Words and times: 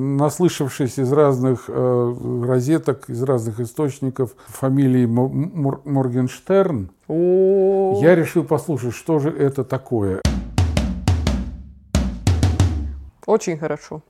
Наслышавшись 0.00 0.96
из 1.00 1.12
разных 1.12 1.64
э, 1.66 2.14
розеток, 2.46 3.10
из 3.10 3.20
разных 3.24 3.58
источников 3.58 4.36
фамилии 4.46 5.06
Мор 5.06 5.80
Моргенштерн, 5.84 6.90
я 7.08 8.14
решил 8.14 8.44
послушать, 8.44 8.94
что 8.94 9.18
же 9.18 9.36
это 9.36 9.64
такое. 9.64 10.20
Очень 13.26 13.58
хорошо. 13.58 14.02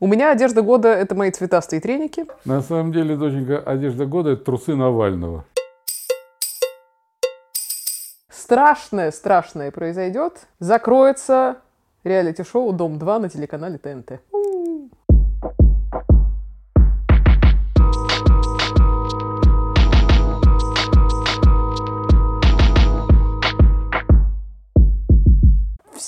У 0.00 0.08
меня 0.08 0.32
одежда 0.32 0.62
года– 0.62 0.88
это 0.88 1.14
мои 1.14 1.30
цветастые 1.30 1.80
треники. 1.80 2.26
На 2.44 2.60
самом 2.60 2.90
деле, 2.90 3.14
доченька, 3.14 3.60
одежда 3.60 4.06
года– 4.06 4.30
это 4.32 4.44
трусы 4.44 4.74
Навального. 4.74 5.44
Страшное, 8.28 9.12
страшное 9.12 9.70
произойдет. 9.70 10.48
Закроется 10.58 11.58
реалити-шоу 12.02 12.72
«Дом-2» 12.72 13.18
на 13.20 13.28
телеканале 13.28 13.78
ТНТ. 13.78 14.20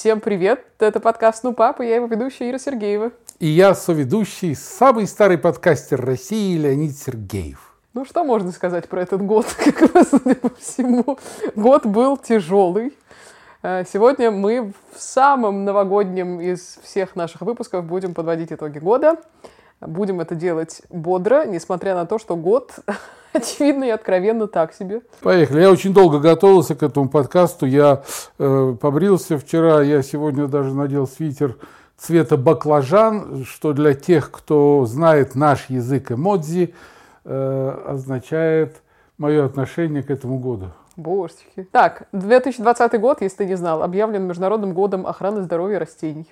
Всем 0.03 0.19
привет! 0.19 0.65
Это 0.81 0.99
подкаст 0.99 1.45
«Ну, 1.45 1.53
папа», 1.53 1.83
я 1.83 1.95
его 1.95 2.07
ведущая 2.07 2.51
Ира 2.51 2.59
Сергеева. 2.59 3.13
И 3.39 3.47
я 3.47 3.73
соведущий, 3.73 4.57
самый 4.57 5.07
старый 5.07 5.39
подкастер 5.39 6.05
России 6.05 6.59
Леонид 6.59 6.99
Сергеев. 6.99 7.73
Ну, 7.95 8.05
что 8.05 8.25
можно 8.25 8.51
сказать 8.51 8.89
про 8.89 9.03
этот 9.03 9.25
год? 9.25 9.47
Как 9.65 9.95
раз, 9.95 10.09
по 10.09 10.51
всему, 10.57 11.21
год 11.55 11.87
был 11.87 12.17
тяжелый. 12.17 12.93
Э, 13.63 13.85
Сегодня 13.87 14.33
мы 14.33 14.73
в 14.93 15.01
самом 15.01 15.65
новогоднем 15.65 16.41
из 16.41 16.81
всех 16.83 17.15
наших 17.15 17.43
выпусков 17.43 17.85
будем 17.85 18.13
подводить 18.13 18.51
итоги 18.51 18.81
года. 18.81 19.21
Будем 19.87 20.21
это 20.21 20.35
делать 20.35 20.83
бодро, 20.91 21.45
несмотря 21.45 21.95
на 21.95 22.07
то, 22.07 22.19
что 22.19 22.37
год, 22.37 22.73
очевидно 23.33 23.85
и 23.85 23.91
откровенно 23.91 24.47
так 24.47 24.73
себе. 24.75 25.03
Поехали. 25.21 25.61
Я 25.61 25.71
очень 25.71 25.93
долго 25.93 26.21
готовился 26.21 26.75
к 26.75 26.83
этому 26.83 27.09
подкасту. 27.09 27.67
Я 27.67 28.03
э, 28.39 28.77
побрился 28.81 29.39
вчера, 29.39 29.83
я 29.83 30.03
сегодня 30.03 30.47
даже 30.47 30.73
надел 30.75 31.07
свитер 31.07 31.57
цвета 31.97 32.37
баклажан, 32.37 33.45
что 33.45 33.73
для 33.73 33.95
тех, 33.95 34.31
кто 34.31 34.87
знает 34.87 35.35
наш 35.35 35.69
язык 35.69 36.13
эмодзи, 36.13 36.75
э, 37.25 37.79
означает 37.87 38.83
мое 39.19 39.45
отношение 39.45 40.03
к 40.03 40.11
этому 40.11 40.39
году. 40.39 40.67
Божечки. 40.97 41.67
Так, 41.71 42.09
2020 42.13 43.01
год, 43.01 43.23
если 43.23 43.39
ты 43.39 43.47
не 43.47 43.57
знал, 43.57 43.83
объявлен 43.83 44.25
Международным 44.25 44.75
годом 44.75 45.07
охраны 45.07 45.43
здоровья 45.43 45.79
растений. 45.79 46.27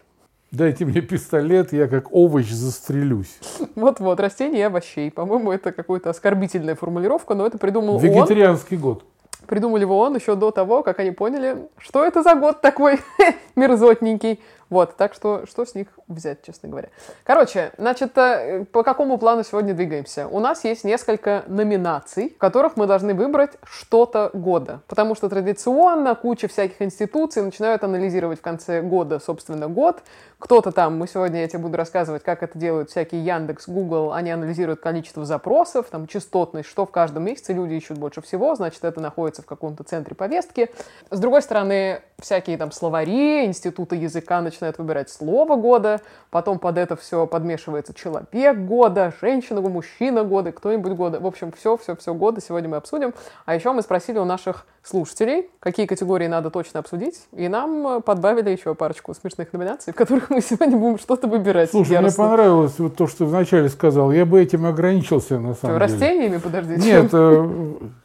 Дайте 0.53 0.85
мне 0.85 1.01
пистолет, 1.01 1.73
я 1.73 1.87
как 1.87 2.13
овощ 2.13 2.51
застрелюсь. 2.51 3.39
Вот-вот, 3.77 4.19
растений 4.19 4.59
и 4.59 4.63
овощей. 4.63 5.09
По-моему, 5.13 5.53
это 5.53 5.71
какая-то 5.71 6.11
оскорбительная 6.11 6.75
формулировка, 6.75 7.35
но 7.35 7.47
это 7.47 7.57
придумал 7.57 7.97
он. 7.97 8.03
Вегетарианский 8.03 8.77
год. 8.77 9.05
Придумали 9.47 9.83
его 9.83 9.99
он 9.99 10.17
еще 10.17 10.35
до 10.35 10.51
того, 10.51 10.83
как 10.83 10.99
они 10.99 11.13
поняли, 11.13 11.69
что 11.79 12.05
это 12.05 12.25
за 12.25 12.35
год 12.35 12.61
такой 12.63 12.99
мерзотненький. 13.57 14.41
Вот, 14.71 14.97
так 14.97 15.15
что 15.15 15.45
что 15.47 15.67
с 15.67 15.75
них 15.75 15.89
взять, 16.07 16.43
честно 16.43 16.69
говоря. 16.69 16.89
Короче, 17.25 17.73
значит, 17.77 18.17
э, 18.17 18.65
по 18.73 18.85
какому 18.85 19.19
плану 19.19 19.43
сегодня 19.43 19.75
двигаемся? 19.75 20.29
У 20.29 20.39
нас 20.39 20.65
есть 20.65 20.85
несколько 20.85 21.43
номинаций, 21.49 22.31
в 22.31 22.39
которых 22.39 22.77
мы 22.77 22.87
должны 22.87 23.15
выбрать 23.15 23.51
что-то 23.65 24.31
года. 24.33 24.81
Потому 24.87 25.17
что 25.17 25.29
традиционно 25.29 26.15
куча 26.15 26.47
всяких 26.47 26.81
институций 26.81 27.43
начинают 27.43 27.83
анализировать 27.83 28.39
в 28.39 28.43
конце 28.43 28.81
года, 28.81 29.19
собственно, 29.19 29.69
год. 29.69 30.03
Кто-то 30.39 30.71
там, 30.71 30.97
мы 30.97 31.09
сегодня, 31.09 31.41
я 31.41 31.49
тебе 31.49 31.59
буду 31.59 31.77
рассказывать, 31.77 32.23
как 32.23 32.43
это 32.45 32.57
делают 32.57 32.91
всякие 32.91 33.25
Яндекс, 33.25 33.69
Google, 33.69 34.13
они 34.13 34.31
анализируют 34.31 34.81
количество 34.81 35.25
запросов, 35.25 35.87
там, 35.91 36.07
частотность, 36.07 36.69
что 36.69 36.87
в 36.87 36.91
каждом 36.91 37.25
месяце 37.25 37.53
люди 37.53 37.75
ищут 37.75 37.99
больше 37.99 38.23
всего, 38.23 38.55
значит, 38.55 38.85
это 38.85 39.01
находится 39.01 39.43
в 39.43 39.47
каком-то 39.47 39.83
центре 39.83 40.15
повестки. 40.15 40.71
С 41.11 41.19
другой 41.19 41.43
стороны, 41.43 42.03
всякие 42.21 42.57
там 42.57 42.73
словари, 42.73 43.45
институты 43.45 43.97
языка 43.97 44.41
начинают 44.41 44.60
выбирать 44.79 45.11
слово 45.11 45.57
года, 45.57 46.01
потом 46.31 46.59
под 46.59 46.79
это 46.79 46.97
все 46.97 47.27
подмешивается 47.27 47.95
человек 47.95 48.59
года, 48.59 49.13
женщина, 49.21 49.61
мужчина 49.61 50.25
года, 50.25 50.53
кто-нибудь 50.53 50.93
года. 50.93 51.21
В 51.21 51.27
общем, 51.27 51.53
все-все-все 51.53 52.15
года 52.15 52.41
сегодня 52.41 52.69
мы 52.69 52.77
обсудим. 52.77 53.15
А 53.47 53.55
еще 53.55 53.73
мы 53.73 53.83
спросили 53.83 54.19
у 54.19 54.25
наших 54.25 54.67
слушателей, 54.83 55.49
какие 55.61 55.87
категории 55.87 56.27
надо 56.27 56.51
точно 56.51 56.81
обсудить, 56.81 57.27
и 57.33 57.49
нам 57.49 57.87
э, 57.87 58.01
подбавили 58.01 58.51
еще 58.51 58.75
парочку 58.75 59.15
смешных 59.15 59.53
номинаций, 59.53 59.93
в 59.93 59.97
которых 59.97 60.31
мы 60.31 60.41
сегодня 60.41 60.77
будем 60.77 60.99
что-то 60.99 61.29
выбирать. 61.29 61.71
Слушай, 61.71 61.93
яростно. 61.93 62.23
мне 62.23 62.31
понравилось 62.31 62.79
вот 62.79 62.97
то, 62.97 63.07
что 63.07 63.27
вначале 63.27 63.69
сказал. 63.69 64.11
Я 64.11 64.25
бы 64.25 64.41
этим 64.41 64.65
ограничился, 64.65 65.39
на 65.39 65.55
Что, 65.55 65.67
самом 65.67 65.79
деле. 65.79 65.93
растениями, 65.93 66.39
подожди? 66.39 66.77
Нет, 66.77 67.11
э, 67.13 67.49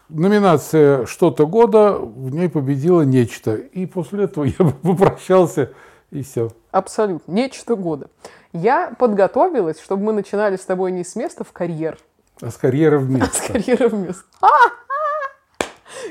номинация 0.10 1.06
«Что-то 1.06 1.48
года», 1.48 1.94
в 1.94 2.30
ней 2.30 2.50
победило 2.50 3.02
нечто. 3.02 3.56
И 3.56 3.86
после 3.86 4.26
этого 4.26 4.44
я 4.44 4.66
бы 4.66 4.72
попрощался, 4.72 5.72
и 6.16 6.24
все. 6.24 6.52
Абсолютно. 6.72 7.32
Нечто 7.32 7.76
года. 7.76 8.10
Я 8.54 8.94
подготовилась, 8.98 9.80
чтобы 9.82 10.04
мы 10.04 10.14
начинали 10.14 10.56
с 10.56 10.66
тобой 10.66 10.92
не 10.92 11.04
с 11.04 11.16
места 11.16 11.44
в 11.44 11.52
карьер, 11.52 11.98
А 12.42 12.50
с 12.50 12.58
карьеры 12.58 13.00
а 13.22 13.26
с 13.26 13.42
карьеры 13.42 13.90
вместо. 13.90 14.24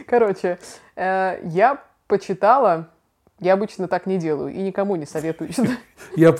Короче, 0.07 0.59
э, 0.97 1.41
я 1.45 1.83
почитала, 2.07 2.91
я 3.41 3.55
обычно 3.55 3.89
так 3.89 4.07
не 4.07 4.19
делаю 4.19 4.53
и 4.53 4.61
никому 4.61 4.97
не 4.97 5.07
советую. 5.07 5.51
читать. 5.53 5.79
Я 6.17 6.31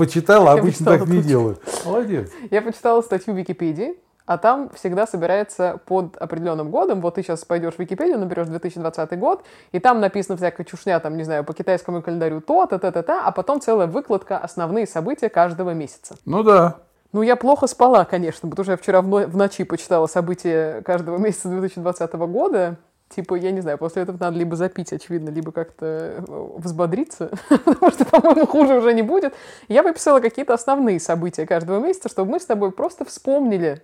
а 0.53 0.57
Я 0.57 0.61
обычно 0.61 0.87
почитала 0.87 0.99
так 0.99 1.09
не 1.09 1.23
делаю. 1.23 1.59
Молодец. 1.85 2.31
Я 2.51 2.63
почитала 2.63 3.01
статью 3.03 3.35
в 3.35 3.37
Википедии, 3.39 3.95
а 4.27 4.39
там 4.39 4.71
всегда 4.75 5.07
собирается 5.07 5.81
под 5.87 6.17
определенным 6.17 6.71
годом. 6.71 7.01
Вот 7.01 7.17
ты 7.17 7.23
сейчас 7.23 7.45
пойдешь 7.45 7.75
в 7.75 7.79
Википедию, 7.79 8.19
наберешь 8.19 8.47
2020 8.47 9.19
год, 9.19 9.45
и 9.73 9.79
там 9.79 10.01
написано 10.01 10.37
всякая 10.37 10.65
чушня, 10.65 10.99
там, 11.01 11.17
не 11.17 11.25
знаю, 11.25 11.45
по 11.45 11.53
китайскому 11.53 12.03
календарю 12.03 12.41
то, 12.41 12.67
то, 12.67 12.79
то, 12.79 12.93
то, 12.93 13.03
то, 13.03 13.21
а 13.25 13.33
потом 13.33 13.61
целая 13.61 13.87
выкладка 13.87 14.39
основные 14.39 14.87
события 14.87 15.29
каждого 15.29 15.71
месяца. 15.71 16.17
Ну 16.25 16.43
да. 16.43 16.77
Ну, 17.13 17.23
я 17.23 17.37
плохо 17.37 17.69
спала, 17.69 18.05
конечно, 18.05 18.51
потому 18.51 18.65
что 18.65 18.73
я 18.73 18.77
вчера 18.77 19.01
в, 19.01 19.07
но- 19.07 19.27
в 19.27 19.37
ночи 19.37 19.63
почитала 19.65 20.07
события 20.07 20.83
каждого 20.83 21.17
месяца 21.19 21.49
2020 21.49 22.13
года. 22.15 22.77
Типа, 23.09 23.34
я 23.34 23.53
не 23.53 23.60
знаю, 23.60 23.78
после 23.78 24.03
этого 24.03 24.16
надо 24.19 24.37
либо 24.37 24.56
запить, 24.56 24.92
очевидно, 24.92 25.31
либо 25.31 25.53
как-то 25.53 25.87
э, 25.87 26.48
взбодриться, 26.56 27.31
потому 27.65 27.92
что, 27.92 28.04
по-моему, 28.06 28.47
хуже 28.47 28.75
уже 28.75 28.92
не 28.92 29.03
будет. 29.03 29.34
Я 29.69 29.82
выписала 29.82 30.20
какие-то 30.20 30.54
основные 30.54 30.98
события 30.98 31.47
каждого 31.47 31.81
месяца, 31.81 32.09
чтобы 32.09 32.32
мы 32.32 32.41
с 32.41 32.47
тобой 32.47 32.72
просто 32.72 33.04
вспомнили 33.04 33.82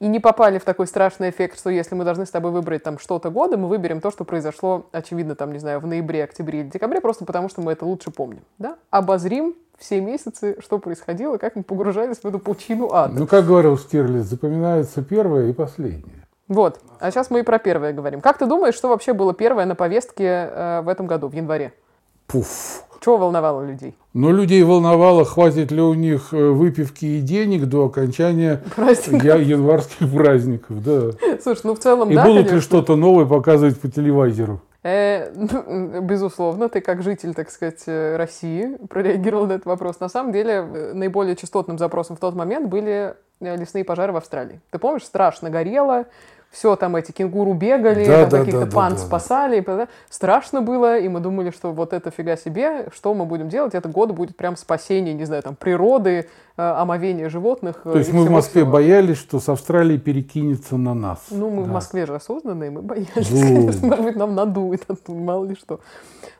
и 0.00 0.06
не 0.06 0.20
попали 0.20 0.58
в 0.58 0.64
такой 0.64 0.86
страшный 0.86 1.30
эффект, 1.30 1.58
что 1.58 1.70
если 1.70 1.94
мы 1.94 2.04
должны 2.04 2.24
с 2.24 2.30
тобой 2.30 2.52
выбрать 2.52 2.82
там 2.82 2.98
что-то 2.98 3.30
года, 3.30 3.56
мы 3.56 3.68
выберем 3.68 4.00
то, 4.00 4.10
что 4.10 4.24
произошло, 4.24 4.86
очевидно, 4.92 5.34
там, 5.34 5.52
не 5.52 5.58
знаю, 5.58 5.80
в 5.80 5.86
ноябре, 5.86 6.24
октябре 6.24 6.60
или 6.60 6.68
декабре, 6.68 7.00
просто 7.00 7.24
потому 7.24 7.48
что 7.48 7.62
мы 7.62 7.72
это 7.72 7.84
лучше 7.84 8.10
помним. 8.10 8.42
Да? 8.58 8.76
Обозрим 8.90 9.56
все 9.76 10.00
месяцы, 10.00 10.56
что 10.60 10.78
происходило, 10.78 11.38
как 11.38 11.56
мы 11.56 11.62
погружались 11.62 12.18
в 12.18 12.24
эту 12.24 12.38
пучину 12.38 12.92
ада. 12.92 13.18
Ну, 13.18 13.26
как 13.26 13.46
говорил 13.46 13.76
Штирлиц, 13.78 14.24
запоминается 14.24 15.02
первое 15.02 15.50
и 15.50 15.52
последнее. 15.52 16.26
Вот. 16.48 16.80
А 16.98 17.10
сейчас 17.10 17.30
мы 17.30 17.40
и 17.40 17.42
про 17.42 17.58
первое 17.58 17.92
говорим. 17.92 18.20
Как 18.20 18.38
ты 18.38 18.46
думаешь, 18.46 18.74
что 18.74 18.88
вообще 18.88 19.12
было 19.12 19.34
первое 19.34 19.66
на 19.66 19.74
повестке 19.74 20.24
э, 20.50 20.80
в 20.82 20.88
этом 20.88 21.06
году, 21.06 21.28
в 21.28 21.32
январе? 21.34 21.72
Пуф. 22.26 22.84
Чего 23.00 23.16
волновало 23.18 23.64
людей? 23.64 23.96
Но 24.12 24.32
людей 24.32 24.62
волновало, 24.64 25.24
хватит 25.24 25.70
ли 25.70 25.80
у 25.80 25.94
них 25.94 26.32
э, 26.32 26.36
выпивки 26.50 27.04
и 27.04 27.20
денег 27.20 27.66
до 27.66 27.84
окончания 27.86 28.62
я- 29.22 29.36
январских 29.36 30.12
праздников. 30.14 30.82
Да. 30.82 31.10
Слушай, 31.42 31.60
ну 31.64 31.74
в 31.74 31.78
целом, 31.78 32.10
И 32.10 32.14
да, 32.14 32.24
будут 32.24 32.44
ли 32.44 32.48
конечно. 32.48 32.60
что-то 32.62 32.96
новое 32.96 33.26
показывать 33.26 33.78
по 33.80 33.88
телевизору? 33.88 34.60
Э, 34.82 35.30
ну, 35.34 36.00
безусловно, 36.00 36.68
ты 36.68 36.80
как 36.80 37.02
житель, 37.02 37.34
так 37.34 37.50
сказать, 37.50 37.82
э, 37.86 38.16
России 38.16 38.76
прореагировал 38.88 39.46
на 39.46 39.52
этот 39.52 39.66
вопрос. 39.66 40.00
На 40.00 40.08
самом 40.08 40.32
деле, 40.32 40.62
наиболее 40.94 41.36
частотным 41.36 41.78
запросом 41.78 42.16
в 42.16 42.20
тот 42.20 42.34
момент 42.34 42.68
были 42.68 43.14
лесные 43.40 43.84
пожары 43.84 44.12
в 44.12 44.16
Австралии. 44.16 44.60
Ты 44.70 44.78
помнишь, 44.80 45.04
страшно 45.04 45.50
горело, 45.50 46.06
все 46.50 46.76
там 46.76 46.96
эти 46.96 47.12
кенгуру 47.12 47.52
бегали, 47.54 48.06
Да, 48.06 48.20
там 48.22 48.30
да, 48.30 48.38
каких-то 48.38 48.60
да, 48.60 48.66
да, 48.66 48.74
пан 48.74 48.92
да, 48.92 48.98
спасали. 48.98 49.60
да. 49.60 49.88
Страшно 50.08 50.62
было, 50.62 50.98
и 50.98 51.08
мы 51.08 51.20
думали, 51.20 51.50
что 51.50 51.72
вот 51.72 51.92
это 51.92 52.10
фига 52.10 52.36
себе, 52.36 52.88
что 52.94 53.12
мы 53.14 53.26
будем 53.26 53.48
делать? 53.48 53.74
Это 53.74 53.88
год 53.88 54.12
будет 54.12 54.36
прям 54.36 54.56
спасение, 54.56 55.12
не 55.14 55.24
знаю, 55.26 55.42
там, 55.42 55.56
природы, 55.56 56.28
э, 56.56 56.62
омовение 56.62 57.28
животных. 57.28 57.82
э, 57.84 57.92
То 57.92 57.98
есть 57.98 58.10
и 58.10 58.12
мы 58.14 58.24
в 58.24 58.30
Москве 58.30 58.62
всего. 58.62 58.72
боялись, 58.72 59.18
что 59.18 59.40
с 59.40 59.48
Австралии 59.48 59.98
перекинется 59.98 60.76
на 60.76 60.94
нас. 60.94 61.26
Ну, 61.30 61.50
мы 61.50 61.62
в 61.64 61.66
Да. 61.66 61.72
Москве 61.74 62.06
же 62.06 62.14
осознанные, 62.14 62.70
мы 62.70 62.80
боялись, 62.82 63.30
Ну. 63.30 63.40
конечно, 63.40 63.86
может 63.86 64.04
быть, 64.04 64.16
нам 64.16 64.34
надует, 64.34 64.82
оттуда, 64.90 65.18
мало 65.18 65.44
ли 65.44 65.54
что. 65.54 65.80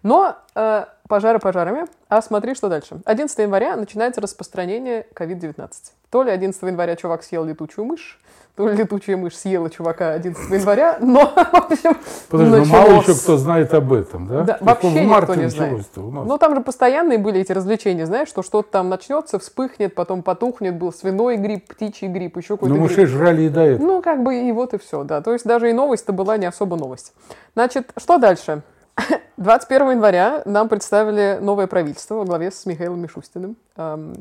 Но 0.03 0.37
э, 0.55 0.85
Пожары 1.09 1.39
пожарами. 1.39 1.87
А 2.09 2.21
смотри, 2.21 2.55
что 2.55 2.69
дальше. 2.69 2.99
11 3.07 3.39
января 3.39 3.77
начинается 3.77 4.21
распространение 4.21 5.07
COVID-19. 5.15 5.71
То 6.11 6.23
ли 6.23 6.31
11 6.31 6.63
января 6.63 6.97
чувак 6.97 7.23
съел 7.23 7.45
летучую 7.45 7.87
мышь, 7.87 8.21
летучая 8.59 9.17
мышь 9.17 9.37
съела 9.37 9.71
чувака 9.71 10.13
11 10.13 10.51
января, 10.51 10.99
но, 11.01 11.21
в 11.35 11.55
общем, 11.55 11.97
Подожди, 12.29 12.51
ну 12.53 12.59
началось. 12.59 12.69
мало 12.89 13.01
еще 13.03 13.15
кто 13.15 13.37
знает 13.37 13.75
об 13.75 13.93
этом, 13.93 14.27
да? 14.27 14.43
Да, 14.43 14.59
вообще 14.61 14.91
никто 14.91 15.09
марте 15.09 15.37
не 15.37 15.49
знает. 15.49 15.97
нас. 15.97 16.27
Ну, 16.27 16.39
там 16.39 16.55
же 16.55 16.61
постоянные 16.61 17.19
были 17.19 17.41
эти 17.41 17.53
развлечения, 17.53 18.07
знаешь, 18.07 18.29
что 18.29 18.43
что-то 18.43 18.71
там 18.71 18.89
начнется, 18.89 19.39
вспыхнет, 19.39 19.95
потом 19.95 20.23
потухнет, 20.23 20.77
был 20.77 20.93
свиной 20.93 21.37
грипп, 21.37 21.69
птичий 21.69 22.09
грипп, 22.09 22.37
еще 22.37 22.57
какой-то 22.57 22.75
Но 22.75 22.81
грипп. 22.81 22.91
мышей 22.91 23.07
жрали 23.07 23.43
и 23.43 23.49
до 23.49 23.61
этого. 23.61 23.87
Ну, 23.87 24.03
как 24.03 24.23
бы 24.23 24.35
и 24.41 24.53
вот 24.53 24.75
и 24.75 24.79
все, 24.79 25.05
да. 25.05 25.21
То 25.21 25.33
есть 25.33 25.45
даже 25.45 25.71
и 25.71 25.73
новость-то 25.73 26.13
была 26.13 26.37
не 26.37 26.47
особо 26.47 26.77
новость. 26.77 27.13
Значит, 27.55 27.91
что 27.97 28.19
дальше? 28.19 28.63
21 29.39 29.91
января 29.93 30.43
нам 30.47 30.69
представили 30.69 31.39
новое 31.41 31.69
правительство 31.69 32.17
во 32.17 32.25
главе 32.25 32.51
с 32.51 32.67
Михаилом 32.67 33.01
Мишустиным. 33.01 33.57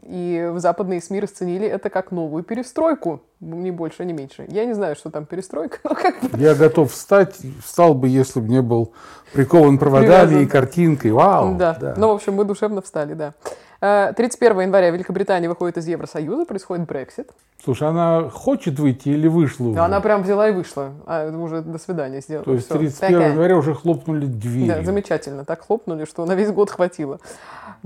И 0.03 0.49
в 0.53 0.59
западные 0.59 1.01
СМИ 1.01 1.19
расценили 1.19 1.67
это 1.67 1.89
как 1.89 2.11
новую 2.11 2.43
перестройку. 2.43 3.23
Ни 3.39 3.71
больше, 3.71 4.05
ни 4.05 4.13
меньше. 4.13 4.45
Я 4.47 4.65
не 4.65 4.73
знаю, 4.73 4.95
что 4.95 5.09
там 5.09 5.25
перестройка, 5.25 5.79
но 5.83 5.95
как 5.95 6.15
Я 6.37 6.53
готов 6.53 6.91
встать, 6.91 7.35
встал 7.65 7.95
бы, 7.95 8.07
если 8.07 8.39
бы 8.39 8.47
не 8.47 8.61
был 8.61 8.93
прикован 9.33 9.79
проводами 9.79 10.07
Привязан. 10.07 10.41
и 10.41 10.45
картинкой. 10.45 11.11
Вау! 11.11 11.55
Да. 11.55 11.95
Ну, 11.97 12.09
в 12.09 12.15
общем, 12.15 12.35
мы 12.35 12.43
душевно 12.45 12.81
встали, 12.81 13.15
да. 13.15 13.33
Э, 13.79 14.13
31 14.15 14.61
января 14.61 14.89
Великобритания 14.89 15.47
выходит 15.47 15.77
из 15.77 15.87
Евросоюза, 15.87 16.45
происходит 16.45 16.87
Брексит. 16.87 17.31
Слушай, 17.63 17.89
она 17.89 18.29
хочет 18.29 18.79
выйти 18.79 19.09
или 19.09 19.27
вышла 19.27 19.67
уже? 19.67 19.79
Она 19.79 19.99
прям 19.99 20.23
взяла 20.23 20.49
и 20.49 20.51
вышла. 20.51 20.93
А, 21.05 21.29
уже 21.29 21.61
до 21.61 21.77
свидания 21.77 22.21
сделала. 22.21 22.45
То 22.45 22.53
есть 22.53 22.65
Всё. 22.65 22.77
31 22.77 23.13
Такая. 23.13 23.31
января 23.31 23.57
уже 23.57 23.73
хлопнули 23.73 24.25
двери. 24.25 24.67
Да, 24.67 24.83
замечательно. 24.83 25.45
Так 25.45 25.65
хлопнули, 25.65 26.05
что 26.05 26.25
на 26.25 26.33
весь 26.33 26.51
год 26.51 26.69
хватило. 26.69 27.19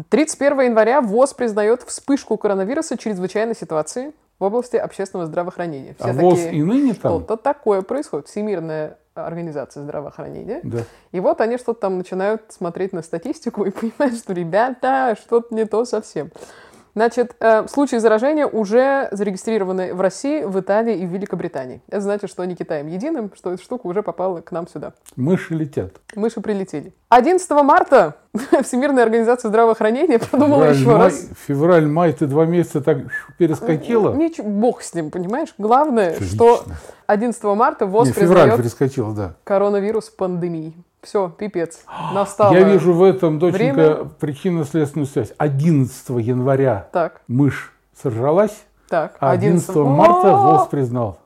31 0.10 0.62
января 0.62 1.02
ВОЗ 1.02 1.34
признает 1.34 1.84
вспышку 1.84 2.38
коронавируса 2.38 2.98
чрезвычайной 2.98 3.56
ситуации 3.56 4.14
в 4.40 4.44
области 4.44 4.76
общественного 4.78 5.28
здравоохранения. 5.28 5.96
Все 6.00 6.10
а 6.10 6.14
ВОЗ 6.14 6.40
такие, 6.40 6.62
и 6.62 6.64
ныне 6.64 6.94
там? 6.94 7.20
что-то 7.20 7.38
такое 7.38 7.82
происходит. 7.82 8.28
Всемирная 8.28 8.98
организация 9.14 9.84
здравоохранения. 9.84 10.62
Да. 10.64 10.80
И 11.12 11.20
вот 11.20 11.42
они 11.42 11.58
что-то 11.58 11.82
там 11.82 11.98
начинают 11.98 12.44
смотреть 12.50 12.94
на 12.94 13.02
статистику 13.02 13.66
и 13.66 13.72
понимают, 13.72 14.18
что, 14.18 14.34
ребята, 14.34 15.16
что-то 15.20 15.54
не 15.54 15.66
то 15.66 15.86
совсем. 15.86 16.32
Значит, 16.94 17.36
э, 17.40 17.68
случаи 17.68 17.98
заражения 17.98 18.46
уже 18.46 19.08
зарегистрированы 19.12 19.94
в 19.94 20.02
России, 20.02 20.44
в 20.44 20.60
Италии 20.60 20.98
и 20.98 21.06
в 21.06 21.10
Великобритании. 21.10 21.82
Это 21.88 22.02
значит, 22.02 22.30
что 22.30 22.44
не 22.44 22.56
Китаем 22.56 22.88
единым, 22.88 23.32
что 23.36 23.54
эта 23.54 23.64
штука 23.64 23.88
уже 23.88 24.04
попала 24.04 24.42
к 24.42 24.52
нам 24.52 24.68
сюда. 24.68 24.94
Мыши 25.16 25.54
летят. 25.56 25.94
Мыши 26.16 26.42
прилетели. 26.42 26.94
11 27.10 27.50
марта 27.64 28.16
Всемирная 28.64 29.04
организация 29.04 29.50
здравоохранения 29.50 30.20
продумала 30.20 30.74
Февраль, 30.74 30.76
еще 30.76 30.88
май, 30.88 30.98
раз. 30.98 31.28
Февраль, 31.48 31.88
май, 31.88 32.14
ты 32.14 32.28
два 32.28 32.46
месяца 32.46 32.82
так 32.82 33.00
перескочила? 33.38 34.14
Ничего, 34.14 34.48
бог 34.48 34.82
с 34.82 34.94
ним, 34.94 35.12
понимаешь? 35.12 35.54
Главное, 35.58 36.14
Отлично. 36.14 36.36
что 36.36 36.64
11 37.08 37.44
марта 37.44 37.86
ВОЗ 37.86 38.08
Не, 38.08 38.14
февраль 38.14 38.30
признает 38.30 38.58
перескочила, 38.58 39.14
да. 39.14 39.34
коронавирус 39.44 40.10
пандемией. 40.10 40.76
Все, 41.02 41.30
пипец. 41.30 41.82
Настало. 42.14 42.54
Я 42.54 42.64
вижу 42.64 42.94
в 42.94 43.04
этом, 43.04 43.40
доченька, 43.40 44.08
причинно-следственную 44.20 45.08
связь. 45.08 45.34
11 45.38 46.10
января 46.20 46.88
Так, 46.92 47.22
мышь 47.28 47.74
сожралась, 48.02 48.64
так. 48.90 49.16
а 49.20 49.32
11 49.32 49.70
О! 49.76 49.86
марта 49.86 50.36
ВОЗ 50.36 50.68
признал. 50.68 51.20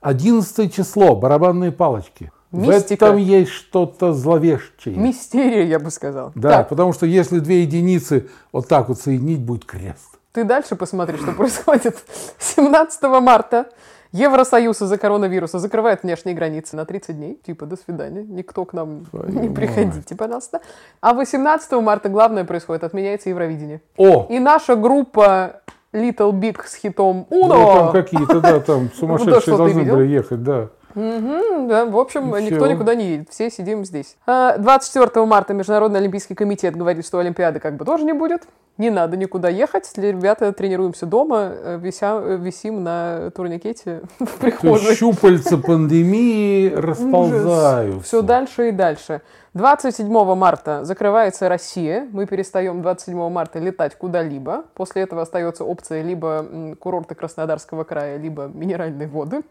11 0.00 0.74
число, 0.74 1.16
барабанные 1.16 1.72
палочки. 1.72 2.30
Мистика. 2.50 3.04
В 3.06 3.08
этом 3.08 3.16
есть 3.18 3.50
что-то 3.50 4.14
зловещее. 4.14 4.96
Мистерия, 4.96 5.64
я 5.64 5.78
бы 5.78 5.90
сказал. 5.90 6.32
Да, 6.34 6.48
Так, 6.50 6.68
потому 6.70 6.94
что 6.94 7.04
если 7.04 7.40
две 7.40 7.62
единицы 7.62 8.30
вот 8.52 8.68
так 8.68 8.88
вот 8.88 8.98
соединить, 8.98 9.40
будет 9.40 9.66
крест. 9.66 10.18
ты 10.32 10.44
дальше 10.44 10.74
посмотри, 10.74 11.18
что 11.18 11.32
происходит. 11.36 11.98
17 12.38 13.02
марта 13.20 13.66
Евросоюз 14.12 14.80
из-за 14.82 14.96
коронавируса 14.98 15.58
закрывает 15.58 16.02
внешние 16.02 16.34
границы 16.34 16.76
на 16.76 16.84
30 16.84 17.16
дней. 17.16 17.40
Типа, 17.44 17.66
до 17.66 17.76
свидания. 17.76 18.22
Никто 18.22 18.64
к 18.64 18.72
нам 18.72 19.04
Твою 19.06 19.28
не 19.28 19.48
мать. 19.48 19.54
приходите, 19.54 20.14
пожалуйста. 20.16 20.60
А 21.00 21.12
18 21.14 21.72
марта 21.72 22.08
главное 22.08 22.44
происходит. 22.44 22.84
Отменяется 22.84 23.28
Евровидение. 23.28 23.82
О, 23.96 24.26
И 24.30 24.38
наша 24.38 24.76
группа 24.76 25.60
Little 25.92 26.32
Big 26.32 26.60
с 26.64 26.74
хитом 26.74 27.26
ну, 27.30 27.46
Uno. 27.48 27.74
там 27.74 27.92
какие-то, 27.92 28.40
да, 28.40 28.60
там 28.60 28.84
Ну, 28.92 28.98
сумасшедшие 28.98 29.56
должны 29.56 29.84
были 29.84 30.06
ехать, 30.06 30.42
да. 30.42 30.68
Мгм, 30.94 31.68
да, 31.68 31.84
в 31.84 31.96
общем, 31.98 32.34
И 32.36 32.42
никто 32.42 32.64
всё. 32.64 32.72
никуда 32.72 32.94
не 32.94 33.06
едет, 33.06 33.28
все 33.30 33.50
сидим 33.50 33.84
здесь. 33.84 34.16
А, 34.26 34.56
24 34.58 35.26
марта 35.26 35.54
Международный 35.54 36.00
Олимпийский 36.00 36.34
комитет 36.34 36.76
говорит, 36.76 37.06
что 37.06 37.18
Олимпиады 37.18 37.60
как 37.60 37.76
бы 37.76 37.84
тоже 37.84 38.04
не 38.04 38.12
будет. 38.12 38.42
Не 38.78 38.90
надо 38.90 39.16
никуда 39.16 39.48
ехать. 39.48 39.90
Ребята 39.96 40.52
тренируемся 40.52 41.04
дома, 41.04 41.50
э, 41.52 41.78
вися, 41.80 42.20
э, 42.22 42.36
висим 42.40 42.84
на 42.84 43.30
турникете 43.34 44.02
в 44.20 44.38
прихожей. 44.38 44.94
щупальца 44.94 45.58
пандемии 45.58 46.72
расползаются. 46.72 48.00
Все 48.04 48.22
дальше 48.22 48.68
и 48.68 48.72
дальше. 48.72 49.20
27 49.54 50.34
марта 50.36 50.84
закрывается 50.84 51.48
Россия. 51.48 52.06
Мы 52.12 52.26
перестаем 52.26 52.80
27 52.82 53.28
марта 53.30 53.58
летать 53.58 53.96
куда-либо. 53.96 54.64
После 54.74 55.02
этого 55.02 55.22
остается 55.22 55.64
опция 55.64 56.02
либо 56.02 56.46
м, 56.48 56.76
курорты 56.76 57.16
Краснодарского 57.16 57.82
края, 57.82 58.16
либо 58.16 58.46
минеральные 58.46 59.08
воды. 59.08 59.42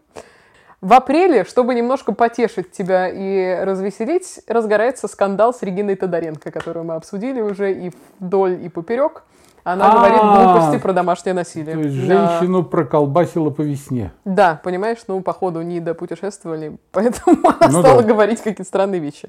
В 0.80 0.92
апреле, 0.92 1.44
чтобы 1.44 1.74
немножко 1.74 2.12
потешить 2.12 2.70
тебя 2.70 3.08
и 3.08 3.64
развеселить, 3.64 4.40
разгорается 4.46 5.08
скандал 5.08 5.52
с 5.52 5.62
Региной 5.62 5.96
Тодоренко, 5.96 6.52
которую 6.52 6.84
мы 6.84 6.94
обсудили 6.94 7.40
уже 7.40 7.72
и 7.72 7.92
вдоль, 8.20 8.64
и 8.64 8.68
поперек. 8.68 9.24
Она 9.64 9.92
А, 9.92 9.96
говорит 9.96 10.20
глупости 10.20 10.82
про 10.82 10.92
домашнее 10.92 11.34
насилие. 11.34 11.74
То 11.74 11.80
есть 11.80 11.94
женщину 11.94 12.64
проколбасило 12.64 13.50
по 13.50 13.62
весне. 13.62 14.12
Да, 14.24 14.60
понимаешь, 14.62 14.98
ну, 15.08 15.20
походу, 15.20 15.62
не 15.62 15.80
допутешествовали, 15.80 16.78
поэтому 16.92 17.36
она 17.60 17.68
Ну 17.70 17.80
стала 17.80 18.02
да. 18.02 18.08
говорить 18.08 18.38
какие-то 18.38 18.64
странные 18.64 19.00
вещи. 19.00 19.28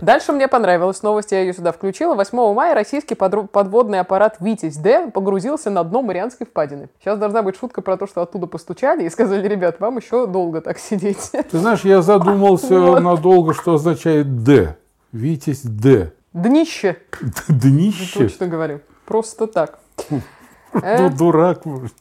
Дальше 0.00 0.32
мне 0.32 0.48
понравилась 0.48 1.02
новость, 1.02 1.32
я 1.32 1.40
ее 1.40 1.52
сюда 1.52 1.72
включила. 1.72 2.14
8 2.14 2.54
мая 2.54 2.74
российский 2.74 3.14
подводный 3.14 4.00
аппарат 4.00 4.36
«Витязь-Д» 4.40 5.10
погрузился 5.12 5.70
на 5.70 5.84
дно 5.84 6.02
Марианской 6.02 6.46
впадины. 6.46 6.88
Сейчас 7.00 7.18
должна 7.18 7.42
быть 7.42 7.56
шутка 7.58 7.82
про 7.82 7.96
то, 7.96 8.06
что 8.06 8.22
оттуда 8.22 8.46
постучали 8.46 9.04
и 9.04 9.10
сказали, 9.10 9.46
ребят, 9.46 9.80
вам 9.80 9.98
еще 9.98 10.26
долго 10.26 10.60
так 10.60 10.78
сидеть. 10.78 11.30
Ты 11.50 11.58
знаешь, 11.58 11.84
я 11.84 12.00
задумался 12.02 13.00
надолго, 13.00 13.52
что 13.54 13.74
означает 13.74 14.42
«Д». 14.44 14.76
Витязь 15.12 15.62
«Д». 15.62 16.12
Днище, 16.32 16.96
Днище. 17.48 18.18
точно 18.18 18.46
говорю. 18.48 18.80
Просто 19.06 19.46
так. 19.46 19.78
Ну, 20.72 21.08
дурак, 21.08 21.64
может. 21.64 21.94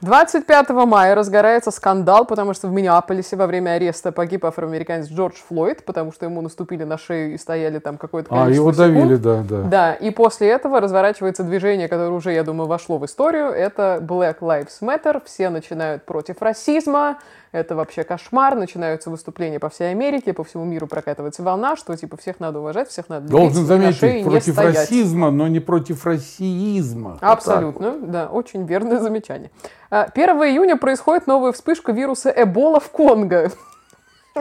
25 0.00 0.68
мая 0.86 1.14
разгорается 1.16 1.70
скандал, 1.72 2.24
потому 2.24 2.54
что 2.54 2.68
в 2.68 2.72
Миннеаполисе 2.72 3.34
во 3.36 3.46
время 3.48 3.70
ареста 3.70 4.12
погиб 4.12 4.44
афроамериканец 4.44 5.08
Джордж 5.08 5.36
Флойд, 5.48 5.84
потому 5.84 6.12
что 6.12 6.26
ему 6.26 6.40
наступили 6.40 6.84
на 6.84 6.98
шею 6.98 7.34
и 7.34 7.38
стояли 7.38 7.80
там 7.80 7.96
какое-то 7.98 8.28
А, 8.32 8.44
количество 8.44 8.62
его 8.62 8.72
секунд. 8.72 8.94
давили, 8.94 9.16
да, 9.16 9.42
да. 9.48 9.62
Да, 9.62 9.94
и 9.94 10.10
после 10.10 10.50
этого 10.50 10.80
разворачивается 10.80 11.42
движение, 11.42 11.88
которое 11.88 12.10
уже, 12.12 12.32
я 12.32 12.44
думаю, 12.44 12.68
вошло 12.68 12.98
в 12.98 13.06
историю. 13.06 13.46
Это 13.46 13.98
Black 14.00 14.38
Lives 14.40 14.80
Matter. 14.82 15.20
Все 15.24 15.48
начинают 15.48 16.04
против 16.04 16.42
расизма. 16.42 17.18
Это 17.52 17.74
вообще 17.74 18.04
кошмар. 18.04 18.54
Начинаются 18.56 19.10
выступления 19.10 19.58
по 19.58 19.68
всей 19.68 19.90
Америке, 19.90 20.32
по 20.32 20.44
всему 20.44 20.64
миру 20.64 20.86
прокатывается 20.86 21.42
волна, 21.42 21.76
что 21.76 21.96
типа 21.96 22.16
всех 22.16 22.40
надо 22.40 22.60
уважать, 22.60 22.88
всех 22.88 23.08
надо 23.08 23.28
Должен 23.28 23.62
на 23.62 23.66
заметить, 23.66 24.02
не 24.02 24.24
против 24.24 24.52
стоять. 24.54 24.76
расизма, 24.76 25.30
но 25.30 25.48
не 25.48 25.60
против. 25.60 26.04
Вот 26.04 27.18
Абсолютно, 27.20 27.98
да, 28.00 28.28
очень 28.28 28.64
верное 28.64 29.00
замечание. 29.00 29.50
А, 29.90 30.04
1 30.04 30.28
июня 30.44 30.76
происходит 30.76 31.26
новая 31.26 31.52
вспышка 31.52 31.92
вируса 31.92 32.30
Эбола 32.30 32.80
в 32.80 32.90
Конго. 32.90 33.50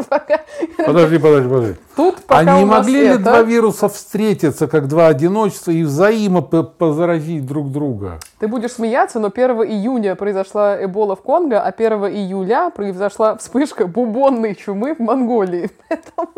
Пока-. 0.09 0.41
Подожди, 0.85 1.17
подожди, 1.17 1.49
подожди. 1.49 1.75
Тут 1.95 2.15
пока 2.23 2.39
а 2.39 2.59
не 2.59 2.65
могли 2.65 3.01
ли 3.01 3.07
это- 3.07 3.19
два 3.19 3.41
вируса 3.41 3.89
встретиться, 3.89 4.67
как 4.67 4.87
два 4.87 5.07
одиночества, 5.07 5.71
и 5.71 5.83
взаимо 5.83 6.41
по- 6.41 6.63
позаразить 6.63 7.45
друг 7.45 7.71
друга? 7.71 8.19
Ты 8.39 8.47
будешь 8.47 8.71
смеяться, 8.73 9.19
но 9.19 9.29
1 9.29 9.63
июня 9.63 10.15
произошла 10.15 10.83
Эбола 10.83 11.15
в 11.15 11.21
Конго, 11.21 11.59
а 11.61 11.71
1 11.71 11.93
июля 12.07 12.69
произошла 12.69 13.35
вспышка 13.37 13.87
бубонной 13.87 14.55
чумы 14.55 14.93
в 14.95 14.99
Монголии. 14.99 15.69
Поэтому, 15.89 16.29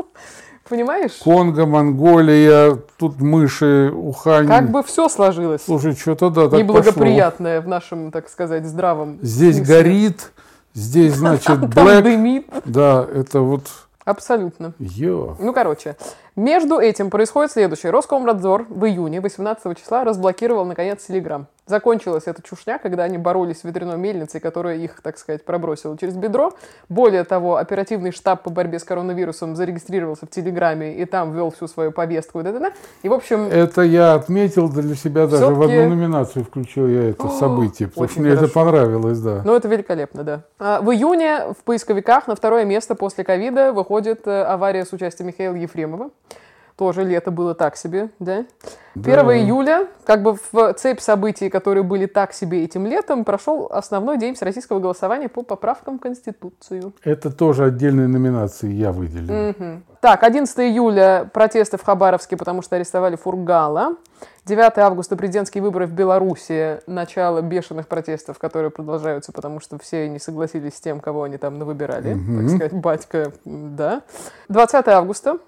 понимаешь, 0.68 1.13
Конго, 1.24 1.66
Монголия, 1.66 2.78
тут 2.98 3.20
мыши, 3.20 3.92
Ухань. 3.94 4.48
как 4.48 4.70
бы 4.72 4.84
все 4.84 5.10
сложилось 5.10 5.63
Слушай, 5.66 5.96
что-то 5.96 6.30
да, 6.30 6.50
так 6.50 6.60
неблагоприятное 6.60 7.62
в 7.62 7.68
нашем, 7.68 8.12
так 8.12 8.30
сказать, 8.30 8.66
здравом 8.66 9.16
пошло. 9.16 9.28
Здесь 9.28 9.56
смысле. 9.58 9.75
горит, 9.75 10.32
здесь, 10.80 11.14
значит, 11.16 11.46
Там 11.46 11.66
black. 11.66 12.02
дымит. 12.02 12.48
Да, 12.66 13.06
это 13.14 13.42
вот... 13.42 13.68
Абсолютно. 14.06 14.74
Ё. 14.80 15.36
Ну, 15.40 15.54
короче, 15.54 15.96
Между 16.39 16.79
этим 16.79 17.10
происходит 17.10 17.51
следующее. 17.51 17.91
Роскомнадзор 17.91 18.67
в 18.69 18.86
июне 18.86 19.19
18 19.19 19.77
числа 19.77 20.05
разблокировал, 20.05 20.63
наконец, 20.63 21.03
Телеграм. 21.05 21.48
Закончилась 21.65 22.24
эта 22.25 22.41
чушня, 22.41 22.79
когда 22.79 23.03
они 23.03 23.19
боролись 23.19 23.60
с 23.60 23.63
ветряной 23.63 23.98
мельницей, 23.98 24.39
которая 24.39 24.77
их, 24.77 25.01
так 25.03 25.19
сказать, 25.19 25.46
пробросила 25.46 25.96
через 25.98 26.15
бедро. 26.15 26.53
Более 26.88 27.25
того, 27.25 27.58
оперативный 27.58 28.12
штаб 28.12 28.41
по 28.41 28.50
борьбе 28.50 28.79
с 28.79 28.84
коронавирусом 28.84 29.55
зарегистрировался 29.55 30.25
в 30.25 30.29
Телеграме 30.29 30.96
и 30.96 31.05
там 31.05 31.31
ввел 31.31 31.51
всю 31.51 31.67
свою 31.67 31.91
повестку. 31.91 32.41
Да 32.41 32.50
-да 32.50 32.60
-да. 32.60 32.74
И, 33.03 33.10
в 33.10 33.13
общем... 33.13 33.50
Это 33.51 33.81
я 33.81 34.15
отметил 34.15 34.69
для 34.69 34.96
себя 34.96 35.27
даже 35.27 35.46
в 35.46 35.62
одну 35.62 35.89
номинацию 35.89 36.46
включил 36.46 36.88
я 36.88 37.10
это 37.10 37.29
событие, 37.29 37.89
потому 37.89 38.08
что 38.08 38.22
мне 38.22 38.31
это 38.31 38.48
понравилось, 38.48 39.19
да. 39.19 39.41
Ну, 39.46 39.55
это 39.55 39.67
великолепно, 39.67 40.24
да. 40.24 40.41
А, 40.58 40.81
в 40.81 40.89
июне 40.91 41.53
в 41.53 41.63
поисковиках 41.65 42.27
на 42.27 42.36
второе 42.36 42.65
место 42.65 42.96
после 42.96 43.24
ковида 43.24 43.74
выходит 43.74 44.25
э, 44.25 44.43
авария 44.43 44.86
с 44.86 44.93
участием 44.93 45.27
Михаила 45.27 45.53
Ефремова. 45.53 46.10
Тоже 46.80 47.04
лето 47.04 47.30
было 47.30 47.56
так 47.56 47.76
себе, 47.76 48.08
да? 48.20 48.46
да? 48.96 49.20
1 49.20 49.32
июля, 49.32 49.88
как 50.06 50.24
бы 50.24 50.38
в 50.54 50.74
цепь 50.76 51.02
событий, 51.02 51.50
которые 51.50 51.84
были 51.84 52.06
так 52.06 52.32
себе 52.32 52.64
этим 52.64 52.88
летом, 52.88 53.26
прошел 53.26 53.68
основной 53.70 54.18
день 54.18 54.34
всероссийского 54.34 54.80
голосования 54.80 55.28
по 55.28 55.44
поправкам 55.44 56.00
в 56.00 56.02
Конституцию. 56.02 56.94
Это 57.04 57.32
тоже 57.32 57.66
отдельные 57.66 58.08
номинации 58.08 58.72
я 58.72 58.94
выделил. 58.94 59.50
Угу. 59.50 59.82
Так, 60.00 60.24
11 60.24 60.58
июля 60.60 61.30
протесты 61.34 61.76
в 61.76 61.84
Хабаровске, 61.84 62.38
потому 62.38 62.62
что 62.62 62.78
арестовали 62.78 63.18
Фургала. 63.18 63.98
9 64.46 64.78
августа 64.78 65.18
президентские 65.18 65.62
выборы 65.62 65.86
в 65.86 65.92
Беларуси, 65.92 66.80
начало 66.88 67.42
бешеных 67.42 67.90
протестов, 67.90 68.40
которые 68.40 68.72
продолжаются, 68.72 69.34
потому 69.34 69.60
что 69.60 69.78
все 69.80 70.08
не 70.08 70.18
согласились 70.18 70.78
с 70.78 70.80
тем, 70.80 71.02
кого 71.02 71.24
они 71.24 71.36
там 71.36 71.60
навыбирали, 71.60 72.14
угу. 72.14 72.38
так 72.40 72.50
сказать, 72.52 72.74
батька, 72.74 73.34
да. 73.44 74.02
20 74.48 74.88
августа 74.88 75.40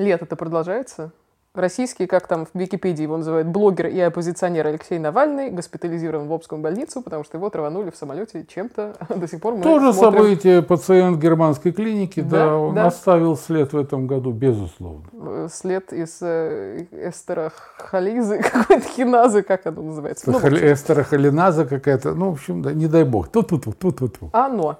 лето-то 0.00 0.34
продолжается. 0.36 1.12
Российский, 1.52 2.06
как 2.06 2.28
там 2.28 2.46
в 2.46 2.50
Википедии 2.54 3.02
его 3.02 3.16
называют, 3.16 3.48
блогер 3.48 3.88
и 3.88 3.98
оппозиционер 3.98 4.68
Алексей 4.68 5.00
Навальный 5.00 5.50
госпитализирован 5.50 6.28
в 6.28 6.32
Обскую 6.32 6.62
больницу, 6.62 7.02
потому 7.02 7.24
что 7.24 7.38
его 7.38 7.50
траванули 7.50 7.90
в 7.90 7.96
самолете 7.96 8.46
чем-то. 8.46 8.94
До 9.16 9.26
сих 9.26 9.40
пор 9.40 9.56
мы 9.56 9.62
Тоже 9.62 9.92
смотрим... 9.92 10.22
событие. 10.22 10.62
Пациент 10.62 11.18
германской 11.18 11.72
клиники, 11.72 12.20
да, 12.20 12.46
да 12.46 12.56
он 12.56 12.74
да. 12.76 12.86
оставил 12.86 13.36
след 13.36 13.72
в 13.72 13.76
этом 13.76 14.06
году, 14.06 14.30
безусловно. 14.30 15.02
Э, 15.12 15.48
след 15.52 15.92
из 15.92 16.18
э, 16.22 16.86
эстерохолизы, 16.92 18.38
какой-то 18.52 18.86
хиназы, 18.86 19.42
как 19.42 19.66
оно 19.66 19.82
называется? 19.82 20.30
Ну, 20.30 20.38
эстерохолиназа 20.38 21.64
какая-то, 21.66 22.14
ну, 22.14 22.30
в 22.30 22.34
общем, 22.34 22.62
да, 22.62 22.72
не 22.72 22.86
дай 22.86 23.02
бог. 23.02 23.26
Тут-тут-тут, 23.26 23.76
тут-тут. 23.76 24.14
Оно. 24.30 24.78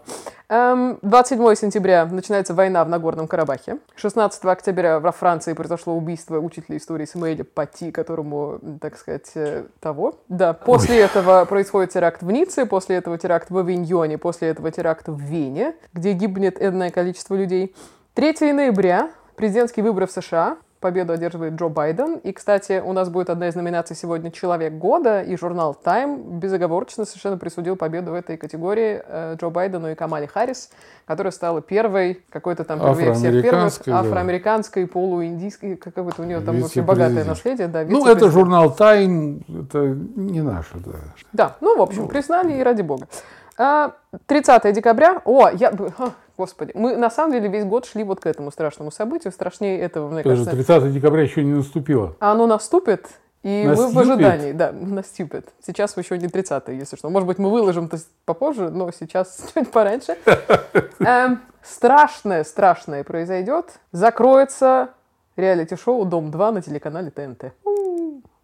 27 0.49 1.41
эм, 1.41 1.57
сентября 1.57 2.05
начинается 2.07 2.55
война 2.55 2.85
в 2.85 2.89
Нагорном 2.89 3.29
Карабахе. 3.29 3.79
16 3.95 4.45
октября 4.47 4.99
во 4.99 5.13
Франции 5.13 5.53
произошло 5.53 5.95
убийство 5.95 6.39
учителя 6.39 6.60
истории 6.69 7.05
Самуэля 7.05 7.45
Пати, 7.45 7.91
которому, 7.91 8.59
так 8.81 8.97
сказать, 8.97 9.31
э, 9.35 9.65
того. 9.81 10.15
Да, 10.29 10.53
после 10.53 10.97
Ой. 10.97 11.03
этого 11.03 11.45
происходит 11.45 11.93
теракт 11.93 12.23
в 12.23 12.31
Ницце, 12.31 12.67
после 12.67 12.97
этого 12.97 13.19
теракт 13.19 13.51
в 13.51 13.59
Авиньоне, 13.59 14.19
после 14.19 14.49
этого 14.49 14.71
теракт 14.71 15.09
в 15.09 15.19
Вене, 15.19 15.75
где 15.93 16.13
гибнет 16.13 16.61
энное 16.61 16.91
количество 16.91 17.35
людей. 17.35 17.75
3 18.15 18.53
ноября 18.53 19.11
президентские 19.37 19.85
выборы 19.85 20.07
в 20.07 20.11
США 20.11 20.59
победу 20.81 21.13
одерживает 21.13 21.55
Джо 21.55 21.69
Байден. 21.69 22.17
И, 22.17 22.33
кстати, 22.33 22.83
у 22.85 22.93
нас 22.93 23.09
будет 23.09 23.31
одна 23.31 23.49
из 23.49 23.55
номинаций 23.55 23.95
сегодня 23.95 24.31
«Человек 24.31 24.73
года», 24.73 25.23
и 25.23 25.37
журнал 25.37 25.77
Time 25.85 26.39
безоговорочно 26.39 27.05
совершенно 27.05 27.37
присудил 27.37 27.77
победу 27.77 28.13
в 28.13 28.15
этой 28.15 28.37
категории 28.37 29.03
э, 29.07 29.37
Джо 29.39 29.51
Байдену 29.51 29.91
и 29.91 29.95
Камали 29.95 30.27
Харрис, 30.27 30.71
которая 31.07 31.33
стала 31.33 31.61
первой, 31.61 32.23
какой-то 32.31 32.65
там 32.65 32.81
первой 32.81 33.15
всех 33.15 33.43
первых, 33.43 33.73
да. 33.85 34.01
афроамериканской, 34.01 34.87
полуиндийской, 34.87 35.77
какое-то 35.77 36.23
у 36.23 36.25
нее 36.25 36.41
там 36.41 36.63
очень 36.63 36.83
богатое 36.83 37.25
наследие. 37.25 37.69
Да, 37.69 37.85
ну, 37.85 38.07
это 38.07 38.31
журнал 38.31 38.75
Time, 38.77 39.43
это 39.67 39.79
не 40.17 40.41
наше, 40.41 40.79
да. 40.79 40.93
Да, 41.33 41.57
ну, 41.61 41.77
в 41.77 41.83
общем, 41.83 42.03
ну, 42.03 42.09
признали 42.09 42.59
и 42.59 42.63
ради 42.63 42.83
бога. 42.83 43.07
30 44.27 44.65
а, 44.65 44.73
декабря, 44.73 45.21
о, 45.25 45.51
я, 45.51 45.73
Господи, 46.39 46.73
мы 46.75 46.97
на 46.97 47.11
самом 47.11 47.33
деле 47.33 47.49
весь 47.49 47.65
год 47.65 47.85
шли 47.85 48.03
вот 48.03 48.21
к 48.21 48.27
этому 48.27 48.51
страшному 48.51 48.91
событию. 48.91 49.33
Страшнее 49.33 49.79
этого, 49.79 50.11
мне 50.11 50.23
Тоже 50.23 50.47
кажется. 50.47 50.73
30 50.73 50.93
декабря 50.95 51.23
еще 51.23 51.45
не 51.45 51.53
наступило. 51.53 52.17
А 52.21 52.33
оно 52.33 52.47
наступит, 52.47 53.09
и 53.43 53.65
наступит. 53.67 53.95
вы 53.95 53.95
в 53.95 53.99
ожидании. 53.99 54.53
Да, 54.53 54.73
наступит. 54.73 55.49
Сейчас 55.65 55.95
еще 55.99 56.17
не 56.17 56.29
30 56.29 56.69
если 56.69 56.97
что. 56.97 57.11
Может 57.11 57.27
быть, 57.27 57.39
мы 57.39 57.51
выложим 57.51 57.89
то 57.89 57.99
попозже, 58.25 58.71
но 58.71 58.91
сейчас 58.93 59.51
чуть 59.55 59.71
пораньше. 59.71 60.17
Эм, 61.01 61.43
страшное, 61.63 62.45
страшное 62.45 63.05
произойдет. 63.05 63.67
Закроется 63.93 64.91
реалити-шоу 65.37 66.07
«Дом-2» 66.07 66.51
на 66.51 66.63
телеканале 66.63 67.11
ТНТ. 67.11 67.53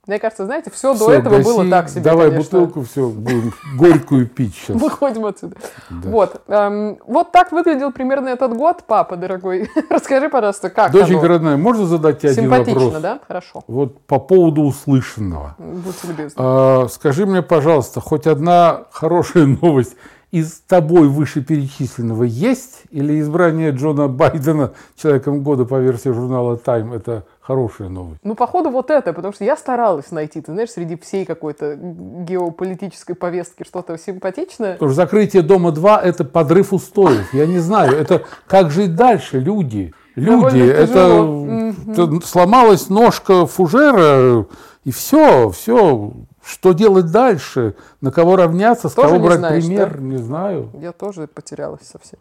Мне 0.06 0.20
кажется, 0.20 0.46
знаете, 0.46 0.70
все, 0.70 0.94
все 0.94 1.06
до 1.06 1.12
этого 1.12 1.38
гаси, 1.38 1.48
было 1.48 1.68
так 1.68 1.88
себе. 1.88 2.02
Давай 2.02 2.30
конечно. 2.30 2.60
бутылку, 2.60 2.82
все, 2.82 3.08
будем 3.08 3.52
горькую 3.76 4.28
пить 4.28 4.54
сейчас. 4.54 4.80
Выходим 4.80 5.26
отсюда. 5.26 5.56
Да. 5.90 6.08
Вот. 6.10 6.42
Эм, 6.46 6.98
вот 7.08 7.32
так 7.32 7.50
выглядел 7.50 7.90
примерно 7.90 8.28
этот 8.28 8.54
год, 8.54 8.84
папа 8.86 9.16
дорогой. 9.16 9.68
Расскажи, 9.90 10.28
пожалуйста, 10.28 10.70
как 10.70 10.92
Доченька 10.92 11.26
оно? 11.26 11.28
родная, 11.28 11.56
можно 11.56 11.86
задать 11.86 12.20
тебе 12.20 12.30
один 12.30 12.48
вопрос? 12.48 12.66
Симпатично, 12.68 13.00
да? 13.00 13.20
Хорошо. 13.26 13.64
Вот 13.66 14.00
по 14.02 14.20
поводу 14.20 14.62
услышанного. 14.62 15.56
Будьте 15.58 16.06
любезны. 16.06 16.34
А, 16.36 16.86
скажи 16.88 17.26
мне, 17.26 17.42
пожалуйста, 17.42 18.00
хоть 18.00 18.28
одна 18.28 18.84
хорошая 18.92 19.46
новость 19.62 19.96
из 20.30 20.60
тобой 20.68 21.08
вышеперечисленного 21.08 22.25
есть? 22.25 22.82
Или 22.90 23.20
избрание 23.20 23.70
Джона 23.70 24.06
Байдена 24.06 24.72
человеком 24.94 25.42
года 25.42 25.64
по 25.64 25.80
версии 25.80 26.10
журнала 26.10 26.56
Time 26.56 26.94
это 26.94 27.25
хорошая 27.46 27.88
новость? 27.88 28.20
Ну, 28.24 28.34
походу, 28.34 28.70
вот 28.70 28.90
это, 28.90 29.12
потому 29.12 29.32
что 29.32 29.44
я 29.44 29.56
старалась 29.56 30.10
найти, 30.10 30.40
ты 30.40 30.52
знаешь, 30.52 30.70
среди 30.70 30.96
всей 30.96 31.24
какой-то 31.24 31.76
геополитической 31.76 33.14
повестки 33.14 33.62
что-то 33.62 33.96
симпатичное. 33.98 34.72
Потому 34.72 34.90
что 34.90 34.96
закрытие 34.96 35.42
Дома-2– 35.42 36.00
это 36.02 36.24
подрыв 36.24 36.72
устоев. 36.72 37.32
Я 37.32 37.46
не 37.46 37.60
знаю, 37.60 37.96
это 37.96 38.24
как 38.48 38.70
жить 38.70 38.96
дальше, 38.96 39.38
люди. 39.38 39.94
Люди, 40.16 40.58
это, 40.58 41.72
это 41.92 42.26
сломалась 42.26 42.88
ножка 42.88 43.46
фужера, 43.46 44.46
и 44.84 44.90
все, 44.90 45.50
все. 45.50 46.12
Что 46.42 46.72
делать 46.72 47.10
дальше? 47.10 47.74
На 48.00 48.12
кого 48.12 48.36
равняться? 48.36 48.88
С 48.88 48.94
тоже 48.94 49.08
кого 49.08 49.24
брать 49.24 49.38
знаешь, 49.38 49.64
пример? 49.64 49.94
Да? 49.94 50.00
Не 50.00 50.16
знаю. 50.16 50.70
Я 50.80 50.92
тоже 50.92 51.26
потерялась 51.26 51.82
совсем. 51.82 52.20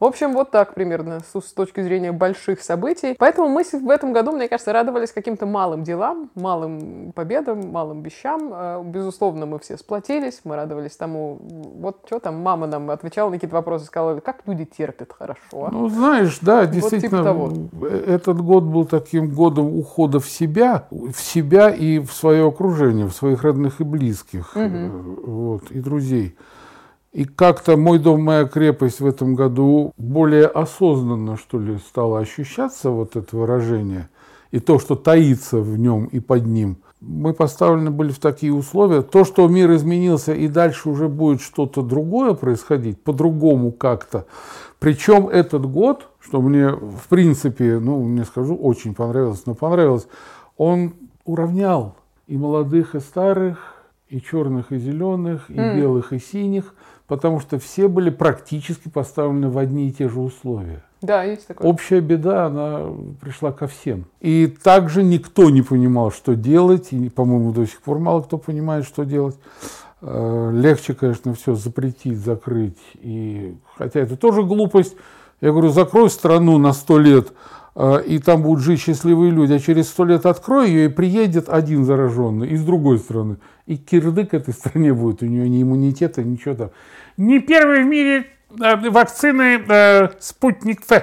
В 0.00 0.04
общем, 0.06 0.32
вот 0.32 0.50
так 0.50 0.72
примерно 0.74 1.20
с, 1.20 1.52
точки 1.52 1.82
зрения 1.82 2.10
больших 2.10 2.62
событий. 2.62 3.14
Поэтому 3.18 3.48
мы 3.48 3.62
в 3.64 3.90
этом 3.90 4.14
году, 4.14 4.32
мне 4.32 4.48
кажется, 4.48 4.72
радовались 4.72 5.12
каким-то 5.12 5.44
малым 5.44 5.84
делам, 5.84 6.30
малым 6.34 7.12
победам, 7.12 7.70
малым 7.70 8.02
вещам. 8.02 8.50
Э, 8.50 8.82
безусловно, 8.82 9.44
мы 9.44 9.58
все 9.58 9.76
сплотились, 9.76 10.40
мы 10.44 10.56
радовались 10.56 10.96
тому, 10.96 11.38
вот 11.40 11.98
что 12.06 12.18
там 12.18 12.40
мама 12.40 12.66
нам 12.66 12.88
отвечала 12.90 13.28
на 13.28 13.36
какие-то 13.36 13.54
вопросы, 13.54 13.84
сказала, 13.84 14.20
как 14.20 14.38
люди 14.46 14.64
терпят 14.64 15.12
хорошо. 15.12 15.66
А? 15.66 15.70
Ну, 15.70 15.88
знаешь, 15.90 16.38
да, 16.40 16.64
действительно, 16.64 17.34
вот 17.34 17.52
типа 17.52 17.84
этот 17.84 18.40
год 18.40 18.64
был 18.64 18.86
таким 18.86 19.34
годом 19.34 19.76
ухода 19.76 20.18
в 20.18 20.26
себя, 20.26 20.86
в 20.90 21.20
себя 21.20 21.68
и 21.68 21.98
в 21.98 22.12
свое 22.12 22.48
окружение, 22.48 23.06
в 23.06 23.12
своих 23.12 23.42
родных 23.42 23.82
и 23.82 23.84
близких, 23.84 24.56
угу. 24.56 25.26
вот, 25.26 25.70
и 25.70 25.78
друзей. 25.78 26.36
И 27.12 27.24
как-то 27.24 27.76
мой 27.76 27.98
дом, 27.98 28.22
моя 28.22 28.44
крепость 28.44 29.00
в 29.00 29.06
этом 29.06 29.34
году 29.34 29.92
более 29.96 30.46
осознанно, 30.46 31.36
что 31.36 31.58
ли, 31.58 31.78
стало 31.78 32.20
ощущаться 32.20 32.90
вот 32.90 33.16
это 33.16 33.36
выражение. 33.36 34.08
И 34.52 34.60
то, 34.60 34.78
что 34.78 34.94
таится 34.94 35.58
в 35.58 35.76
нем 35.76 36.06
и 36.06 36.20
под 36.20 36.46
ним. 36.46 36.78
Мы 37.00 37.34
поставлены 37.34 37.90
были 37.90 38.12
в 38.12 38.20
такие 38.20 38.52
условия. 38.52 39.02
То, 39.02 39.24
что 39.24 39.48
мир 39.48 39.72
изменился 39.74 40.34
и 40.34 40.46
дальше 40.46 40.88
уже 40.88 41.08
будет 41.08 41.40
что-то 41.40 41.82
другое 41.82 42.34
происходить, 42.34 43.02
по-другому 43.02 43.72
как-то. 43.72 44.26
Причем 44.78 45.28
этот 45.28 45.66
год, 45.66 46.08
что 46.20 46.40
мне 46.40 46.68
в 46.68 47.08
принципе, 47.08 47.80
ну, 47.80 48.06
не 48.06 48.24
скажу, 48.24 48.54
очень 48.54 48.94
понравилось, 48.94 49.42
но 49.46 49.54
понравилось, 49.54 50.06
он 50.56 50.94
уравнял 51.24 51.96
и 52.28 52.36
молодых, 52.36 52.94
и 52.94 53.00
старых, 53.00 53.58
и 54.08 54.20
черных, 54.20 54.70
и 54.70 54.78
зеленых, 54.78 55.48
и 55.48 55.54
mm. 55.54 55.76
белых, 55.76 56.12
и 56.12 56.20
синих– 56.20 56.74
потому 57.10 57.40
что 57.40 57.58
все 57.58 57.88
были 57.88 58.08
практически 58.08 58.88
поставлены 58.88 59.50
в 59.50 59.58
одни 59.58 59.88
и 59.88 59.92
те 59.92 60.08
же 60.08 60.20
условия. 60.20 60.80
Да, 61.02 61.24
есть 61.24 61.48
такое. 61.48 61.68
Общая 61.68 62.00
беда, 62.00 62.46
она 62.46 62.84
пришла 63.20 63.50
ко 63.50 63.66
всем. 63.66 64.04
И 64.20 64.46
также 64.46 65.02
никто 65.02 65.50
не 65.50 65.62
понимал, 65.62 66.12
что 66.12 66.36
делать, 66.36 66.92
и, 66.92 67.08
по-моему, 67.08 67.50
до 67.50 67.66
сих 67.66 67.80
пор 67.82 67.98
мало 67.98 68.22
кто 68.22 68.38
понимает, 68.38 68.84
что 68.84 69.02
делать. 69.02 69.36
Э, 70.02 70.52
легче, 70.54 70.94
конечно, 70.94 71.34
все 71.34 71.56
запретить, 71.56 72.16
закрыть. 72.16 72.78
И, 73.00 73.56
хотя 73.76 73.98
это 73.98 74.16
тоже 74.16 74.44
глупость. 74.44 74.94
Я 75.40 75.50
говорю, 75.50 75.70
закрой 75.70 76.10
страну 76.10 76.58
на 76.58 76.72
сто 76.72 76.96
лет, 76.96 77.32
э, 77.74 78.04
и 78.06 78.20
там 78.20 78.42
будут 78.42 78.62
жить 78.62 78.78
счастливые 78.78 79.32
люди, 79.32 79.54
а 79.54 79.58
через 79.58 79.88
сто 79.88 80.04
лет 80.04 80.26
открой 80.26 80.68
ее, 80.68 80.84
и 80.84 80.88
приедет 80.88 81.48
один 81.48 81.84
зараженный 81.84 82.50
из 82.50 82.62
другой 82.62 83.00
страны. 83.00 83.38
И 83.66 83.76
кирдык 83.76 84.32
этой 84.32 84.54
стране 84.54 84.94
будет, 84.94 85.22
у 85.22 85.26
нее 85.26 85.48
ни 85.48 85.60
иммунитета, 85.60 86.22
ничего 86.22 86.54
там. 86.54 86.70
Не 87.16 87.40
первый 87.40 87.82
в 87.82 87.86
мире 87.86 88.26
э, 88.60 88.90
вакцины 88.90 89.64
э, 89.68 90.08
«Спутник 90.18 90.82
В». 90.88 91.02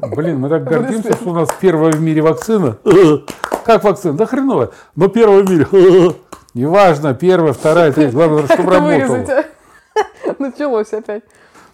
Блин, 0.00 0.38
мы 0.38 0.48
так 0.48 0.64
гордимся, 0.68 1.14
что 1.14 1.30
у 1.30 1.34
нас 1.34 1.48
первая 1.60 1.92
в 1.92 2.00
мире 2.00 2.22
вакцина. 2.22 2.78
Как 3.64 3.84
вакцина? 3.84 4.16
Да 4.16 4.26
хреновая. 4.26 4.70
Но 4.96 5.08
первая 5.08 5.42
в 5.42 5.50
мире. 5.50 5.66
Неважно, 6.54 7.14
первая, 7.14 7.52
вторая, 7.52 7.92
третья. 7.92 8.12
Главное, 8.12 8.46
чтобы 8.46 8.70
работала. 8.72 9.44
Началось 10.38 10.92
опять. 10.92 11.22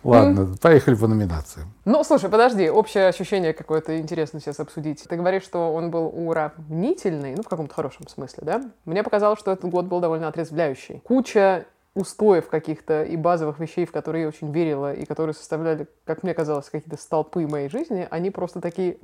Ладно, 0.05 0.55
поехали 0.61 0.95
по 0.95 1.07
номинациям. 1.07 1.73
Ну, 1.87 2.05
слушай, 2.05 2.29
подожди, 2.29 2.69
общее 2.69 3.09
ощущение 3.09 3.55
какое-то 3.55 3.99
интересно 3.99 4.39
сейчас 4.39 4.61
обсудить. 4.61 5.03
Ты 5.09 5.17
говоришь, 5.17 5.45
что 5.45 5.73
он 5.73 5.91
был 5.91 6.13
уравнительный, 6.15 7.35
ну, 7.35 7.43
в 7.43 7.49
каком-то 7.49 7.75
хорошем 7.75 8.07
смысле, 8.07 8.43
да? 8.43 8.63
Мне 8.85 9.03
показалось, 9.03 9.39
что 9.39 9.51
этот 9.51 9.71
год 9.71 9.87
был 9.87 10.01
довольно 10.01 10.29
отрезвляющий. 10.29 11.01
Куча 11.05 11.65
устоев 11.95 12.49
каких-то 12.49 13.05
и 13.05 13.17
базовых 13.17 13.61
вещей, 13.61 13.87
в 13.87 13.93
которые 13.93 14.23
я 14.23 14.29
очень 14.29 14.51
верила, 14.51 14.93
и 14.93 15.05
которые 15.05 15.35
составляли, 15.35 15.87
как 16.05 16.23
мне 16.23 16.35
казалось, 16.35 16.69
какие-то 16.69 17.01
столпы 17.01 17.47
моей 17.47 17.69
жизни, 17.69 18.09
они 18.11 18.31
просто 18.31 18.61
такие 18.61 18.99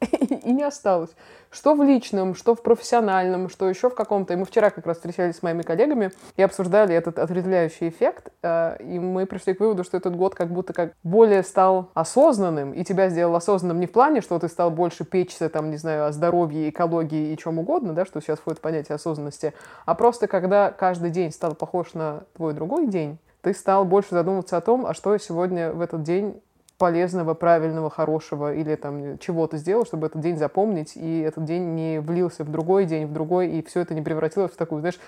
и 0.44 0.52
не 0.52 0.62
осталось. 0.62 1.10
Что 1.50 1.74
в 1.74 1.82
личном, 1.82 2.34
что 2.34 2.54
в 2.54 2.62
профессиональном, 2.62 3.48
что 3.48 3.68
еще 3.68 3.88
в 3.88 3.94
каком-то. 3.94 4.34
И 4.34 4.36
мы 4.36 4.44
вчера 4.44 4.70
как 4.70 4.86
раз 4.86 4.96
встречались 4.96 5.36
с 5.36 5.42
моими 5.42 5.62
коллегами 5.62 6.10
и 6.36 6.42
обсуждали 6.42 6.94
этот 6.94 7.18
отрезвляющий 7.18 7.88
эффект, 7.88 8.30
э, 8.42 8.76
и 8.80 8.98
мы 8.98 9.24
пришли 9.24 9.54
к 9.54 9.60
выводу, 9.60 9.84
что 9.84 9.96
этот 9.96 10.16
год 10.16 10.34
как 10.34 10.48
будто 10.48 10.72
как 10.72 10.92
более 11.02 11.42
стал 11.42 11.90
осознанным, 11.94 12.72
и 12.72 12.84
тебя 12.84 13.08
сделал 13.08 13.34
осознанным 13.36 13.80
не 13.80 13.86
в 13.86 13.92
плане, 13.92 14.20
что 14.20 14.38
ты 14.38 14.48
стал 14.48 14.70
больше 14.70 15.04
печься, 15.04 15.48
там, 15.48 15.70
не 15.70 15.76
знаю, 15.76 16.06
о 16.06 16.12
здоровье, 16.12 16.68
экологии 16.68 17.32
и 17.32 17.38
чем 17.38 17.58
угодно, 17.58 17.92
да, 17.94 18.04
что 18.04 18.20
сейчас 18.20 18.40
входит 18.40 18.58
в 18.58 18.62
понятие 18.62 18.96
осознанности, 18.96 19.54
а 19.86 19.94
просто 19.94 20.26
когда 20.26 20.72
каждый 20.72 21.10
день 21.10 21.30
стал 21.30 21.54
похож 21.54 21.94
на 21.94 22.24
твой 22.36 22.54
другой 22.54 22.86
день, 22.88 23.18
ты 23.40 23.52
стал 23.54 23.84
больше 23.84 24.10
задумываться 24.10 24.56
о 24.56 24.60
том, 24.60 24.86
а 24.86 24.94
что 24.94 25.12
я 25.12 25.18
сегодня 25.18 25.72
в 25.72 25.80
этот 25.80 26.02
день 26.02 26.40
полезного, 26.78 27.34
правильного, 27.34 27.90
хорошего 27.90 28.54
или 28.54 28.74
там 28.74 29.18
чего-то 29.18 29.58
сделал, 29.58 29.84
чтобы 29.86 30.06
этот 30.08 30.20
день 30.20 30.36
запомнить, 30.36 30.96
и 30.96 31.20
этот 31.20 31.44
день 31.44 31.74
не 31.74 32.00
влился 32.00 32.42
в 32.44 32.50
другой 32.50 32.86
день, 32.86 33.06
в 33.06 33.12
другой, 33.12 33.48
и 33.50 33.62
все 33.62 33.80
это 33.80 33.94
не 33.94 34.02
превратилось 34.02 34.52
в 34.52 34.56
такую, 34.56 34.80
знаешь, 34.80 34.98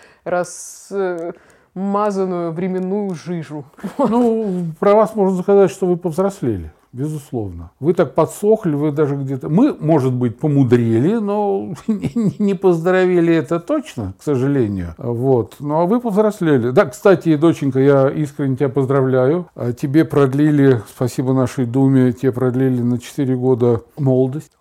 размазанную 1.75 2.53
временную 2.53 3.15
жижу. 3.15 3.65
Ну, 3.99 4.67
про 4.79 4.95
вас 4.95 5.15
можно 5.15 5.43
сказать, 5.43 5.71
что 5.71 5.87
вы 5.87 5.97
повзрослели 5.97 6.71
безусловно. 6.97 7.71
Вы 7.79 7.95
так 7.95 8.15
подсохли, 8.15 8.75
вы 8.75 8.91
даже 8.91 9.17
где-то... 9.17 9.49
Мы, 9.49 9.75
может 9.79 10.13
быть, 10.13 10.39
помудрили, 10.39 11.17
но 11.17 11.75
не 11.87 12.55
поздоровели 12.55 13.35
это 13.35 13.61
точно, 13.61 14.15
к 14.19 14.23
сожалению. 14.23 14.95
Вот. 14.99 15.57
Ну, 15.61 15.81
а 15.81 15.87
вы 15.87 16.01
повзрослели. 16.01 16.71
Да, 16.71 16.87
кстати, 16.87 17.37
доченька, 17.37 17.81
я 17.81 18.09
искренне 18.09 18.57
тебя 18.57 18.69
поздравляю. 18.69 19.47
А 19.55 19.73
тебе 19.73 20.05
продлили, 20.05 20.83
спасибо 20.89 21.33
нашей 21.33 21.67
Думе, 21.67 22.13
тебе 22.13 22.33
продлили 22.33 22.81
на 22.81 22.99
4 22.99 23.37
года 23.37 23.83
молодость. 23.99 24.53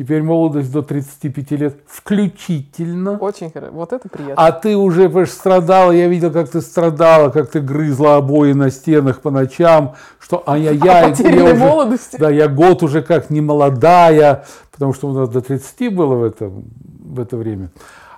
Теперь 0.00 0.22
молодость 0.22 0.72
до 0.72 0.80
35 0.80 1.50
лет 1.50 1.76
включительно. 1.86 3.18
Очень 3.18 3.50
хорошо. 3.50 3.70
Вот 3.74 3.92
это 3.92 4.08
приятно. 4.08 4.34
А 4.42 4.50
ты 4.50 4.74
уже 4.74 5.10
понимаешь, 5.10 5.28
страдала, 5.28 5.92
я 5.92 6.08
видел, 6.08 6.32
как 6.32 6.48
ты 6.48 6.62
страдала, 6.62 7.28
как 7.28 7.50
ты 7.50 7.60
грызла 7.60 8.16
обои 8.16 8.54
на 8.54 8.70
стенах 8.70 9.20
по 9.20 9.30
ночам, 9.30 9.96
что 10.18 10.42
ай-яй-яй. 10.46 11.14
я 11.18 11.44
уже, 11.44 11.54
молодости. 11.54 12.16
Да, 12.16 12.30
я 12.30 12.48
год 12.48 12.82
уже 12.82 13.02
как 13.02 13.28
не 13.28 13.42
молодая, 13.42 14.46
потому 14.72 14.94
что 14.94 15.08
у 15.08 15.12
нас 15.12 15.28
до 15.28 15.42
30 15.42 15.94
было 15.94 16.14
в 16.14 16.24
это, 16.24 16.48
в 16.48 17.20
это 17.20 17.36
время. 17.36 17.70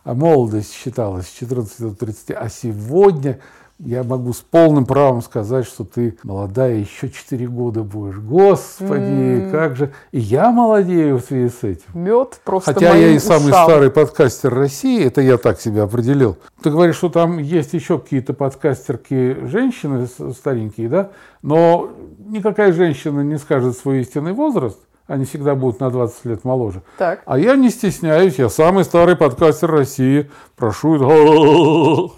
А 0.04 0.14
молодость 0.14 0.72
считалась 0.72 1.26
с 1.26 1.32
14 1.32 1.80
до 1.80 1.96
30. 1.96 2.30
А 2.30 2.48
сегодня 2.48 3.40
я 3.78 4.02
могу 4.04 4.32
с 4.32 4.38
полным 4.38 4.86
правом 4.86 5.22
сказать, 5.22 5.66
что 5.66 5.84
ты 5.84 6.16
молодая, 6.22 6.76
еще 6.76 7.08
4 7.08 7.46
года 7.48 7.82
будешь. 7.82 8.16
Господи, 8.16 9.02
mm. 9.02 9.50
как 9.50 9.76
же. 9.76 9.92
И 10.12 10.20
я 10.20 10.50
молодею 10.50 11.18
в 11.18 11.22
связи 11.22 11.48
с 11.48 11.64
этим. 11.64 11.84
Мед 11.94 12.40
просто 12.44 12.74
Хотя 12.74 12.94
я 12.94 13.08
и 13.08 13.18
самый 13.18 13.50
ушам. 13.50 13.64
старый 13.64 13.90
подкастер 13.90 14.54
России, 14.54 15.04
это 15.04 15.20
я 15.20 15.36
так 15.36 15.60
себя 15.60 15.84
определил. 15.84 16.38
Ты 16.62 16.70
говоришь, 16.70 16.96
что 16.96 17.08
там 17.08 17.38
есть 17.38 17.72
еще 17.72 17.98
какие-то 17.98 18.34
подкастерки 18.34 19.46
женщины 19.46 20.06
старенькие, 20.06 20.88
да? 20.88 21.10
Но 21.42 21.90
никакая 22.18 22.72
женщина 22.72 23.20
не 23.20 23.38
скажет 23.38 23.76
свой 23.76 24.00
истинный 24.00 24.32
возраст 24.32 24.78
они 25.08 25.24
всегда 25.26 25.54
будут 25.54 25.80
на 25.80 25.90
20 25.90 26.24
лет 26.24 26.44
моложе. 26.44 26.82
Так. 26.96 27.22
А 27.26 27.38
я 27.38 27.56
не 27.56 27.68
стесняюсь, 27.70 28.36
я 28.38 28.48
самый 28.48 28.84
старый 28.84 29.16
подкастер 29.16 29.70
России. 29.70 30.30
Прошу. 30.56 32.12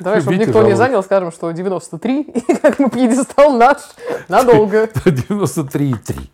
Давай, 0.00 0.20
чтобы 0.20 0.36
никто 0.36 0.62
не 0.62 0.76
занял, 0.76 1.02
скажем, 1.02 1.32
что 1.32 1.50
93, 1.50 2.20
и 2.48 2.54
как 2.56 2.78
мы 2.78 2.90
пьедестал 2.90 3.56
наш 3.56 3.78
надолго. 4.28 4.84
93,3. 5.04 6.30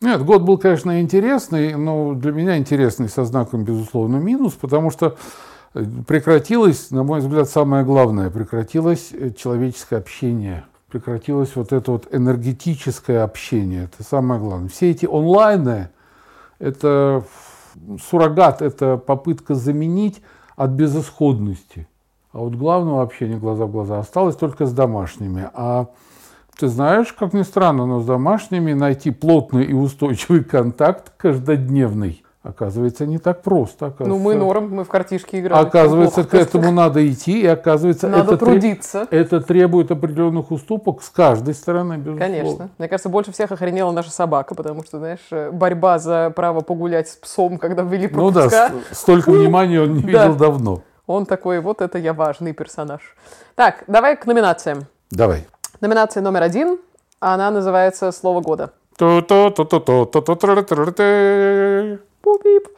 Нет, 0.00 0.24
год 0.24 0.42
был, 0.42 0.58
конечно, 0.58 1.00
интересный, 1.00 1.74
но 1.74 2.14
для 2.14 2.32
меня 2.32 2.56
интересный 2.56 3.08
со 3.08 3.24
знаком, 3.24 3.64
безусловно, 3.64 4.16
минус, 4.16 4.52
потому 4.54 4.90
что 4.90 5.16
прекратилось, 6.06 6.90
на 6.90 7.02
мой 7.02 7.20
взгляд, 7.20 7.48
самое 7.48 7.84
главное, 7.84 8.30
прекратилось 8.30 9.10
человеческое 9.36 9.96
общение– 9.96 10.64
прекратилось 10.88 11.54
вот 11.54 11.72
это 11.72 11.92
вот 11.92 12.08
энергетическое 12.12 13.22
общение. 13.22 13.84
Это 13.84 14.02
самое 14.02 14.40
главное. 14.40 14.68
Все 14.68 14.90
эти 14.90 15.06
онлайны, 15.06 15.90
это 16.58 17.24
суррогат, 18.02 18.62
это 18.62 18.96
попытка 18.96 19.54
заменить 19.54 20.22
от 20.56 20.70
безысходности. 20.70 21.86
А 22.38 22.40
вот 22.40 22.54
главного 22.54 23.02
общения 23.02 23.36
глаза 23.36 23.66
в 23.66 23.72
глаза 23.72 23.98
осталось 23.98 24.36
только 24.36 24.64
с 24.64 24.72
домашними. 24.72 25.50
А 25.54 25.86
ты 26.56 26.68
знаешь, 26.68 27.12
как 27.12 27.32
ни 27.32 27.42
странно, 27.42 27.84
но 27.84 27.98
с 27.98 28.06
домашними 28.06 28.74
найти 28.74 29.10
плотный 29.10 29.64
и 29.64 29.72
устойчивый 29.72 30.44
контакт 30.44 31.12
каждодневный 31.16 32.22
Оказывается, 32.44 33.04
не 33.04 33.18
так 33.18 33.42
просто. 33.42 33.92
Ну, 33.98 34.18
мы 34.18 34.36
норм, 34.36 34.72
мы 34.72 34.84
в 34.84 34.88
картишки 34.88 35.40
играем. 35.40 35.66
Оказывается, 35.66 36.22
к 36.22 36.32
этому 36.34 36.70
надо 36.70 37.06
идти, 37.06 37.42
и 37.42 37.46
оказывается, 37.46 38.08
надо 38.08 38.34
это, 38.34 38.46
трудиться. 38.46 39.08
это 39.10 39.40
требует 39.40 39.90
определенных 39.90 40.52
уступок 40.52 41.02
с 41.02 41.10
каждой 41.10 41.54
стороны, 41.54 41.94
безусловно. 41.94 42.20
Конечно. 42.20 42.70
Мне 42.78 42.88
кажется, 42.88 43.08
больше 43.08 43.32
всех 43.32 43.50
охренела 43.50 43.90
наша 43.90 44.12
собака, 44.12 44.54
потому 44.54 44.84
что, 44.84 44.98
знаешь, 44.98 45.52
борьба 45.52 45.98
за 45.98 46.32
право 46.34 46.60
погулять 46.60 47.08
с 47.08 47.16
псом, 47.16 47.58
когда 47.58 47.82
ввели 47.82 48.06
пропуска. 48.06 48.70
Ну 48.72 48.78
да, 48.78 48.94
столько 48.94 49.30
внимания 49.32 49.82
он 49.82 49.94
не 49.94 50.02
видел 50.02 50.36
давно. 50.36 50.82
Он 51.08 51.24
такой, 51.24 51.60
вот 51.60 51.80
это 51.80 51.98
я 51.98 52.12
важный 52.12 52.52
персонаж. 52.52 53.00
Так, 53.54 53.82
давай 53.86 54.14
к 54.14 54.26
номинациям. 54.26 54.84
Давай. 55.10 55.46
Номинация 55.80 56.22
номер 56.22 56.42
один, 56.42 56.78
она 57.18 57.50
называется 57.50 58.12
«Слово 58.12 58.42
года». 58.42 58.72
Пуп-пип. 62.20 62.68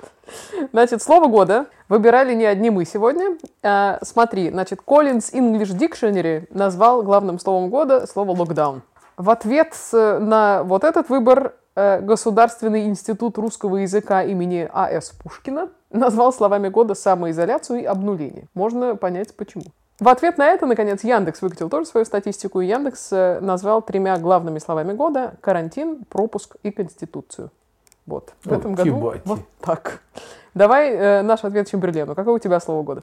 Значит, 0.73 1.03
слово 1.03 1.27
года 1.27 1.67
выбирали 1.89 2.35
не 2.35 2.45
одни 2.45 2.71
мы 2.71 2.85
сегодня. 2.85 3.37
А, 3.65 3.99
смотри, 4.03 4.51
значит, 4.51 4.79
Collins 4.87 5.33
English 5.33 5.77
Dictionary 5.77 6.47
назвал 6.51 7.03
главным 7.03 7.41
словом 7.41 7.69
года 7.69 8.07
слово 8.07 8.31
локдаун. 8.31 8.83
В 9.17 9.29
ответ 9.29 9.75
на 9.93 10.63
вот 10.63 10.85
этот 10.85 11.09
выбор 11.09 11.55
Государственный 11.75 12.87
институт 12.87 13.39
русского 13.39 13.77
языка 13.77 14.23
имени 14.23 14.69
А.С. 14.73 15.11
Пушкина 15.11 15.69
назвал 15.91 16.33
словами 16.33 16.69
года 16.69 16.95
самоизоляцию 16.95 17.83
и 17.83 17.85
обнуление. 17.85 18.45
Можно 18.55 18.97
понять 18.97 19.35
почему. 19.37 19.65
В 20.01 20.09
ответ 20.09 20.39
на 20.39 20.49
это, 20.49 20.65
наконец, 20.65 21.05
Яндекс 21.05 21.43
выкатил 21.43 21.69
тоже 21.69 21.87
свою 21.87 22.07
статистику, 22.07 22.63
и 22.63 22.67
Яндекс 22.67 23.09
э, 23.13 23.39
назвал 23.41 23.83
тремя 23.83 24.17
главными 24.17 24.59
словами 24.59 24.95
года 24.95 25.35
карантин, 25.43 26.05
пропуск 26.09 26.57
и 26.63 26.71
конституцию. 26.71 27.51
Вот. 28.07 28.33
В 28.43 28.51
этом 28.51 28.75
году 28.75 29.15
вот 29.25 29.41
так. 29.61 30.01
Давай 30.55 30.91
э, 30.91 31.23
наш 31.23 31.45
ответ 31.45 31.71
Чемберлену. 31.71 32.15
Какое 32.15 32.35
у 32.35 32.39
тебя 32.39 32.61
слово 32.61 32.83
года? 32.83 33.03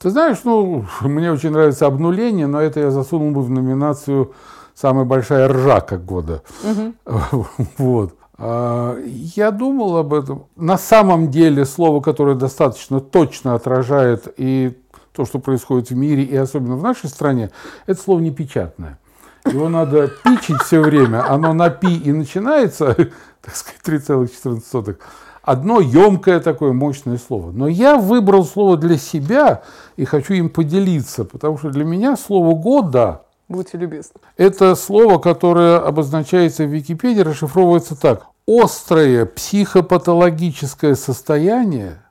Ты 0.00 0.10
знаешь, 0.10 0.38
ну, 0.42 0.84
мне 1.00 1.30
очень 1.30 1.50
нравится 1.50 1.86
обнуление, 1.86 2.48
но 2.48 2.60
это 2.60 2.80
я 2.80 2.90
засунул 2.90 3.30
бы 3.30 3.42
в 3.42 3.48
номинацию 3.48 4.34
«Самая 4.76 5.06
большая 5.06 5.48
ржака 5.48 5.96
года». 5.96 6.42
Угу. 6.62 7.46
Вот. 7.78 8.14
А, 8.38 8.98
я 9.34 9.50
думал 9.50 9.96
об 9.96 10.12
этом. 10.12 10.46
На 10.56 10.76
самом 10.76 11.30
деле 11.30 11.64
слово, 11.64 12.00
которое 12.00 12.36
достаточно 12.36 13.00
точно 13.00 13.54
отражает 13.54 14.32
и 14.36 14.76
то, 15.12 15.24
что 15.24 15.38
происходит 15.38 15.90
в 15.90 15.96
мире, 15.96 16.22
и 16.22 16.36
особенно 16.36 16.76
в 16.76 16.82
нашей 16.82 17.08
стране, 17.08 17.50
это 17.86 18.00
слово 18.00 18.20
непечатное. 18.20 18.98
Его 19.46 19.68
надо 19.68 20.08
пичить 20.24 20.60
все 20.62 20.80
время. 20.80 21.26
Оно 21.28 21.54
на 21.54 21.70
пи 21.70 21.96
и 21.96 22.12
начинается, 22.12 22.94
так 23.40 23.56
сказать, 23.56 23.80
3,14. 23.84 24.96
Одно 25.42 25.80
емкое 25.80 26.40
такое 26.40 26.72
мощное 26.72 27.18
слово. 27.18 27.52
Но 27.52 27.68
я 27.68 27.96
выбрал 27.96 28.44
слово 28.44 28.76
для 28.76 28.98
себя 28.98 29.62
и 29.96 30.04
хочу 30.04 30.34
им 30.34 30.50
поделиться, 30.50 31.24
потому 31.24 31.56
что 31.56 31.70
для 31.70 31.84
меня 31.84 32.16
слово 32.16 32.54
«года» 32.54 33.25
Будьте 33.48 33.78
любезны. 33.78 34.20
Это 34.36 34.74
слово, 34.74 35.18
которое 35.18 35.78
обозначается 35.78 36.64
в 36.64 36.68
Википедии, 36.74 37.20
расшифровывается 37.20 37.94
так. 38.00 38.26
Острое 38.48 39.24
психопатологическое 39.26 40.94
состояние, 40.94 42.02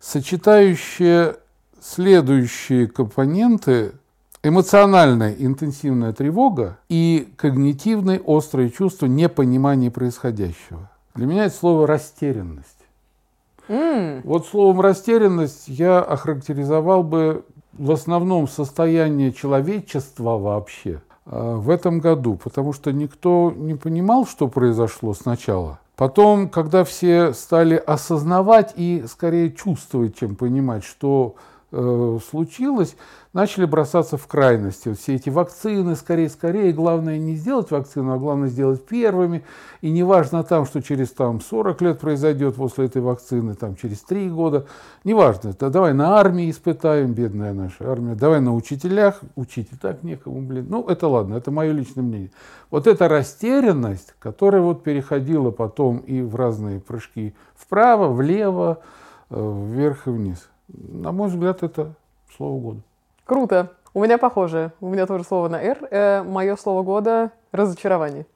сочетающее 0.00 1.36
следующие 1.80 2.86
компоненты 2.86 3.92
эмоциональная 4.42 5.34
интенсивная 5.38 6.12
тревога 6.12 6.78
и 6.88 7.32
когнитивные 7.36 8.20
острые 8.20 8.70
чувства 8.70 9.06
непонимания 9.06 9.90
происходящего. 9.90 10.90
Для 11.14 11.26
меня 11.26 11.46
это 11.46 11.56
слово 11.56 11.86
растерянность. 11.86 12.68
М, 13.68 14.20
Вот 14.24 14.46
словом 14.46 14.80
растерянность 14.82 15.64
я 15.68 16.00
охарактеризовал 16.00 17.02
бы 17.02 17.44
в 17.78 17.90
основном 17.92 18.48
состояние 18.48 19.32
человечества 19.32 20.38
вообще 20.38 21.02
э, 21.26 21.54
в 21.56 21.70
этом 21.70 22.00
году, 22.00 22.38
потому 22.42 22.72
что 22.72 22.92
никто 22.92 23.52
не 23.54 23.74
понимал, 23.74 24.26
что 24.26 24.48
произошло 24.48 25.14
сначала. 25.14 25.78
Потом, 25.96 26.48
когда 26.48 26.82
все 26.82 27.32
стали 27.32 27.76
осознавать 27.76 28.72
и 28.76 29.04
скорее 29.08 29.52
чувствовать, 29.52 30.18
чем 30.18 30.34
понимать, 30.34 30.84
что 30.84 31.36
э, 31.70 32.18
случилось, 32.30 32.96
начали 33.34 33.66
бросаться 33.66 34.16
в 34.16 34.26
крайности. 34.26 34.94
Все 34.94 35.16
эти 35.16 35.28
вакцины, 35.28 35.96
скорее, 35.96 36.30
скорее, 36.30 36.72
главное 36.72 37.18
не 37.18 37.34
сделать 37.34 37.70
вакцину, 37.70 38.14
а 38.14 38.18
главное 38.18 38.48
сделать 38.48 38.86
первыми. 38.86 39.44
И 39.82 39.90
не 39.90 40.04
важно 40.04 40.44
там, 40.44 40.64
что 40.64 40.80
через 40.80 41.10
там, 41.10 41.40
40 41.40 41.82
лет 41.82 42.00
произойдет 42.00 42.54
после 42.54 42.86
этой 42.86 43.02
вакцины, 43.02 43.54
там, 43.54 43.74
через 43.74 44.00
3 44.02 44.30
года, 44.30 44.66
неважно. 45.02 45.52
Да 45.58 45.68
давай 45.68 45.92
на 45.92 46.16
армии 46.16 46.48
испытаем, 46.48 47.12
бедная 47.12 47.52
наша 47.52 47.90
армия, 47.90 48.14
давай 48.14 48.40
на 48.40 48.54
учителях, 48.54 49.20
учить 49.34 49.68
и 49.72 49.76
так 49.76 50.04
некому, 50.04 50.40
блин. 50.40 50.66
Ну, 50.70 50.88
это 50.88 51.08
ладно, 51.08 51.34
это 51.34 51.50
мое 51.50 51.72
личное 51.72 52.02
мнение. 52.02 52.30
Вот 52.70 52.86
эта 52.86 53.08
растерянность, 53.08 54.14
которая 54.20 54.62
вот 54.62 54.84
переходила 54.84 55.50
потом 55.50 55.98
и 55.98 56.22
в 56.22 56.36
разные 56.36 56.78
прыжки 56.78 57.34
вправо, 57.56 58.12
влево, 58.12 58.78
э, 59.30 59.64
вверх 59.66 60.06
и 60.06 60.10
вниз. 60.10 60.48
На 60.68 61.10
мой 61.10 61.28
взгляд, 61.28 61.64
это 61.64 61.94
слово 62.36 62.60
года. 62.60 62.80
Круто. 63.24 63.72
У 63.94 64.02
меня 64.02 64.18
похоже. 64.18 64.72
У 64.80 64.88
меня 64.88 65.06
тоже 65.06 65.24
слово 65.24 65.48
на 65.48 65.62
«р». 65.62 66.24
мое 66.24 66.56
слово 66.56 66.82
года— 66.82 67.30
разочарование. 67.52 68.26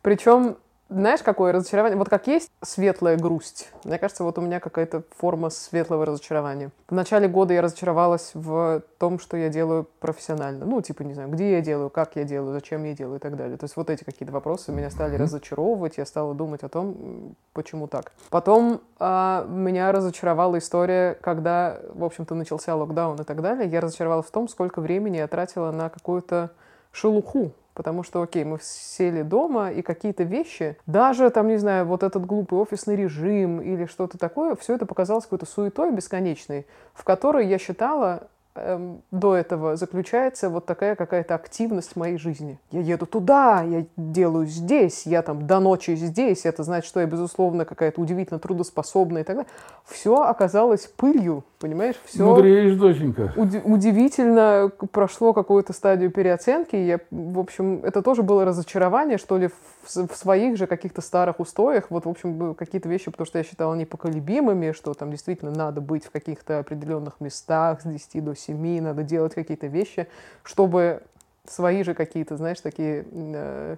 Причем, 0.00 0.56
знаешь, 0.92 1.22
какое 1.22 1.52
разочарование? 1.52 1.96
Вот 1.96 2.08
как 2.08 2.26
есть 2.26 2.50
светлая 2.62 3.16
грусть. 3.16 3.70
Мне 3.84 3.98
кажется, 3.98 4.24
вот 4.24 4.38
у 4.38 4.40
меня 4.40 4.60
какая-то 4.60 5.02
форма 5.16 5.50
светлого 5.50 6.06
разочарования. 6.06 6.70
В 6.88 6.94
начале 6.94 7.28
года 7.28 7.54
я 7.54 7.62
разочаровалась 7.62 8.30
в 8.34 8.82
том, 8.98 9.18
что 9.18 9.36
я 9.36 9.48
делаю 9.48 9.88
профессионально. 10.00 10.64
Ну, 10.66 10.80
типа, 10.82 11.02
не 11.02 11.14
знаю, 11.14 11.30
где 11.30 11.52
я 11.52 11.60
делаю, 11.60 11.90
как 11.90 12.16
я 12.16 12.24
делаю, 12.24 12.52
зачем 12.52 12.84
я 12.84 12.94
делаю 12.94 13.16
и 13.16 13.20
так 13.20 13.36
далее. 13.36 13.56
То 13.56 13.64
есть 13.64 13.76
вот 13.76 13.90
эти 13.90 14.04
какие-то 14.04 14.32
вопросы 14.32 14.72
меня 14.72 14.90
стали 14.90 15.16
разочаровывать. 15.16 15.98
Я 15.98 16.06
стала 16.06 16.34
думать 16.34 16.62
о 16.62 16.68
том, 16.68 17.34
почему 17.52 17.86
так. 17.86 18.12
Потом 18.30 18.80
а, 18.98 19.46
меня 19.48 19.92
разочаровала 19.92 20.58
история, 20.58 21.18
когда, 21.20 21.80
в 21.94 22.04
общем-то, 22.04 22.34
начался 22.34 22.74
локдаун 22.74 23.20
и 23.20 23.24
так 23.24 23.42
далее. 23.42 23.68
Я 23.68 23.80
разочаровалась 23.80 24.26
в 24.26 24.30
том, 24.30 24.48
сколько 24.48 24.80
времени 24.80 25.16
я 25.16 25.26
тратила 25.26 25.70
на 25.70 25.88
какую-то 25.88 26.50
шелуху. 26.92 27.52
Потому 27.74 28.02
что, 28.02 28.22
окей, 28.22 28.44
мы 28.44 28.58
сели 28.60 29.22
дома, 29.22 29.70
и 29.70 29.80
какие-то 29.82 30.24
вещи, 30.24 30.76
даже 30.86 31.30
там, 31.30 31.48
не 31.48 31.56
знаю, 31.56 31.86
вот 31.86 32.02
этот 32.02 32.26
глупый 32.26 32.58
офисный 32.58 32.96
режим 32.96 33.60
или 33.62 33.86
что-то 33.86 34.18
такое, 34.18 34.54
все 34.56 34.74
это 34.74 34.84
показалось 34.84 35.24
какой-то 35.24 35.46
суетой 35.46 35.90
бесконечной, 35.90 36.66
в 36.92 37.04
которой 37.04 37.46
я 37.46 37.58
считала, 37.58 38.28
эм, 38.54 39.02
до 39.10 39.36
этого 39.36 39.76
заключается 39.76 40.48
вот 40.48 40.66
такая 40.66 40.94
какая-то 40.94 41.34
активность 41.34 41.92
в 41.92 41.96
моей 41.96 42.18
жизни. 42.18 42.58
Я 42.70 42.80
еду 42.80 43.06
туда, 43.06 43.62
я 43.62 43.84
делаю 43.96 44.46
здесь, 44.46 45.06
я 45.06 45.22
там 45.22 45.46
до 45.46 45.60
ночи 45.60 45.94
здесь, 45.94 46.44
это 46.44 46.62
значит, 46.62 46.88
что 46.88 47.00
я, 47.00 47.06
безусловно, 47.06 47.64
какая-то 47.64 48.00
удивительно 48.00 48.38
трудоспособная 48.38 49.22
и 49.22 49.24
так 49.24 49.36
далее. 49.36 49.50
Все 49.84 50.22
оказалось 50.22 50.86
пылью, 50.96 51.44
понимаешь? 51.58 51.96
Все 52.04 52.24
Мудреешь, 52.24 52.76
доченька. 52.78 53.32
уди- 53.36 53.62
удивительно 53.64 54.70
прошло 54.92 55.32
какую-то 55.32 55.72
стадию 55.72 56.10
переоценки. 56.10 56.76
Я, 56.76 57.00
в 57.10 57.38
общем, 57.38 57.80
это 57.84 58.02
тоже 58.02 58.22
было 58.22 58.44
разочарование, 58.44 59.18
что 59.18 59.38
ли, 59.38 59.48
в, 59.48 59.52
в 59.82 60.16
своих 60.16 60.56
же 60.56 60.66
каких-то 60.66 61.00
старых 61.00 61.40
устоях. 61.40 61.90
Вот, 61.90 62.06
в 62.06 62.08
общем, 62.08 62.54
какие-то 62.54 62.88
вещи, 62.88 63.10
потому 63.10 63.26
что 63.26 63.38
я 63.38 63.44
считала 63.44 63.74
непоколебимыми, 63.74 64.72
что 64.72 64.94
там 64.94 65.10
действительно 65.10 65.50
надо 65.50 65.80
быть 65.80 66.04
в 66.04 66.10
каких-то 66.10 66.60
определенных 66.60 67.20
местах 67.20 67.80
с 67.80 67.84
10 67.84 68.24
до 68.24 68.34
7, 68.34 68.80
надо 68.80 69.02
делать 69.02 69.34
какие-то 69.34 69.66
вещи, 69.66 70.08
чтобы 70.42 71.02
свои 71.46 71.82
же 71.82 71.94
какие-то, 71.94 72.36
знаешь, 72.36 72.60
такие 72.60 73.04
э, 73.10 73.76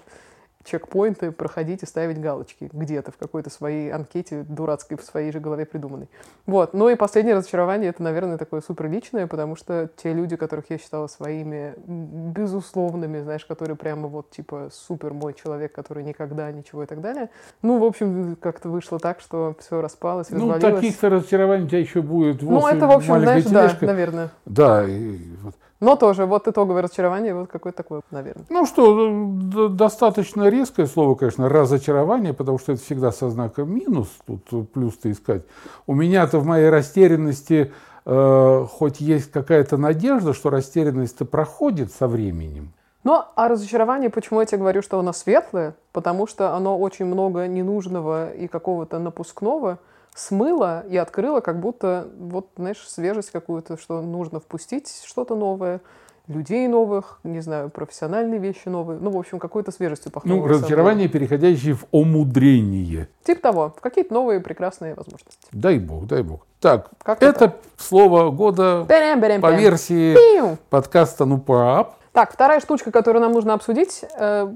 чекпоинты 0.64 1.31
проходить 1.31 1.83
и 1.83 1.87
ставить 1.87 2.20
галочки 2.20 2.68
где-то 2.72 3.12
в 3.12 3.16
какой-то 3.16 3.50
своей 3.50 3.92
анкете 3.92 4.44
дурацкой, 4.48 4.96
в 4.98 5.03
своей 5.03 5.31
же 5.33 5.40
голове 5.40 5.64
придуманной. 5.66 6.09
Вот. 6.46 6.74
Ну 6.74 6.88
и 6.88 6.94
последнее 6.94 7.35
разочарование, 7.37 7.90
это, 7.90 8.03
наверное, 8.03 8.38
такое 8.38 8.61
супер 8.61 8.90
личное, 8.90 9.27
потому 9.27 9.57
что 9.57 9.88
те 9.96 10.12
люди, 10.12 10.37
которых 10.37 10.70
я 10.70 10.79
считала 10.79 11.07
своими 11.07 11.74
безусловными, 11.87 13.20
знаешь, 13.20 13.44
которые 13.44 13.77
прямо 13.77 14.09
вот 14.09 14.31
типа 14.31 14.68
супер 14.72 15.12
мой 15.12 15.35
человек, 15.35 15.72
который 15.72 16.03
никогда 16.03 16.50
ничего 16.50 16.83
и 16.83 16.87
так 16.87 17.00
далее. 17.00 17.31
Ну, 17.62 17.79
в 17.79 17.85
общем, 17.85 18.37
как-то 18.40 18.68
вышло 18.68 18.98
так, 18.98 19.20
что 19.20 19.55
все 19.61 19.81
распалось, 19.81 20.31
Ну, 20.31 20.53
развалилось. 20.53 20.81
таких-то 20.81 21.11
разочарований 21.11 21.64
у 21.64 21.68
тебя 21.68 21.79
еще 21.81 22.03
будет 22.03 22.42
Ну, 22.42 22.66
это, 22.66 22.87
в 22.87 22.90
общем, 22.90 23.20
знаешь, 23.20 23.44
да, 23.44 23.68
тележка. 23.68 23.87
наверное. 23.87 24.31
Да, 24.44 24.85
и 24.88 25.18
вот. 25.42 25.55
Но 25.85 25.97
тоже 25.97 26.25
вот 26.25 26.49
итоговое 26.49 26.81
разочарование, 26.81 27.35
вот 27.35 27.51
какое-то 27.51 27.77
такое, 27.77 28.01
наверное. 28.11 28.47
Ну 28.49 28.64
что, 28.64 29.68
достаточно 29.68 30.49
резкое 30.49 30.87
слово, 30.87 31.14
конечно, 31.14 31.47
разочарование, 31.49 32.33
потому 32.33 32.59
что 32.59 32.73
это 32.73 32.83
всегда 32.83 33.12
со 33.12 33.29
знаком 33.29 33.75
минус, 33.75 34.09
тут 34.27 34.73
плюс-то 34.73 35.12
искать. 35.12 35.42
У 35.87 35.94
меня-то 35.94 36.38
в 36.38 36.47
моей 36.47 36.70
растерянности 36.70 37.70
э, 38.07 38.66
хоть 38.70 39.03
есть 39.03 39.31
какая-то 39.31 39.77
надежда, 39.77 40.33
что 40.33 40.49
растерянность-то 40.49 41.27
проходит 41.27 41.92
со 41.92 42.09
временем. 42.09 42.73
Но 43.03 43.31
а 43.37 43.49
разочарование, 43.49 44.09
почему 44.09 44.40
я 44.40 44.47
тебе 44.47 44.61
говорю, 44.61 44.81
что 44.81 44.99
оно 44.99 45.12
светлое? 45.12 45.75
Потому 45.92 46.27
что 46.27 46.55
оно 46.55 46.79
очень 46.79 47.05
много 47.05 47.47
ненужного 47.47 48.33
и 48.33 48.49
какого-то 48.49 48.99
напускного 48.99 49.79
смыло 50.14 50.85
и 50.88 50.96
открыло 50.96 51.40
как 51.40 51.61
будто, 51.61 52.09
вот, 52.18 52.48
знаешь, 52.57 52.79
свежесть 52.88 53.31
какую-то, 53.31 53.77
что 53.77 54.00
нужно 54.00 54.40
впустить 54.40 55.03
что-то 55.05 55.35
новое, 55.35 55.81
людей 56.27 56.66
новых, 56.68 57.18
не 57.22 57.40
знаю, 57.40 57.68
профессиональные 57.68 58.40
вещи 58.40 58.68
новые. 58.68 58.98
Ну, 58.98 59.11
в 59.11 59.18
общем, 59.18 59.38
какой-то 59.38 59.72
свежестью 59.72 60.11
пахнуло. 60.11 60.37
Ну, 60.37 60.42
на 60.42 60.48
самом 60.48 60.61
разочарование, 60.62 61.09
переходящее 61.09 61.74
в 61.74 61.85
омудрение. 61.92 63.09
Типа 63.24 63.42
того, 63.42 63.74
в 63.77 63.81
какие-то 63.81 64.14
новые 64.14 64.40
прекрасные 64.40 64.94
возможности. 64.94 65.46
Дай 65.53 65.79
бог, 65.79 66.07
дай 66.07 66.22
бог. 66.22 66.46
Так, 66.61 66.88
Как 67.03 67.22
это 67.22 67.57
слово 67.77 68.31
года 68.31 68.87
Берем-берем-берем. 68.88 69.42
по 69.42 69.53
версии 69.53 70.14
Пиу. 70.14 70.57
подкаста 70.70 71.27
«Ну 71.27 71.38
пап». 71.38 71.96
Так, 72.12 72.33
вторая 72.33 72.61
штучка, 72.61 72.90
которую 72.90 73.20
нам 73.22 73.33
нужно 73.33 73.53
обсудить, 73.53 74.05
э, 74.18 74.50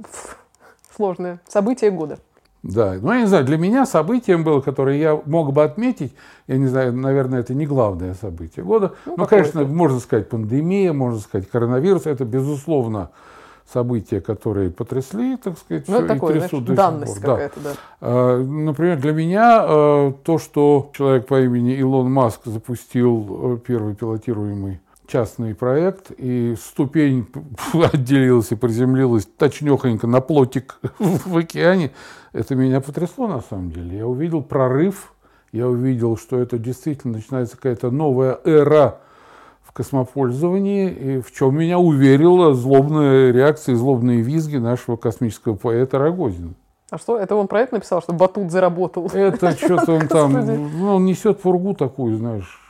сложная. 0.97 1.40
Событие 1.49 1.90
года. 1.90 2.18
Да, 2.62 2.97
ну 3.01 3.12
я 3.12 3.21
не 3.21 3.27
знаю, 3.27 3.44
для 3.44 3.57
меня 3.57 3.87
событием 3.87 4.42
было, 4.42 4.61
которое 4.61 4.99
я 4.99 5.21
мог 5.27 5.53
бы 5.53 5.62
отметить, 5.62 6.12
я 6.49 6.57
не 6.57 6.66
знаю, 6.66 6.92
наверное, 6.92 7.40
это 7.40 7.55
не 7.55 7.66
главное 7.66 8.14
событие 8.14 8.64
года. 8.64 8.94
Ну, 9.07 9.14
Ну, 9.16 9.27
конечно, 9.27 9.64
можно 9.64 10.01
сказать 10.01 10.29
пандемия, 10.29 10.92
можно 10.92 11.21
сказать 11.21 11.49
коронавирус, 11.49 12.07
это 12.07 12.25
безусловно 12.25 13.11
события, 13.73 14.21
которые 14.21 14.71
потрясли, 14.71 15.37
так 15.37 15.59
сказать, 15.59 15.87
Ну, 15.88 15.94
это 15.94 16.05
всё, 16.05 16.14
и 16.14 16.16
такое, 16.16 16.40
трясут 16.40 16.66
знаешь, 16.66 17.01
до 17.01 17.07
сих 17.07 17.14
пор. 17.16 17.25
Да. 17.25 17.33
какая-то, 17.35 17.61
да. 17.61 17.71
А, 18.01 18.42
Например, 18.42 18.99
для 18.99 19.12
меня 19.12 19.64
э, 19.68 20.12
то, 20.25 20.38
что 20.38 20.90
человек 20.94 21.27
по 21.27 21.40
имени 21.40 21.75
Илон 21.75 22.11
Маск 22.11 22.40
запустил 22.47 23.27
э, 23.55 23.59
первый 23.66 23.94
пилотируемый 23.94 24.81
частный 25.09 25.55
проект, 25.55 26.12
и 26.16 26.55
ступень 26.57 27.27
отделилась 27.92 28.53
и 28.53 28.55
приземлилась 28.55 29.27
точнехонько 29.27 30.07
на 30.07 30.21
плотик 30.21 30.79
в 30.99 31.37
океане, 31.37 31.92
это 32.33 32.55
меня 32.55 32.81
потрясло 32.81 33.27
на 33.27 33.40
самом 33.40 33.73
деле. 33.73 33.99
Я 33.99 34.07
увидел 34.07 34.42
прорыв, 34.42 35.14
я 35.51 35.66
увидел, 35.66 36.16
что 36.16 36.38
это 36.38 36.59
действительно 36.59 37.14
начинается 37.14 37.57
какая-то 37.57 37.90
новая 37.90 38.38
эра 38.44 39.01
в 39.62 39.73
космопользовании, 39.73 40.90
и 40.90 41.21
в 41.21 41.33
чем 41.33 41.57
меня 41.57 41.79
уверила 41.79 42.55
злобная 42.55 43.33
реакция, 43.33 43.77
злобные 43.77 44.21
визги 44.21 44.59
нашего 44.59 44.97
космического 44.97 45.57
поэта 45.57 45.99
Рогозина. 45.99 46.53
А 46.90 46.99
что, 46.99 47.18
это 47.18 47.35
он 47.35 47.49
про 47.49 47.61
это 47.61 47.75
написал, 47.75 48.01
что 48.03 48.12
Батут 48.12 48.51
заработал? 48.51 49.07
Это 49.12 49.53
что-то 49.57 49.92
он 49.92 50.09
там, 50.09 50.33
ну, 50.33 50.97
он 50.97 51.05
несет 51.07 51.40
пургу 51.40 51.75
такую, 51.75 52.16
знаешь. 52.16 52.66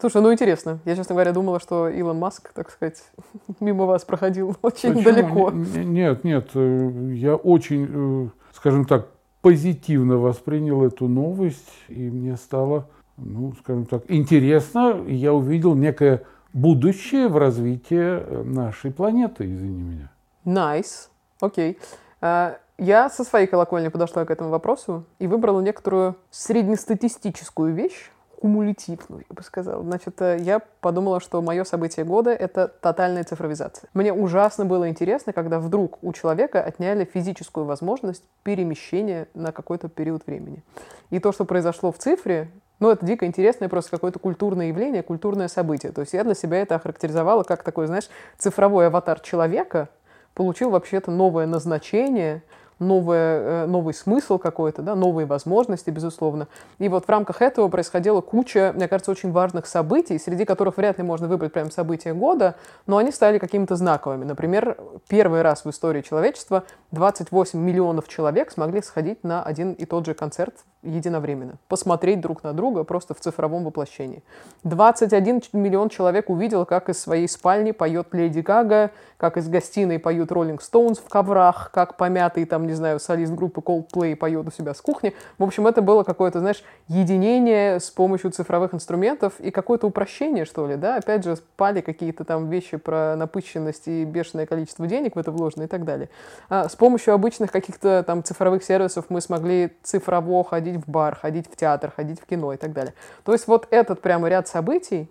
Слушай, 0.00 0.22
ну 0.22 0.32
интересно. 0.32 0.78
Я, 0.86 0.96
честно 0.96 1.14
говоря, 1.14 1.32
думала, 1.32 1.60
что 1.60 1.88
Илон 1.88 2.18
Маск, 2.18 2.52
так 2.52 2.70
сказать, 2.70 3.02
мимо 3.60 3.84
вас 3.84 4.04
проходил 4.04 4.56
очень 4.62 4.94
Почему? 4.94 5.02
далеко. 5.04 5.50
Нет, 5.50 6.24
нет, 6.24 6.50
э, 6.54 7.10
я 7.14 7.36
очень, 7.36 8.26
э, 8.26 8.28
скажем 8.54 8.86
так, 8.86 9.08
позитивно 9.42 10.16
воспринял 10.18 10.84
эту 10.84 11.06
новость, 11.08 11.70
и 11.88 12.10
мне 12.10 12.36
стало, 12.36 12.88
ну, 13.16 13.52
скажем 13.60 13.86
так, 13.86 14.02
интересно, 14.08 15.02
я 15.06 15.32
увидел 15.32 15.74
некое 15.74 16.22
будущее 16.52 17.28
в 17.28 17.36
развитии 17.36 18.20
э, 18.20 18.42
нашей 18.42 18.90
планеты, 18.92 19.44
извини 19.44 19.82
меня. 19.82 20.10
Nice. 20.44 21.10
Окей. 21.40 21.78
А, 22.20 22.58
Я 22.78 23.10
со 23.10 23.24
своей 23.24 23.46
колокольни 23.46 23.88
подошла 23.88 24.24
к 24.24 24.30
этому 24.30 24.50
вопросу 24.50 25.04
и 25.18 25.26
выбрала 25.26 25.60
некоторую 25.60 26.16
среднестатистическую 26.30 27.74
вещь, 27.74 28.10
кумулятивную, 28.40 29.24
я 29.28 29.34
бы 29.34 29.42
сказала. 29.42 29.82
Значит, 29.82 30.20
э, 30.22 30.38
я 30.40 30.60
подумала, 30.80 31.20
что 31.20 31.42
мое 31.42 31.64
событие 31.64 32.06
года— 32.06 32.30
это 32.32 32.68
тотальная 32.68 33.22
цифровизация. 33.22 33.88
Мне 33.92 34.12
ужасно 34.12 34.64
было 34.64 34.88
интересно, 34.88 35.32
когда 35.32 35.60
вдруг 35.60 35.98
у 36.02 36.12
человека 36.12 36.62
отняли 36.62 37.04
физическую 37.04 37.66
возможность 37.66 38.24
перемещения 38.42 39.28
на 39.34 39.52
какой-то 39.52 39.88
период 39.88 40.26
времени. 40.26 40.64
И 41.10 41.18
то, 41.18 41.32
что 41.32 41.44
произошло 41.44 41.92
в 41.92 41.98
цифре, 41.98 42.50
ну, 42.78 42.90
это 42.90 43.04
дико 43.04 43.26
интересное 43.26 43.68
просто 43.68 43.90
какое-то 43.90 44.18
культурное 44.18 44.68
явление, 44.68 45.02
культурное 45.02 45.48
событие. 45.48 45.92
То 45.92 46.00
есть 46.00 46.14
я 46.14 46.24
для 46.24 46.34
себя 46.34 46.62
это 46.62 46.76
охарактеризовала 46.76 47.42
как 47.42 47.62
такой, 47.62 47.86
знаешь, 47.86 48.08
цифровой 48.38 48.86
аватар 48.86 49.20
человека 49.20 49.90
получил 50.34 50.70
вообще-то 50.70 51.10
новое 51.10 51.46
назначение— 51.46 52.42
новое, 52.80 53.40
э, 53.40 53.66
новый 53.66 53.94
смысл 53.94 54.38
какой-то, 54.38 54.82
да, 54.82 54.94
новые 54.96 55.26
возможности, 55.26 55.90
безусловно. 55.90 56.48
И 56.78 56.88
вот 56.88 57.04
в 57.04 57.08
рамках 57.08 57.42
этого 57.42 57.68
происходила 57.68 58.20
куча, 58.20 58.72
мне 58.74 58.88
кажется, 58.88 59.12
очень 59.12 59.30
важных 59.30 59.66
событий, 59.66 60.18
среди 60.18 60.44
которых 60.44 60.78
вряд 60.78 60.98
ли 60.98 61.04
можно 61.04 61.28
выбрать 61.28 61.52
прям 61.52 61.70
события 61.70 62.14
года, 62.14 62.56
но 62.86 62.96
они 62.96 63.12
стали 63.12 63.38
какими-то 63.38 63.76
знаковыми. 63.76 64.24
Например, 64.24 64.76
первый 65.08 65.42
раз 65.42 65.64
в 65.64 65.70
истории 65.70 66.02
человечества 66.02 66.64
28 66.90 67.58
миллионов 67.58 68.08
человек 68.08 68.50
смогли 68.50 68.82
сходить 68.82 69.22
на 69.22 69.42
один 69.42 69.72
и 69.72 69.84
тот 69.84 70.06
же 70.06 70.14
концерт 70.14 70.54
единовременно, 70.82 71.58
посмотреть 71.68 72.20
друг 72.20 72.42
на 72.42 72.52
друга 72.52 72.84
просто 72.84 73.14
в 73.14 73.20
цифровом 73.20 73.64
воплощении. 73.64 74.22
21 74.64 75.42
миллион 75.52 75.88
человек 75.88 76.30
увидел, 76.30 76.64
как 76.64 76.88
из 76.88 76.98
своей 76.98 77.28
спальни 77.28 77.72
поет 77.72 78.08
Леди 78.12 78.40
Гага, 78.40 78.90
как 79.16 79.36
из 79.36 79.48
гостиной 79.48 79.98
поют 79.98 80.32
Роллинг 80.32 80.62
Стоунс 80.62 80.98
в 80.98 81.08
коврах, 81.08 81.70
как 81.72 81.96
помятый, 81.96 82.46
там, 82.46 82.66
не 82.66 82.72
знаю, 82.72 82.98
солист 82.98 83.34
группы 83.34 83.60
Coldplay 83.60 84.16
поет 84.16 84.48
у 84.48 84.50
себя 84.50 84.72
с 84.72 84.80
кухни. 84.80 85.14
В 85.38 85.44
общем, 85.44 85.66
это 85.66 85.82
было 85.82 86.02
какое-то, 86.02 86.40
знаешь, 86.40 86.64
единение 86.88 87.78
с 87.78 87.90
помощью 87.90 88.30
цифровых 88.30 88.74
инструментов 88.74 89.38
и 89.38 89.50
какое-то 89.50 89.86
упрощение, 89.86 90.46
что 90.46 90.66
ли, 90.66 90.76
да? 90.76 90.96
Опять 90.96 91.24
же, 91.24 91.36
спали 91.36 91.82
какие-то 91.82 92.24
там 92.24 92.48
вещи 92.48 92.78
про 92.78 93.14
напыщенность 93.16 93.88
и 93.88 94.04
бешеное 94.04 94.46
количество 94.46 94.86
денег 94.86 95.16
в 95.16 95.18
это 95.18 95.30
вложено 95.30 95.64
и 95.64 95.66
так 95.66 95.84
далее. 95.84 96.08
А 96.48 96.68
с 96.68 96.76
помощью 96.76 97.12
обычных 97.12 97.52
каких-то 97.52 98.02
там 98.06 98.24
цифровых 98.24 98.64
сервисов 98.64 99.06
мы 99.10 99.20
смогли 99.20 99.72
цифрово 99.82 100.44
ходить 100.44 100.69
ходить 100.70 100.86
в 100.86 100.90
бар, 100.90 101.14
ходить 101.14 101.46
в 101.50 101.56
театр, 101.56 101.92
ходить 101.94 102.20
в 102.20 102.26
кино 102.26 102.52
и 102.52 102.56
так 102.56 102.72
далее. 102.72 102.94
То 103.24 103.32
есть 103.32 103.46
вот 103.46 103.66
этот 103.70 104.00
прямо 104.00 104.28
ряд 104.28 104.48
событий, 104.48 105.08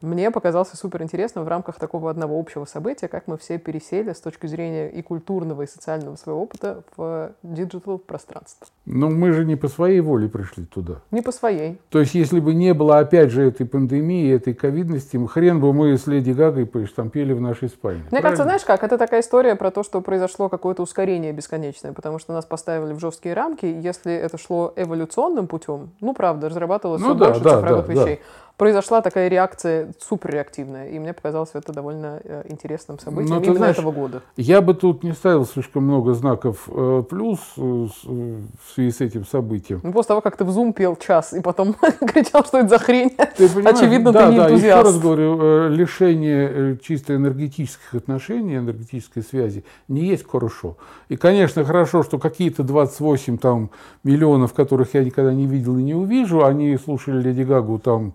мне 0.00 0.30
показался 0.30 0.76
супер 0.76 1.02
интересным 1.02 1.44
в 1.44 1.48
рамках 1.48 1.76
такого 1.76 2.10
одного 2.10 2.38
общего 2.38 2.64
события, 2.64 3.08
как 3.08 3.26
мы 3.26 3.36
все 3.36 3.58
пересели 3.58 4.12
с 4.12 4.20
точки 4.20 4.46
зрения 4.46 4.88
и 4.88 5.02
культурного, 5.02 5.62
и 5.62 5.66
социального 5.66 6.16
своего 6.16 6.42
опыта 6.42 6.82
в 6.96 7.32
digital 7.42 7.98
пространство. 7.98 8.66
Но 8.86 9.10
мы 9.10 9.32
же 9.32 9.44
не 9.44 9.56
по 9.56 9.68
своей 9.68 10.00
воле 10.00 10.28
пришли 10.28 10.64
туда. 10.64 11.00
Не 11.10 11.20
по 11.20 11.32
своей. 11.32 11.80
То 11.90 11.98
есть, 11.98 12.14
если 12.14 12.38
бы 12.38 12.54
не 12.54 12.74
было, 12.74 12.98
опять 12.98 13.30
же, 13.30 13.42
этой 13.42 13.66
пандемии, 13.66 14.32
этой 14.32 14.54
ковидности, 14.54 15.18
хрен 15.26 15.60
бы 15.60 15.72
мы 15.72 15.96
с 15.96 16.06
Леди 16.06 16.30
Гагой 16.30 16.66
понимаешь, 16.66 16.92
там 16.92 17.10
пели 17.10 17.32
в 17.32 17.40
нашей 17.40 17.68
спальне. 17.68 18.02
Мне 18.02 18.10
Правильно? 18.10 18.28
кажется, 18.28 18.44
знаешь 18.44 18.64
как, 18.64 18.84
это 18.84 18.98
такая 18.98 19.20
история 19.20 19.56
про 19.56 19.70
то, 19.70 19.82
что 19.82 20.00
произошло 20.00 20.48
какое-то 20.48 20.82
ускорение 20.82 21.32
бесконечное, 21.32 21.92
потому 21.92 22.18
что 22.18 22.32
нас 22.32 22.44
поставили 22.44 22.92
в 22.92 23.00
жесткие 23.00 23.34
рамки, 23.34 23.66
если 23.66 24.14
это 24.14 24.38
шло 24.38 24.72
эволюционным 24.76 25.48
путем, 25.48 25.90
ну, 26.00 26.14
правда, 26.14 26.48
разрабатывалось 26.48 27.02
ну, 27.02 27.08
все 27.08 27.18
да, 27.18 27.26
больше 27.26 27.40
да, 27.42 27.60
цифровых 27.60 27.86
да, 27.86 27.92
вещей. 27.92 28.16
Да 28.16 28.47
произошла 28.58 29.00
такая 29.00 29.28
реакция 29.28 29.92
суперреактивная, 30.00 30.90
и 30.90 30.98
мне 30.98 31.14
показалось 31.14 31.50
это 31.54 31.72
довольно 31.72 32.20
э, 32.24 32.42
интересным 32.48 32.98
событием 32.98 33.28
Но, 33.28 33.36
ну, 33.36 33.42
именно 33.42 33.58
знаешь, 33.58 33.76
этого 33.76 33.92
года. 33.92 34.22
Я 34.36 34.60
бы 34.60 34.74
тут 34.74 35.04
не 35.04 35.12
ставил 35.12 35.46
слишком 35.46 35.84
много 35.84 36.12
знаков 36.12 36.68
э, 36.68 37.04
плюс 37.08 37.38
э, 37.56 37.60
в 37.60 38.74
связи 38.74 38.90
с 38.90 39.00
этим 39.00 39.24
событием. 39.24 39.80
Ну, 39.84 39.92
после 39.92 40.08
того, 40.08 40.20
как 40.20 40.36
ты 40.36 40.44
в 40.44 40.50
Zoom 40.50 40.72
пел 40.72 40.96
час 40.96 41.32
и 41.32 41.40
потом 41.40 41.74
кричал, 42.00 42.44
что 42.44 42.58
это 42.58 42.68
за 42.68 42.78
хрень, 42.78 43.10
ты 43.10 43.44
очевидно, 43.64 44.10
да, 44.10 44.26
ты 44.26 44.32
не 44.32 44.38
да, 44.38 44.46
энтузиаст. 44.48 44.64
еще 44.64 44.82
раз 44.82 44.98
говорю, 44.98 45.68
лишение 45.68 46.78
чисто 46.78 47.14
энергетических 47.14 47.94
отношений, 47.94 48.56
энергетической 48.56 49.22
связи 49.22 49.64
не 49.86 50.04
есть 50.04 50.28
хорошо. 50.28 50.76
И, 51.08 51.16
конечно, 51.16 51.64
хорошо, 51.64 52.02
что 52.02 52.18
какие-то 52.18 52.64
28 52.64 53.38
там, 53.38 53.70
миллионов, 54.02 54.52
которых 54.52 54.94
я 54.94 55.04
никогда 55.04 55.32
не 55.32 55.46
видел 55.46 55.78
и 55.78 55.82
не 55.82 55.94
увижу, 55.94 56.44
они 56.44 56.76
слушали 56.76 57.22
Леди 57.22 57.42
Гагу 57.42 57.78
там 57.78 58.14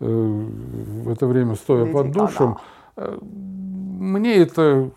в 0.00 1.10
это 1.10 1.26
время 1.26 1.54
стоя 1.54 1.84
Леди 1.84 1.92
под 1.92 2.10
душем. 2.12 2.58
Гага. 2.96 3.18
Мне 3.22 4.36
это, 4.36 4.90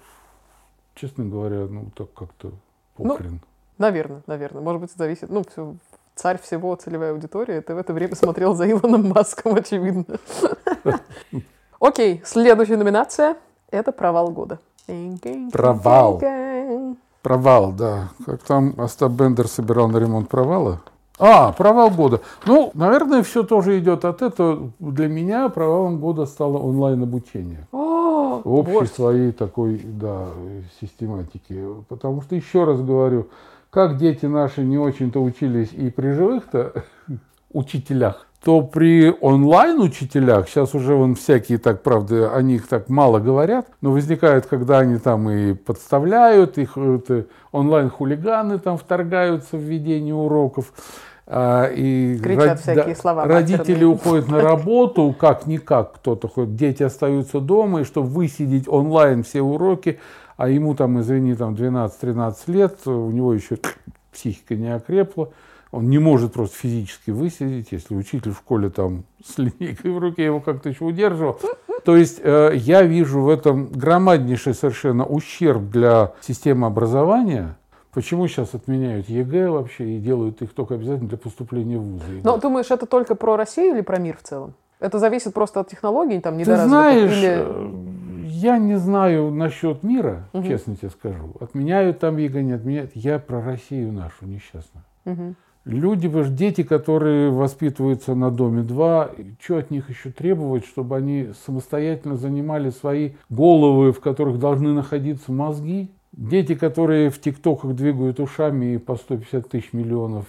честно 0.95 1.25
говоря, 1.25 1.65
ну 1.67 1.91
так 1.95 2.13
как-то 2.13 2.51
похрен. 2.95 3.33
Ну, 3.33 3.39
наверное, 3.77 4.21
наверное. 4.27 4.61
Может 4.61 4.81
быть, 4.81 4.91
зависит. 4.91 5.29
Ну, 5.29 5.43
все, 5.49 5.75
царь 6.15 6.39
всего, 6.39 6.75
целевая 6.75 7.11
аудитория. 7.11 7.61
Ты 7.61 7.73
в 7.73 7.77
это 7.77 7.93
время 7.93 8.15
смотрел 8.15 8.53
за 8.53 8.69
Илоном 8.69 9.09
Маском, 9.09 9.55
очевидно. 9.55 10.05
Окей, 11.79 12.21
следующая 12.23 12.77
номинация– 12.77 13.37
это 13.71 13.91
провал 13.91 14.29
года. 14.29 14.59
Провал. 15.51 16.21
Провал, 17.21 17.71
да. 17.71 18.09
Как 18.25 18.43
там 18.43 18.75
Остап 18.79 19.11
Бендер 19.13 19.47
собирал 19.47 19.87
на 19.87 19.97
ремонт 19.97 20.29
провала? 20.29 20.81
А, 21.23 21.51
провал 21.51 21.91
года. 21.91 22.21
Ну, 22.47 22.71
наверное, 22.73 23.21
все 23.21 23.43
тоже 23.43 23.77
идет 23.77 24.05
от 24.05 24.23
этого. 24.23 24.71
Для 24.79 25.07
меня 25.07 25.49
провалом 25.49 25.99
года 25.99 26.25
стало 26.25 26.57
онлайн-обучение. 26.57 27.67
В 27.71 28.41
общей 28.43 28.71
вот. 28.73 28.87
своей 28.87 29.31
такой, 29.31 29.79
да, 29.83 30.25
систематике. 30.81 31.63
Потому 31.87 32.23
что, 32.23 32.35
еще 32.35 32.63
раз 32.63 32.81
говорю, 32.81 33.27
как 33.69 33.97
дети 33.97 34.25
наши 34.25 34.63
не 34.63 34.79
очень-то 34.79 35.21
учились 35.21 35.71
и 35.73 35.91
при 35.91 36.11
живых-то 36.11 36.73
учителях, 37.53 38.25
то 38.43 38.61
при 38.63 39.15
онлайн-учителях, 39.21 40.49
сейчас 40.49 40.73
уже 40.73 40.95
вон 40.95 41.13
всякие 41.13 41.59
так, 41.59 41.83
правда, 41.83 42.33
о 42.33 42.41
них 42.41 42.67
так 42.67 42.89
мало 42.89 43.19
говорят, 43.19 43.67
но 43.81 43.91
возникают, 43.91 44.47
когда 44.47 44.79
они 44.79 44.97
там 44.97 45.29
и 45.29 45.53
подставляют, 45.53 46.57
их 46.57 46.75
онлайн-хулиганы 47.51 48.57
там 48.57 48.79
вторгаются 48.79 49.57
в 49.57 49.61
ведение 49.61 50.15
уроков. 50.15 50.73
А, 51.33 51.71
и 51.73 52.19
Кричат 52.19 52.49
род... 52.49 52.59
всякие 52.59 52.93
слова 52.93 53.25
родители 53.25 53.85
уходят 53.85 54.27
на 54.27 54.41
работу, 54.41 55.15
как-никак 55.17 55.93
кто-то 55.93 56.27
ходит, 56.27 56.57
дети 56.57 56.83
остаются 56.83 57.39
дома, 57.39 57.81
и 57.81 57.83
чтобы 57.85 58.07
высидеть 58.07 58.67
онлайн 58.67 59.23
все 59.23 59.41
уроки, 59.41 59.97
а 60.35 60.49
ему 60.49 60.75
там, 60.75 60.99
извини, 60.99 61.35
там 61.35 61.53
12-13 61.53 62.35
лет, 62.47 62.85
у 62.85 63.11
него 63.11 63.33
еще 63.33 63.57
психика 64.11 64.55
не 64.55 64.75
окрепла, 64.75 65.29
он 65.71 65.89
не 65.89 65.99
может 65.99 66.33
просто 66.33 66.57
физически 66.57 67.11
высидеть, 67.11 67.69
если 67.71 67.95
учитель 67.95 68.33
в 68.33 68.37
школе 68.37 68.69
там 68.69 69.05
с 69.25 69.37
линейкой 69.37 69.91
в 69.91 69.99
руке 69.99 70.25
его 70.25 70.41
как-то 70.41 70.67
еще 70.67 70.83
удерживал. 70.83 71.39
То 71.85 71.95
есть 71.95 72.19
э, 72.21 72.51
я 72.55 72.81
вижу 72.81 73.21
в 73.21 73.29
этом 73.29 73.67
громаднейший 73.67 74.53
совершенно 74.53 75.05
ущерб 75.05 75.69
для 75.69 76.11
системы 76.19 76.67
образования– 76.67 77.55
Почему 77.93 78.27
сейчас 78.27 78.53
отменяют 78.53 79.09
ЕГЭ 79.09 79.49
вообще 79.49 79.97
и 79.97 79.99
делают 79.99 80.41
их 80.41 80.53
только 80.53 80.75
обязательно 80.75 81.09
для 81.09 81.17
поступления 81.17 81.77
в 81.77 81.81
вузы? 81.81 82.21
Но 82.23 82.37
думаешь, 82.37 82.71
это 82.71 82.85
только 82.85 83.15
про 83.15 83.35
Россию 83.35 83.75
или 83.75 83.81
про 83.81 83.99
мир 83.99 84.17
в 84.17 84.23
целом? 84.23 84.53
Это 84.79 84.97
зависит 84.97 85.33
просто 85.33 85.59
от 85.59 85.69
технологий, 85.69 86.19
там, 86.19 86.37
Ты 86.37 86.55
знаешь, 86.55 87.11
или... 87.11 87.43
Э, 87.45 88.01
я 88.23 88.57
не 88.57 88.77
знаю 88.77 89.29
насчет 89.29 89.83
мира, 89.83 90.27
угу. 90.33 90.47
честно 90.47 90.75
тебе 90.75 90.89
скажу. 90.89 91.35
Отменяют 91.39 91.99
там 91.99 92.17
ЕГЭ, 92.17 92.41
не 92.41 92.53
отменяют. 92.53 92.91
Я 92.95 93.19
про 93.19 93.43
Россию 93.43 93.91
нашу 93.91 94.25
несчастную. 94.25 94.83
Угу. 95.05 95.35
Люди, 95.65 96.09
дети, 96.29 96.63
которые 96.63 97.29
воспитываются 97.29 98.15
на 98.15 98.31
Доме 98.31 98.63
2, 98.63 99.11
что 99.39 99.57
от 99.57 99.69
них 99.69 99.89
еще 99.91 100.09
требовать, 100.09 100.65
чтобы 100.65 100.97
они 100.97 101.29
самостоятельно 101.45 102.15
занимали 102.15 102.71
свои 102.71 103.11
головы, 103.29 103.91
в 103.91 103.99
которых 103.99 104.39
должны 104.39 104.73
находиться 104.73 105.31
мозги? 105.31 105.91
Дети, 106.13 106.55
которые 106.55 107.09
в 107.09 107.21
ТикТоках 107.21 107.73
двигают 107.73 108.19
ушами 108.19 108.75
и 108.75 108.77
по 108.77 108.95
150 108.95 109.49
тысяч 109.49 109.71
миллионов 109.71 110.25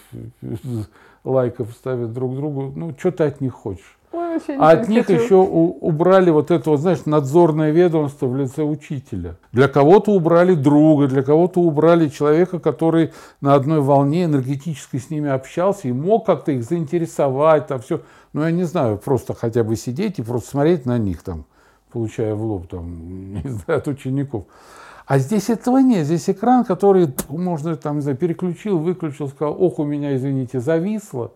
лайков 1.25 1.73
ставят 1.73 2.13
друг 2.13 2.37
другу, 2.37 2.73
ну, 2.75 2.95
что 2.97 3.11
ты 3.11 3.25
от 3.25 3.41
них 3.41 3.53
хочешь? 3.53 3.99
Ой, 4.13 4.39
а 4.59 4.73
от 4.73 4.89
них 4.89 5.07
хочу. 5.07 5.23
еще 5.23 5.37
убрали 5.37 6.31
вот 6.31 6.51
это, 6.51 6.71
вот, 6.71 6.81
знаешь, 6.81 7.07
надзорное 7.07 7.71
ведомство 7.71 8.27
в 8.27 8.37
лице 8.37 8.63
учителя. 8.63 9.37
Для 9.53 9.69
кого-то 9.69 10.13
убрали 10.13 10.55
друга, 10.55 11.09
для 11.09 11.23
кого-то 11.23 11.61
убрали 11.61 12.09
человека, 12.09 12.59
который 12.59 13.13
на 13.41 13.55
одной 13.55 13.81
волне 13.81 14.25
энергетически 14.25 14.99
с 14.99 15.09
ними 15.09 15.31
общался 15.31 15.89
и 15.89 15.93
мог 15.93 16.27
как-то 16.27 16.53
их 16.53 16.63
заинтересовать, 16.63 17.69
там 17.69 17.81
все. 17.81 18.03
Ну, 18.35 18.43
я 18.43 18.51
не 18.51 18.65
знаю, 18.65 18.99
просто 18.99 19.35
хотя 19.35 19.65
бы 19.65 19.77
сидеть 19.77 20.19
и 20.19 20.23
просто 20.23 20.51
смотреть 20.51 20.85
на 20.85 20.99
них 20.99 21.23
там, 21.23 21.47
получая 21.91 22.35
в 22.35 22.43
лоб 22.45 22.69
там, 22.69 23.35
не 23.45 23.51
знаю, 23.51 23.79
от 23.79 23.89
учеников. 23.89 24.45
А 25.07 25.19
здесь 25.19 25.51
этого 25.51 25.79
нет. 25.79 26.07
Здесь 26.07 26.29
экран, 26.31 26.65
который 26.65 27.13
можно 27.29 27.77
там, 27.77 27.97
не 27.97 28.03
знаю, 28.03 28.17
переключил, 28.17 28.79
выключил, 28.79 29.29
сказал, 29.29 29.57
ох, 29.59 29.79
у 29.79 29.85
меня, 29.85 30.15
извините, 30.17 30.61
зависло. 30.61 31.33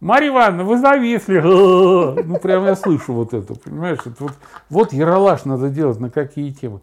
Марья 0.00 0.28
Ивановна, 0.28 0.64
вы 0.64 0.78
зависли. 0.78 1.40
Ну, 2.26 2.38
прямо 2.38 2.68
я 2.68 2.76
слышу 2.76 3.12
вот 3.12 3.32
это, 3.32 3.54
понимаешь? 3.54 4.00
Это 4.00 4.16
вот, 4.18 4.32
вот 4.68 4.92
яролаж 4.92 5.44
надо 5.44 5.70
делать 5.70 6.00
на 6.00 6.10
какие 6.10 6.50
темы. 6.50 6.80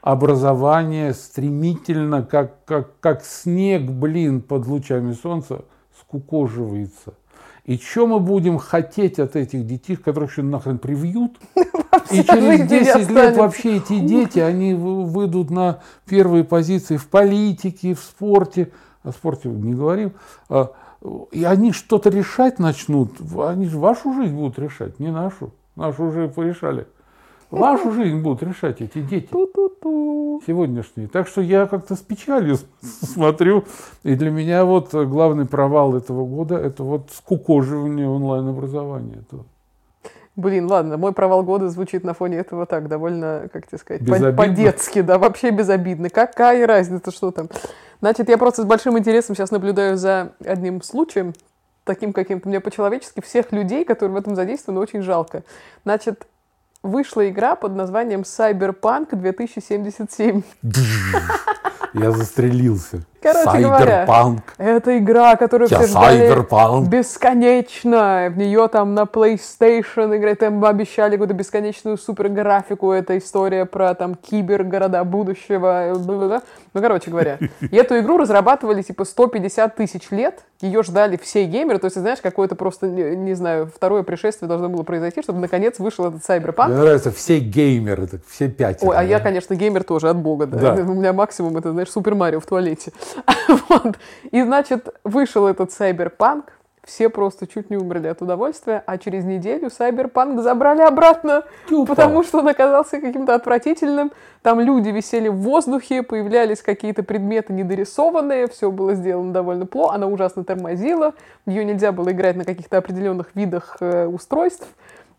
Образование 0.00 1.14
стремительно, 1.14 2.22
как, 2.22 2.64
как, 2.64 3.00
как 3.00 3.24
снег, 3.24 3.90
блин, 3.90 4.42
под 4.42 4.66
лучами 4.66 5.12
солнца, 5.12 5.64
скукоживается. 5.98 7.14
И 7.64 7.78
что 7.78 8.06
мы 8.06 8.20
будем 8.20 8.58
хотеть 8.58 9.18
от 9.18 9.36
этих 9.36 9.66
детей, 9.66 9.96
которых 9.96 10.30
еще 10.30 10.42
нахрен 10.42 10.78
привьют? 10.78 11.38
И 12.10 12.22
через 12.22 12.68
10 12.68 13.10
лет 13.10 13.36
вообще 13.36 13.78
эти 13.78 13.98
дети, 14.00 14.38
они 14.38 14.74
выйдут 14.74 15.50
на 15.50 15.80
первые 16.06 16.44
позиции 16.44 16.98
в 16.98 17.08
политике, 17.08 17.94
в 17.94 18.00
спорте. 18.00 18.70
О 19.02 19.12
спорте 19.12 19.48
не 19.48 19.74
говорим. 19.74 20.12
А, 20.48 20.72
и 21.30 21.44
они 21.44 21.72
что-то 21.72 22.10
решать 22.10 22.58
начнут. 22.58 23.12
Они 23.38 23.66
же 23.66 23.78
вашу 23.78 24.14
жизнь 24.14 24.34
будут 24.34 24.58
решать, 24.58 24.98
не 24.98 25.10
нашу. 25.10 25.52
Нашу 25.76 26.04
уже 26.04 26.28
порешали. 26.28 26.86
Вашу 27.54 27.92
жизнь 27.92 28.20
будут 28.20 28.42
решать 28.42 28.80
эти 28.80 29.00
дети 29.00 29.28
сегодняшние. 30.46 31.08
Так 31.08 31.28
что 31.28 31.40
я 31.40 31.66
как-то 31.66 31.94
с 31.94 32.00
печалью 32.00 32.56
смотрю. 32.82 33.64
И 34.02 34.14
для 34.14 34.30
меня 34.30 34.64
вот 34.64 34.92
главный 34.92 35.46
провал 35.46 35.96
этого 35.96 36.26
года– 36.26 36.56
это 36.58 36.82
вот 36.82 37.10
скукоживание 37.12 38.08
онлайн-образования. 38.08 39.22
Блин, 40.36 40.66
ладно, 40.66 40.96
мой 40.96 41.12
провал 41.12 41.44
года 41.44 41.68
звучит 41.68 42.02
на 42.02 42.12
фоне 42.12 42.38
этого 42.38 42.66
так, 42.66 42.88
довольно, 42.88 43.48
как 43.52 43.68
тебе 43.68 43.78
сказать, 43.78 44.36
по-детски, 44.36 45.00
да, 45.00 45.18
вообще 45.18 45.50
безобидно. 45.50 46.10
Какая 46.10 46.66
разница, 46.66 47.12
что 47.12 47.30
там. 47.30 47.48
Значит, 48.00 48.28
я 48.28 48.36
просто 48.36 48.62
с 48.62 48.64
большим 48.64 48.98
интересом 48.98 49.36
сейчас 49.36 49.52
наблюдаю 49.52 49.96
за 49.96 50.32
одним 50.44 50.82
случаем, 50.82 51.34
таким 51.84 52.12
каким-то 52.12 52.48
мне 52.48 52.58
по-человечески, 52.58 53.20
всех 53.20 53.52
людей, 53.52 53.84
которые 53.84 54.14
в 54.14 54.18
этом 54.18 54.34
задействованы, 54.34 54.80
очень 54.80 55.02
жалко. 55.02 55.44
Значит, 55.84 56.26
вышла 56.84 57.28
игра 57.28 57.56
под 57.56 57.74
названием 57.74 58.20
Cyberpunk 58.20 59.16
2077. 59.16 60.42
Я 61.94 62.10
застрелился. 62.12 63.04
Короче 63.24 63.58
говоря, 63.58 64.06
это 64.58 64.98
игра, 64.98 65.36
которую 65.36 65.68
все 65.68 65.86
ждали 65.86 66.28
бесконечно. 66.88 68.28
В 68.30 68.38
нее 68.38 68.68
там 68.68 68.94
на 68.94 69.02
PlayStation 69.02 70.16
играть, 70.16 70.40
там 70.40 70.64
обещали 70.64 71.12
какую-то 71.12 71.34
бесконечную 71.34 71.96
супер 71.96 72.28
графику. 72.28 72.92
Это 72.92 73.16
история 73.18 73.64
про 73.64 73.94
там 73.94 74.14
кибергорода 74.14 75.02
будущего. 75.04 75.92
Ну, 76.74 76.80
короче 76.80 77.10
говоря. 77.10 77.38
Эту 77.72 77.98
игру 78.00 78.18
разрабатывали 78.18 78.82
типа 78.82 79.04
150 79.04 79.76
тысяч 79.76 80.10
лет. 80.10 80.44
Ее 80.60 80.82
ждали 80.82 81.16
все 81.16 81.44
геймеры. 81.44 81.78
То 81.78 81.86
есть, 81.86 81.96
знаешь, 81.96 82.20
какое-то 82.20 82.54
просто, 82.54 82.86
не, 82.86 83.34
знаю, 83.34 83.70
второе 83.74 84.02
пришествие 84.02 84.48
должно 84.48 84.68
было 84.68 84.82
произойти, 84.82 85.22
чтобы 85.22 85.40
наконец 85.40 85.78
вышел 85.78 86.06
этот 86.06 86.22
Cyberpunk. 86.22 86.68
Мне 86.68 86.76
нравится 86.76 87.10
все 87.10 87.38
геймеры, 87.38 88.08
все 88.28 88.48
пять. 88.48 88.82
Ой, 88.82 88.96
а 88.96 89.02
я, 89.02 89.20
конечно, 89.20 89.54
геймер 89.54 89.84
тоже 89.84 90.08
от 90.08 90.16
бога, 90.16 90.46
да. 90.46 90.74
да. 90.74 90.82
У 90.82 90.94
меня 90.94 91.12
максимум 91.12 91.56
это, 91.56 91.72
знаешь, 91.72 91.90
Супер 91.90 92.14
Марио 92.14 92.40
в 92.40 92.46
туалете. 92.46 92.92
вот. 93.68 93.98
И, 94.30 94.42
значит, 94.42 94.88
вышел 95.04 95.46
этот 95.46 95.70
Cyberpunk, 95.70 96.44
все 96.84 97.08
просто 97.08 97.46
чуть 97.46 97.70
не 97.70 97.76
умерли 97.76 98.08
от 98.08 98.20
удовольствия, 98.20 98.82
а 98.86 98.98
через 98.98 99.24
неделю 99.24 99.68
Cyberpunk 99.68 100.40
забрали 100.42 100.82
обратно, 100.82 101.44
Тюпа. 101.68 101.94
потому 101.94 102.22
что 102.22 102.38
он 102.38 102.48
оказался 102.48 103.00
каким-то 103.00 103.34
отвратительным. 103.34 104.12
Там 104.42 104.60
люди 104.60 104.90
висели 104.90 105.28
в 105.28 105.36
воздухе, 105.36 106.02
появлялись 106.02 106.60
какие-то 106.60 107.02
предметы 107.02 107.52
недорисованные, 107.52 108.48
все 108.48 108.70
было 108.70 108.94
сделано 108.94 109.32
довольно 109.32 109.66
плохо, 109.66 109.94
она 109.94 110.06
ужасно 110.06 110.44
тормозила, 110.44 111.14
ее 111.46 111.64
нельзя 111.64 111.92
было 111.92 112.12
играть 112.12 112.36
на 112.36 112.44
каких-то 112.44 112.76
определенных 112.78 113.34
видах 113.34 113.78
э, 113.80 114.06
устройств. 114.06 114.66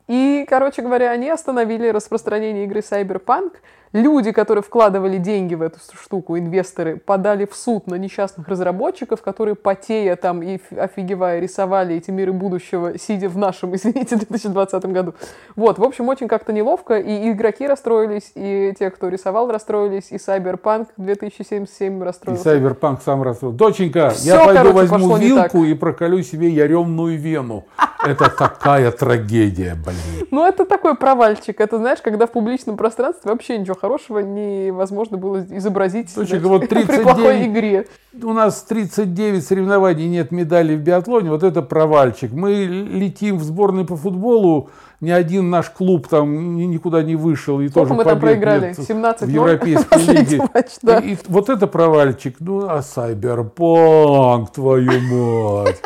И, 0.07 0.45
короче 0.47 0.83
говоря, 0.83 1.09
они 1.09 1.29
остановили 1.29 1.87
распространение 1.87 2.65
игры 2.65 2.81
Cyberpunk, 2.81 3.53
Люди, 3.95 4.33
которые 4.33 4.61
вкладывали 4.61 5.17
деньги 5.17 5.55
в 5.55 5.61
эту 5.61 5.79
штуку, 5.97 6.37
инвесторы, 6.37 6.97
подали 6.97 7.45
в 7.45 7.55
суд 7.55 7.87
на 7.87 7.95
несчастных 7.95 8.49
разработчиков, 8.49 9.21
которые, 9.21 9.55
потея 9.55 10.17
там 10.17 10.43
и 10.43 10.59
офигевая, 10.77 11.39
рисовали 11.39 11.95
эти 11.95 12.11
миры 12.11 12.33
будущего, 12.33 12.97
сидя 12.99 13.29
в 13.29 13.37
нашем, 13.37 13.73
извините, 13.77 14.17
2020 14.17 14.85
году. 14.87 15.13
Вот, 15.55 15.79
в 15.79 15.83
общем, 15.85 16.09
очень 16.09 16.27
как-то 16.27 16.51
неловко, 16.51 16.99
и 16.99 17.31
игроки 17.31 17.65
расстроились, 17.65 18.33
и 18.35 18.73
те, 18.77 18.89
кто 18.89 19.07
рисовал, 19.07 19.49
расстроились, 19.49 20.11
и 20.11 20.15
Cyberpunk 20.15 20.87
2077 20.97 22.03
расстроился. 22.03 22.53
И 22.53 22.59
Cyberpunk 22.59 22.99
сам 23.01 23.23
расстроился. 23.23 23.57
Доченька, 23.57 24.09
Все, 24.09 24.31
я 24.31 24.39
пойду 24.43 24.73
короче, 24.73 24.87
возьму 24.89 25.15
вилку 25.15 25.63
и 25.63 25.73
проколю 25.73 26.21
себе 26.21 26.49
яремную 26.49 27.17
вену. 27.17 27.63
Это 28.05 28.29
такая 28.29 28.91
трагедия, 28.91 29.75
блин. 29.75 30.27
Ну, 30.29 30.45
это 30.45 30.65
такой 30.65 30.95
провальчик. 30.95 31.59
Это, 31.59 31.77
знаешь, 31.77 32.01
когда 32.01 32.27
в 32.27 32.31
публичном 32.31 32.77
пространстве 32.77 33.31
вообще 33.31 33.57
ничего 33.57 33.75
хорошего 33.85 34.19
невозможно 34.19 35.17
было 35.17 35.45
изобразить 35.51 36.09
Слушай, 36.09 36.39
вот 36.39 36.67
39, 36.67 36.87
при 36.87 37.03
плохой 37.03 37.45
игре. 37.45 37.87
У 38.19 38.33
нас 38.33 38.63
39 38.63 39.45
соревнований, 39.45 40.07
нет 40.07 40.31
медалей 40.31 40.75
в 40.75 40.81
биатлоне, 40.81 41.29
вот 41.29 41.43
это 41.43 41.61
провальчик. 41.61 42.31
Мы 42.31 42.65
летим 42.65 43.37
в 43.37 43.43
сборную 43.43 43.85
по 43.85 43.95
футболу, 43.95 44.71
ни 45.01 45.11
один 45.11 45.51
наш 45.51 45.69
клуб 45.69 46.07
там 46.07 46.55
никуда 46.55 47.03
не 47.03 47.15
вышел. 47.15 47.61
И 47.61 47.67
Сколько 47.67 47.89
тоже 47.89 47.97
мы 47.97 48.03
там 48.05 48.19
проиграли? 48.19 48.73
17 48.73 49.27
В 49.27 49.29
Европейской 49.29 50.13
лиге. 50.13 50.37
Матч, 50.51 50.71
да. 50.81 50.97
и, 50.97 51.13
и 51.13 51.17
вот 51.27 51.49
это 51.49 51.67
провальчик. 51.67 52.37
Ну, 52.39 52.67
а 52.67 52.81
Сайберпанк, 52.81 54.51
твою 54.51 54.99
мать. 55.01 55.79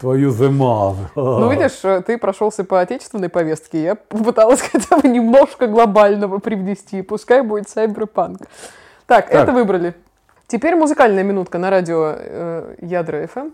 Твою 0.00 0.30
the 0.30 0.48
Ну, 1.14 1.50
видишь, 1.50 2.04
ты 2.06 2.16
прошелся 2.16 2.64
по 2.64 2.80
отечественной 2.80 3.28
повестке. 3.28 3.82
Я 3.82 3.94
попыталась 3.94 4.60
хотя 4.72 4.96
бы 4.96 5.08
немножко 5.08 5.66
глобального 5.66 6.38
привнести. 6.38 7.02
Пускай 7.02 7.42
будет 7.42 7.66
Cyberpunk. 7.66 8.48
Так, 9.06 9.28
так. 9.28 9.34
это 9.34 9.52
выбрали. 9.52 9.94
Теперь 10.46 10.74
музыкальная 10.74 11.22
минутка 11.22 11.58
на 11.58 11.68
радио 11.68 12.14
э, 12.16 12.76
Ядра 12.80 13.24
FM. 13.24 13.52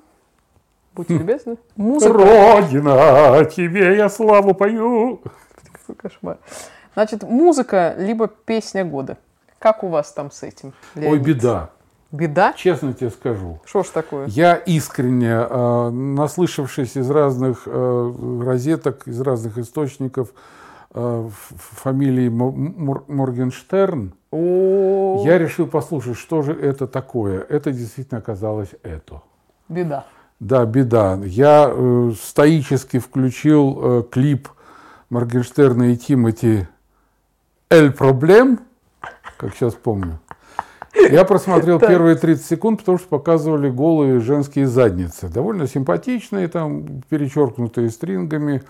Будьте 0.95 1.15
хм. 1.15 1.19
любезны. 1.19 1.57
Музыка. 1.75 2.13
Родина, 2.13 3.45
тебе 3.45 3.97
я 3.97 4.09
славу 4.09 4.55
пою. 4.55 5.21
Кошмар. 5.99 6.39
Значит, 6.95 7.25
музыка 7.25 7.95
либо 7.99 8.29
песня 8.29 8.85
года. 8.85 9.19
Как 9.59 9.83
у 9.83 9.89
вас 9.89 10.13
там 10.13 10.31
с 10.31 10.45
этим? 10.45 10.73
Леонид? 10.95 11.13
Ой, 11.13 11.19
беда. 11.19 11.71
Беда? 12.17 12.55
Честно 12.57 12.95
тебе 12.95 13.11
скажу. 13.11 13.61
Что 13.65 13.83
ж 13.83 13.89
такое? 13.89 14.27
Я 14.27 14.55
искренне, 14.57 15.47
э, 15.49 15.91
наслышавшись 15.91 16.97
из 16.97 17.11
разных 17.11 17.63
э, 17.67 18.13
розеток, 18.45 19.07
из 19.07 19.21
разных 19.21 19.59
источников 19.59 20.33
э, 20.95 21.29
фамилии 21.83 22.29
Моргенштерн, 23.09 24.15
я 24.33 25.39
решил 25.39 25.67
послушать, 25.67 26.17
что 26.17 26.43
же 26.43 26.53
это 26.53 26.87
такое. 26.87 27.41
Это 27.41 27.73
действительно 27.73 28.19
оказалось 28.19 28.71
это. 28.83 29.23
Беда. 29.69 30.05
Да, 30.41 30.67
беда. 30.67 31.19
Я 31.25 31.71
э, 31.71 32.13
стоически 32.23 32.99
включил 32.99 33.79
э, 33.81 34.03
клип 34.11 34.49
Моргенштерна 35.09 35.93
и 35.93 35.97
Тимати 35.97 36.67
«Эль 37.71 37.93
проблем», 37.93 38.61
как 39.39 39.55
сейчас 39.55 39.75
помню. 39.75 40.19
Я 41.11 41.25
просмотрел 41.25 41.79
первые 41.81 42.17
30 42.17 42.45
секунд, 42.45 42.81
потому 42.81 42.99
что 42.99 43.09
показывали 43.09 43.71
голые 43.71 44.21
женские 44.21 44.67
задницы. 44.67 45.29
Довольно 45.29 45.67
симпатичные, 45.67 46.49
там, 46.49 47.03
перечеркнутые 47.09 47.91
стрингами. 47.91 48.63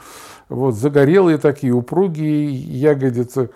Вот, 0.48 0.74
загорелые 0.74 1.38
такие, 1.38 1.72
упругие 1.72 2.52
ягодицы. 2.52 3.50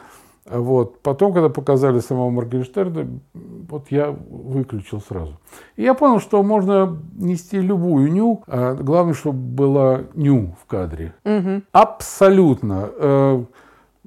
Вот. 0.51 1.01
Потом, 1.03 1.33
когда 1.33 1.49
показали 1.49 2.01
самого 2.01 2.31
Моргенштерна, 2.31 3.07
вот 3.35 3.87
я 3.91 4.11
выключил 4.11 5.01
сразу. 5.01 5.39
И 5.77 5.83
я 5.83 5.95
понял, 5.95 6.19
что 6.21 6.43
можно 6.43 6.99
нести 7.15 7.61
любую 7.61 8.13
ню, 8.13 8.43
а 8.47 8.75
главное, 8.75 9.15
чтобы 9.15 9.39
была 9.39 10.01
ню 10.15 10.57
в 10.61 10.67
кадре. 10.67 11.15
Угу. 11.25 11.63
Абсолютно. 11.73 13.47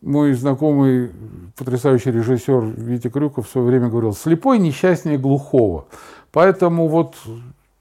Мой 0.03 0.33
знакомый 0.33 1.11
потрясающий 1.55 2.11
режиссер 2.11 2.61
Витя 2.75 3.09
Крюков 3.09 3.47
в 3.47 3.49
свое 3.49 3.67
время 3.67 3.87
говорил, 3.87 4.13
слепой 4.13 4.59
несчастнее 4.59 5.17
глухого. 5.17 5.85
Поэтому 6.33 6.89
вот 6.89 7.15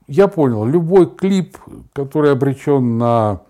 я 0.06 0.28
понял, 0.28 0.64
любой 0.64 1.10
клип, 1.10 1.58
который 1.92 2.30
обречен 2.30 2.96
на 2.96 3.40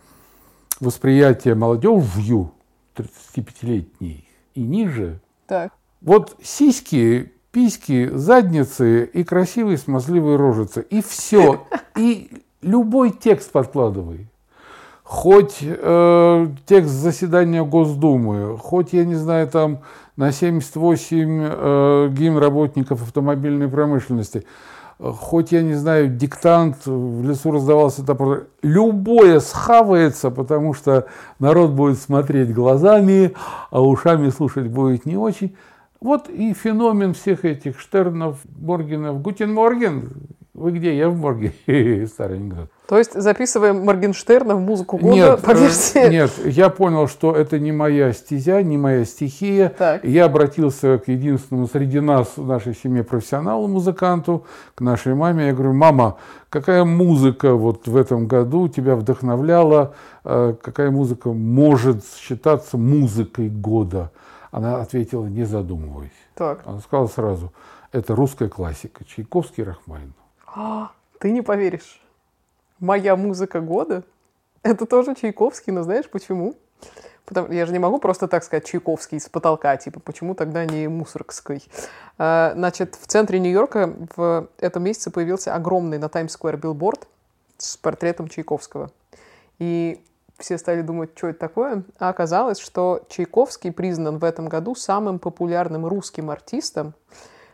восприятие 0.80 1.54
молодежью 1.54 2.52
35-летней 2.96 4.26
и 4.54 4.62
ниже, 4.62 5.20
так. 5.46 5.72
вот 6.00 6.36
сиськи, 6.42 7.32
письки, 7.50 8.10
задницы 8.14 9.04
и 9.04 9.22
красивые 9.22 9.76
смазливые 9.76 10.36
рожицы, 10.36 10.86
и 10.88 11.02
все. 11.02 11.66
И 11.94 12.42
любой 12.62 13.10
текст 13.10 13.52
подкладывай 13.52 14.28
хоть 15.12 15.58
э, 15.60 16.46
текст 16.64 16.90
заседания 16.90 17.62
Госдумы, 17.62 18.56
хоть, 18.56 18.94
я 18.94 19.04
не 19.04 19.14
знаю, 19.14 19.46
там 19.46 19.80
на 20.16 20.32
78 20.32 21.42
э, 21.44 22.08
гимн 22.10 22.38
работников 22.38 23.02
автомобильной 23.02 23.68
промышленности, 23.68 24.46
хоть, 24.98 25.52
я 25.52 25.60
не 25.60 25.74
знаю, 25.74 26.08
диктант 26.08 26.86
в 26.86 27.28
лесу 27.28 27.50
раздавался, 27.50 28.06
топор, 28.06 28.46
любое 28.62 29.40
схавается, 29.40 30.30
потому 30.30 30.72
что 30.72 31.06
народ 31.38 31.72
будет 31.72 31.98
смотреть 31.98 32.54
глазами, 32.54 33.34
а 33.70 33.82
ушами 33.82 34.30
слушать 34.30 34.68
будет 34.68 35.04
не 35.04 35.18
очень. 35.18 35.54
Вот 36.00 36.30
и 36.30 36.54
феномен 36.54 37.12
всех 37.12 37.44
этих 37.44 37.78
Штернов, 37.78 38.38
Моргенов, 38.58 39.20
Guten 39.20 39.52
Morgen, 39.52 40.08
Вы 40.62 40.70
где? 40.70 40.96
Я 40.96 41.08
в 41.08 41.16
морге. 41.16 41.52
Старый 42.06 42.36
анекдот. 42.36 42.70
То 42.86 42.96
есть 42.96 43.20
записываем 43.20 43.84
Моргенштерна 43.84 44.54
в 44.54 44.60
музыку 44.60 44.96
года 44.96 45.14
Нет, 45.14 45.42
по 45.42 45.50
э, 45.50 45.54
версии... 45.58 46.08
нет, 46.08 46.30
я 46.44 46.68
понял, 46.68 47.08
что 47.08 47.34
это 47.34 47.58
не 47.58 47.72
моя 47.72 48.12
стезя, 48.12 48.62
не 48.62 48.78
моя 48.78 49.04
стихия. 49.04 49.70
Так. 49.76 50.04
Я 50.04 50.26
обратился 50.26 50.98
к 50.98 51.08
единственному 51.08 51.66
среди 51.66 51.98
нас, 51.98 52.36
в 52.36 52.46
нашей 52.46 52.76
семье, 52.76 53.02
профессионалу, 53.02 53.66
музыканту, 53.66 54.44
к 54.76 54.80
нашей 54.82 55.14
маме. 55.14 55.46
Я 55.46 55.52
говорю, 55.52 55.72
мама, 55.72 56.18
какая 56.48 56.84
музыка 56.84 57.54
вот 57.54 57.88
в 57.88 57.96
этом 57.96 58.28
году 58.28 58.68
тебя 58.68 58.94
вдохновляла? 58.94 59.94
Э, 60.24 60.54
Какая 60.62 60.92
музыка 60.92 61.32
может 61.32 62.04
считаться 62.04 62.78
музыкой 62.78 63.48
года? 63.48 64.12
Она 64.52 64.80
ответила, 64.80 65.26
не 65.26 65.42
задумываясь. 65.42 66.10
Так, 66.36 66.60
Она 66.66 66.78
сказала 66.78 67.08
сразу, 67.08 67.52
это 67.90 68.14
русская 68.14 68.48
классика, 68.48 69.04
Чайковский, 69.04 69.64
Рахманинов. 69.64 70.21
А, 70.54 70.92
ты 71.18 71.30
не 71.30 71.42
поверишь. 71.42 72.00
Моя 72.78 73.16
музыка 73.16 73.60
года— 73.60 74.02
это 74.62 74.86
тоже 74.86 75.14
Чайковский, 75.14 75.72
но 75.72 75.82
знаешь 75.82 76.08
почему? 76.08 76.54
Потому, 77.24 77.52
я 77.52 77.64
же 77.66 77.72
не 77.72 77.78
могу 77.78 77.98
просто 77.98 78.28
так 78.28 78.42
сказать 78.44 78.66
Чайковский 78.66 79.20
с 79.20 79.28
потолка, 79.28 79.76
типа, 79.76 80.00
почему 80.00 80.34
тогда 80.34 80.64
не 80.64 80.88
Мусоргской? 80.88 81.62
А, 82.18 82.52
значит, 82.54 82.98
в 83.00 83.06
центре 83.06 83.38
Нью-Йорка 83.38 83.94
в 84.16 84.48
этом 84.58 84.82
месяце 84.82 85.10
появился 85.10 85.54
огромный 85.54 85.98
на 85.98 86.08
Таймс-сквер 86.08 86.56
билборд 86.56 87.06
с 87.56 87.76
портретом 87.76 88.28
Чайковского. 88.28 88.90
И 89.58 90.04
все 90.38 90.58
стали 90.58 90.82
думать, 90.82 91.10
что 91.16 91.28
это 91.28 91.38
такое. 91.38 91.84
А 91.98 92.08
оказалось, 92.08 92.58
что 92.58 93.06
Чайковский 93.08 93.72
признан 93.72 94.18
в 94.18 94.24
этом 94.24 94.48
году 94.48 94.74
самым 94.74 95.18
популярным 95.18 95.86
русским 95.86 96.30
артистом 96.30 96.94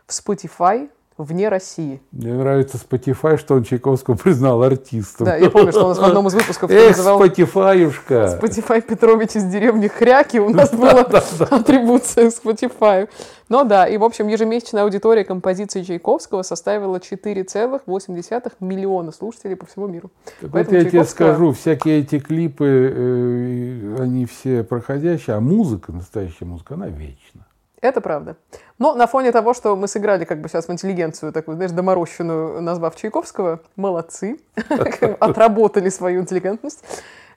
в 0.07 0.11
Spotify 0.11 0.89
вне 1.23 1.49
России. 1.49 2.01
Мне 2.11 2.33
нравится 2.33 2.77
Spotify, 2.77 3.37
что 3.37 3.55
он 3.55 3.63
Чайковского 3.63 4.15
признал 4.15 4.63
артистом. 4.63 5.25
Да, 5.25 5.35
я 5.35 5.49
помню, 5.49 5.71
что 5.71 5.85
он 5.85 5.95
в 5.95 6.03
одном 6.03 6.27
из 6.27 6.33
выпусков 6.33 6.71
Эх, 6.71 6.97
называл 6.97 7.23
Spotify-юшка. 7.23 8.39
Spotify 8.41 8.81
Петрович 8.81 9.35
из 9.35 9.43
деревни 9.45 9.87
Хряки. 9.87 10.39
У 10.39 10.49
нас 10.49 10.71
была 10.71 11.01
атрибуция 11.01 12.31
Spotify. 12.31 13.09
Но 13.49 13.63
да, 13.63 13.87
и, 13.87 13.97
в 13.97 14.03
общем, 14.03 14.27
ежемесячная 14.27 14.83
аудитория 14.83 15.25
композиции 15.25 15.83
Чайковского 15.83 16.43
составила 16.43 16.97
4,8 16.97 18.51
миллиона 18.59 19.11
слушателей 19.11 19.55
по 19.55 19.65
всему 19.65 19.87
миру. 19.87 20.11
Так 20.25 20.43
вот 20.43 20.51
Поэтому 20.51 20.77
я 20.77 20.85
тебе 20.85 21.03
скажу, 21.03 21.51
всякие 21.51 22.01
эти 22.01 22.19
клипы, 22.19 22.93
э, 22.95 23.95
они 23.99 24.25
все 24.25 24.63
проходящие, 24.63 25.35
а 25.35 25.39
музыка, 25.39 25.91
настоящая 25.91 26.45
музыка, 26.45 26.75
она 26.75 26.87
вечна. 26.87 27.47
Это 27.81 28.01
правда. 28.01 28.37
Но 28.79 28.95
на 28.95 29.07
фоне 29.07 29.31
того, 29.31 29.53
что 29.53 29.75
мы 29.75 29.87
сыграли 29.87 30.23
как 30.25 30.39
бы 30.41 30.47
сейчас 30.49 30.67
в 30.67 30.71
интеллигенцию, 30.71 31.31
такую, 31.33 31.55
знаешь, 31.55 31.71
доморощенную, 31.71 32.61
назвав 32.61 32.95
Чайковского, 32.95 33.59
молодцы, 33.75 34.39
отработали 35.19 35.89
свою 35.89 36.21
интеллигентность. 36.21 36.83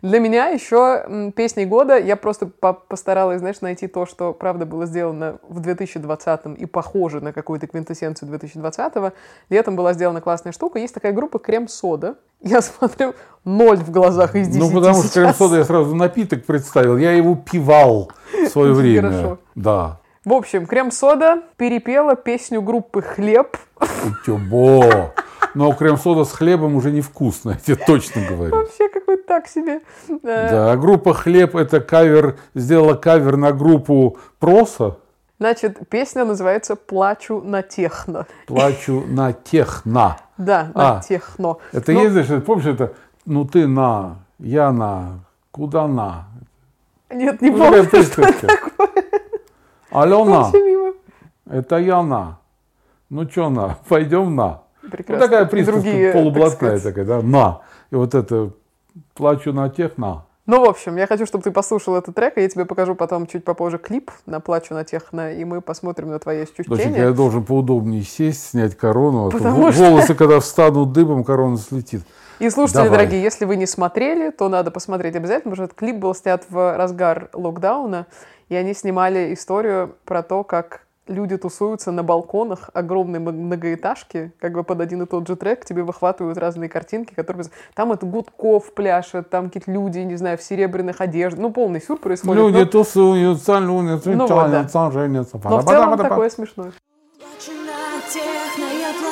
Для 0.03 0.19
меня 0.19 0.49
еще 0.49 1.05
м, 1.07 1.31
песней 1.31 1.65
года 1.65 1.97
я 1.97 2.17
просто 2.17 2.47
по- 2.47 2.73
постаралась, 2.73 3.39
знаешь, 3.39 3.61
найти 3.61 3.87
то, 3.87 4.05
что 4.05 4.33
правда 4.33 4.67
было 4.67 4.85
сделано 4.85 5.37
в 5.49 5.61
2020 5.61 6.59
и 6.59 6.67
похоже 6.67 7.21
на 7.21 7.33
какую-то 7.33 7.69
квинтэссенцию 7.69 8.29
2020. 8.29 9.13
Летом 9.49 9.77
была 9.77 9.93
сделана 9.93 10.21
классная 10.21 10.51
штука. 10.53 10.81
Есть 10.81 10.95
такая 10.95 11.13
группа 11.13 11.39
Крем-сода. 11.39 12.17
Я 12.41 12.63
смотрю, 12.63 13.15
ноль 13.45 13.77
в 13.79 13.93
глазах 13.93 14.35
из 14.35 14.49
10 14.49 14.61
Ну, 14.61 14.71
потому 14.75 14.95
что 14.95 15.03
сейчас. 15.05 15.13
крем-сода 15.15 15.59
я 15.59 15.65
сразу 15.65 15.95
напиток 15.95 16.45
представил. 16.45 16.97
Я 16.97 17.13
его 17.13 17.37
пивал 17.37 18.11
в 18.33 18.49
свое 18.49 18.73
время. 18.75 19.11
хорошо. 19.13 19.39
Да. 19.55 19.99
В 20.25 20.33
общем, 20.33 20.67
Крем-сода 20.67 21.43
перепела 21.57 22.15
песню 22.15 22.63
группы 22.63 23.03
«Хлеб». 23.03 23.57
Утюбо. 24.07 25.13
Но 25.55 25.73
крем-сода 25.73 26.25
с 26.25 26.33
хлебом 26.33 26.77
уже 26.77 26.93
невкусно, 26.93 27.51
я 27.51 27.57
тебе 27.57 27.77
точно 27.85 28.23
говорю. 28.27 28.55
Вообще 28.57 28.89
какой-то 28.89 29.25
так 29.27 29.49
себе. 29.49 29.81
Э, 30.09 30.17
Да, 30.23 30.73
а 30.73 30.77
группа 30.77 31.13
«Хлеб» 31.13 31.57
это 31.57 31.81
кавер, 31.81 32.39
сделала 32.55 32.95
кавер 32.95 33.37
на 33.37 33.53
группу 33.53 34.17
«Проса». 34.39 34.97
Значит, 35.41 35.77
песня 35.89 36.25
называется 36.25 36.77
«Плачу 36.77 37.43
на 37.43 37.63
техно». 37.63 38.27
Плачу 38.47 39.03
на 39.09 39.33
техно. 39.33 40.19
Да, 40.39 40.71
на 40.75 40.99
А, 40.99 41.03
техно. 41.03 41.57
Это 41.73 41.93
Ну, 41.93 42.01
есть, 42.01 42.13
знаешь, 42.13 42.45
помнишь, 42.45 42.67
это 42.67 42.93
ну 43.27 43.45
ты 43.45 43.67
на, 43.67 44.19
я 44.39 44.71
на, 44.71 45.19
куда 45.51 45.89
на? 45.89 46.27
Нет, 47.11 47.43
не 47.43 47.51
Ну, 47.51 47.59
помню, 47.59 47.85
что 47.85 48.23
это 48.23 48.49
присказка. 49.93 49.99
Алло, 50.01 50.25
на, 50.25 50.31
вообще 50.43 50.63
мимо. 50.63 50.93
это 51.51 51.77
я 51.79 52.03
на. 52.03 52.39
Ну 53.11 53.29
что 53.29 53.51
на, 53.51 53.79
пойдем 53.89 54.35
на. 54.35 54.63
Ну, 54.83 54.91
Прекрасно. 54.91 55.27
такая 55.27 55.45
И 55.45 55.49
присказка 55.49 56.13
полублатная 56.13 56.75
так 56.75 56.83
такая, 56.83 57.05
да, 57.05 57.23
на. 57.23 57.61
И 57.91 57.95
вот 57.95 58.15
это 58.15 58.51
плачу 59.15 59.53
на 59.53 59.69
тех, 59.69 59.97
на. 59.99 60.25
Ну, 60.45 60.65
в 60.65 60.69
общем, 60.69 60.97
я 60.97 61.07
хочу, 61.07 61.25
чтобы 61.25 61.45
ты 61.45 61.53
послушал 61.53 61.95
этот 61.95 62.17
трек, 62.17 62.37
и 62.37 62.41
я 62.41 62.49
тебе 62.49 62.65
покажу 62.65 62.97
потом 62.97 63.29
чуть 63.29 63.45
попозже 63.45 63.79
клип 63.79 64.11
на 64.27 64.41
«Плачу 64.41 64.75
на 64.75 64.83
техно», 64.83 65.33
и 65.33 65.45
мы 65.45 65.61
посмотрим 65.61 66.11
на 66.11 66.19
твои 66.19 66.43
ощущения. 66.43 66.97
я 66.99 67.13
должен 67.13 67.45
поудобнее 67.45 68.03
сесть, 68.03 68.49
снять 68.51 68.77
корону, 68.77 69.29
а 69.29 69.31
то 69.31 69.37
Потому 69.39 69.69
в- 69.69 69.73
что- 69.73 69.85
волосы, 69.89 70.17
когда 70.17 70.41
встанут 70.41 70.91
дыбом, 70.93 71.23
корона 71.23 71.59
слетит. 71.59 72.03
И 72.41 72.51
слушатели, 72.51 72.83
Давай. 72.83 72.99
дорогие, 72.99 73.23
если 73.23 73.45
вы 73.45 73.55
не 73.55 73.67
смотрели, 73.67 74.31
то 74.31 74.49
надо 74.49 74.73
посмотреть 74.73 75.15
обязательно, 75.15 75.53
потому 75.53 75.55
что 75.55 75.65
этот 75.67 75.79
клип 75.79 75.97
был 75.99 76.13
снят 76.13 76.45
в 76.49 76.77
разгар 76.77 77.29
локдауна, 77.35 78.07
и 78.53 78.55
они 78.55 78.75
снимали 78.75 79.33
историю 79.33 79.97
про 80.05 80.23
то, 80.23 80.45
как 80.45 80.83
люди 81.07 81.39
тусуются 81.39 81.91
на 81.91 82.03
балконах 82.03 82.69
огромной 82.75 83.19
многоэтажки, 83.19 84.33
как 84.39 84.53
бы 84.53 84.63
под 84.63 84.83
один 84.83 85.01
и 85.03 85.07
тот 85.07 85.27
же 85.27 85.37
трек, 85.37 85.65
тебе 85.65 85.83
выхватывают 85.83 86.37
разные 86.37 86.69
картинки, 86.69 87.15
которые... 87.15 87.47
Там 87.75 87.93
это 87.93 88.05
Гудков 88.05 88.75
пляшет, 88.75 89.31
там 89.31 89.47
какие-то 89.47 89.73
люди, 89.73 90.01
не 90.01 90.17
знаю, 90.17 90.37
в 90.37 90.43
серебряных 90.43 91.01
одеждах, 91.01 91.41
ну, 91.41 91.51
полный 91.51 91.81
сюр 91.81 91.99
происходит. 91.99 92.43
Люди 92.43 92.59
но- 92.59 92.67
тусуются, 92.67 93.59
люди 93.59 94.09
Ну 94.09 94.27
вот, 94.27 94.29
да. 94.29 94.91
женятся. 94.91 95.41
но 95.43 95.59
в 95.59 95.65
целом 95.65 95.97
такое 95.97 96.29
смешное. 96.29 96.73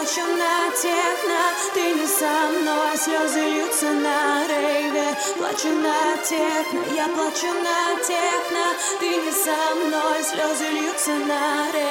Плачу 0.00 0.26
на 0.26 0.70
техно 0.70 1.40
Ты 1.74 1.92
не 1.92 2.06
со 2.06 2.48
мной, 2.48 2.96
слезы 2.96 3.40
льются 3.40 3.90
на 3.90 4.46
рейве. 4.48 5.14
Плачу 5.36 5.68
на 5.68 6.16
техно, 6.24 6.80
я 6.96 7.06
плачу 7.08 7.52
на 7.62 8.00
техно 8.00 8.64
Ты 8.98 9.10
не 9.10 9.30
со 9.30 9.74
мной, 9.74 10.24
слезы 10.24 10.68
льются 10.70 11.10
на 11.10 11.70
рейве 11.72 11.89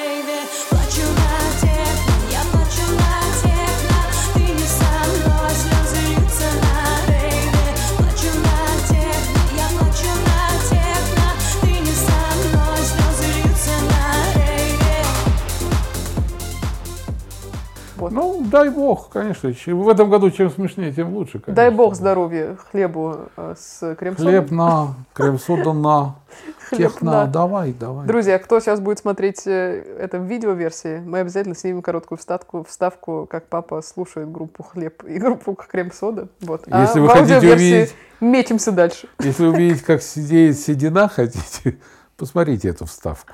Вот. 18.09 18.39
Ну, 18.39 18.45
дай 18.49 18.69
бог, 18.69 19.09
конечно. 19.09 19.49
В 19.49 19.89
этом 19.89 20.09
году 20.09 20.31
чем 20.31 20.49
смешнее, 20.49 20.91
тем 20.91 21.13
лучше, 21.13 21.33
конечно. 21.39 21.53
Дай 21.53 21.69
бог 21.69 21.95
здоровья 21.95 22.57
хлебу 22.71 23.29
э, 23.37 23.55
с 23.57 23.95
крем-содой. 23.95 24.31
Хлеб 24.33 24.51
на, 24.51 24.95
крем-сода 25.13 25.73
на, 25.73 26.15
Хлеб 26.69 26.91
тех 26.91 27.01
на. 27.01 27.25
Давай, 27.25 27.73
давай. 27.73 28.07
Друзья, 28.07 28.39
кто 28.39 28.59
сейчас 28.59 28.79
будет 28.79 28.99
смотреть 28.99 29.45
э, 29.47 29.83
это 29.99 30.19
в 30.19 30.23
видеоверсии, 30.23 30.99
мы 30.99 31.19
обязательно 31.19 31.55
снимем 31.55 31.81
короткую 31.81 32.17
вставку, 32.17 32.65
вставку, 32.67 33.27
как 33.29 33.47
папа 33.47 33.81
слушает 33.81 34.31
группу 34.31 34.63
«Хлеб» 34.63 35.03
и 35.03 35.19
группу 35.19 35.53
«Крем-сода». 35.55 36.27
Вот. 36.41 36.63
А 36.69 36.81
Если 36.81 36.99
вы 36.99 37.07
в 37.07 37.11
хотите 37.11 37.53
увидеть- 37.53 37.95
метимся 38.19 38.71
дальше. 38.71 39.07
Если 39.19 39.45
увидеть, 39.45 39.81
как 39.83 40.01
сидеет 40.01 40.57
седина 40.59 41.07
хотите, 41.07 41.77
посмотрите 42.17 42.69
эту 42.69 42.85
вставку. 42.85 43.33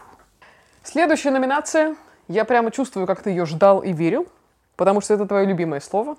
Следующая 0.84 1.32
номинация. 1.32 1.96
Я 2.28 2.44
прямо 2.46 2.72
чувствую, 2.72 3.06
как 3.06 3.22
ты 3.22 3.30
ее 3.30 3.46
ждал 3.46 3.82
и 3.82 3.92
верил, 3.94 4.28
потому 4.76 5.02
что 5.02 5.14
это 5.14 5.26
твое 5.26 5.46
любимое 5.46 5.80
слово. 5.80 6.18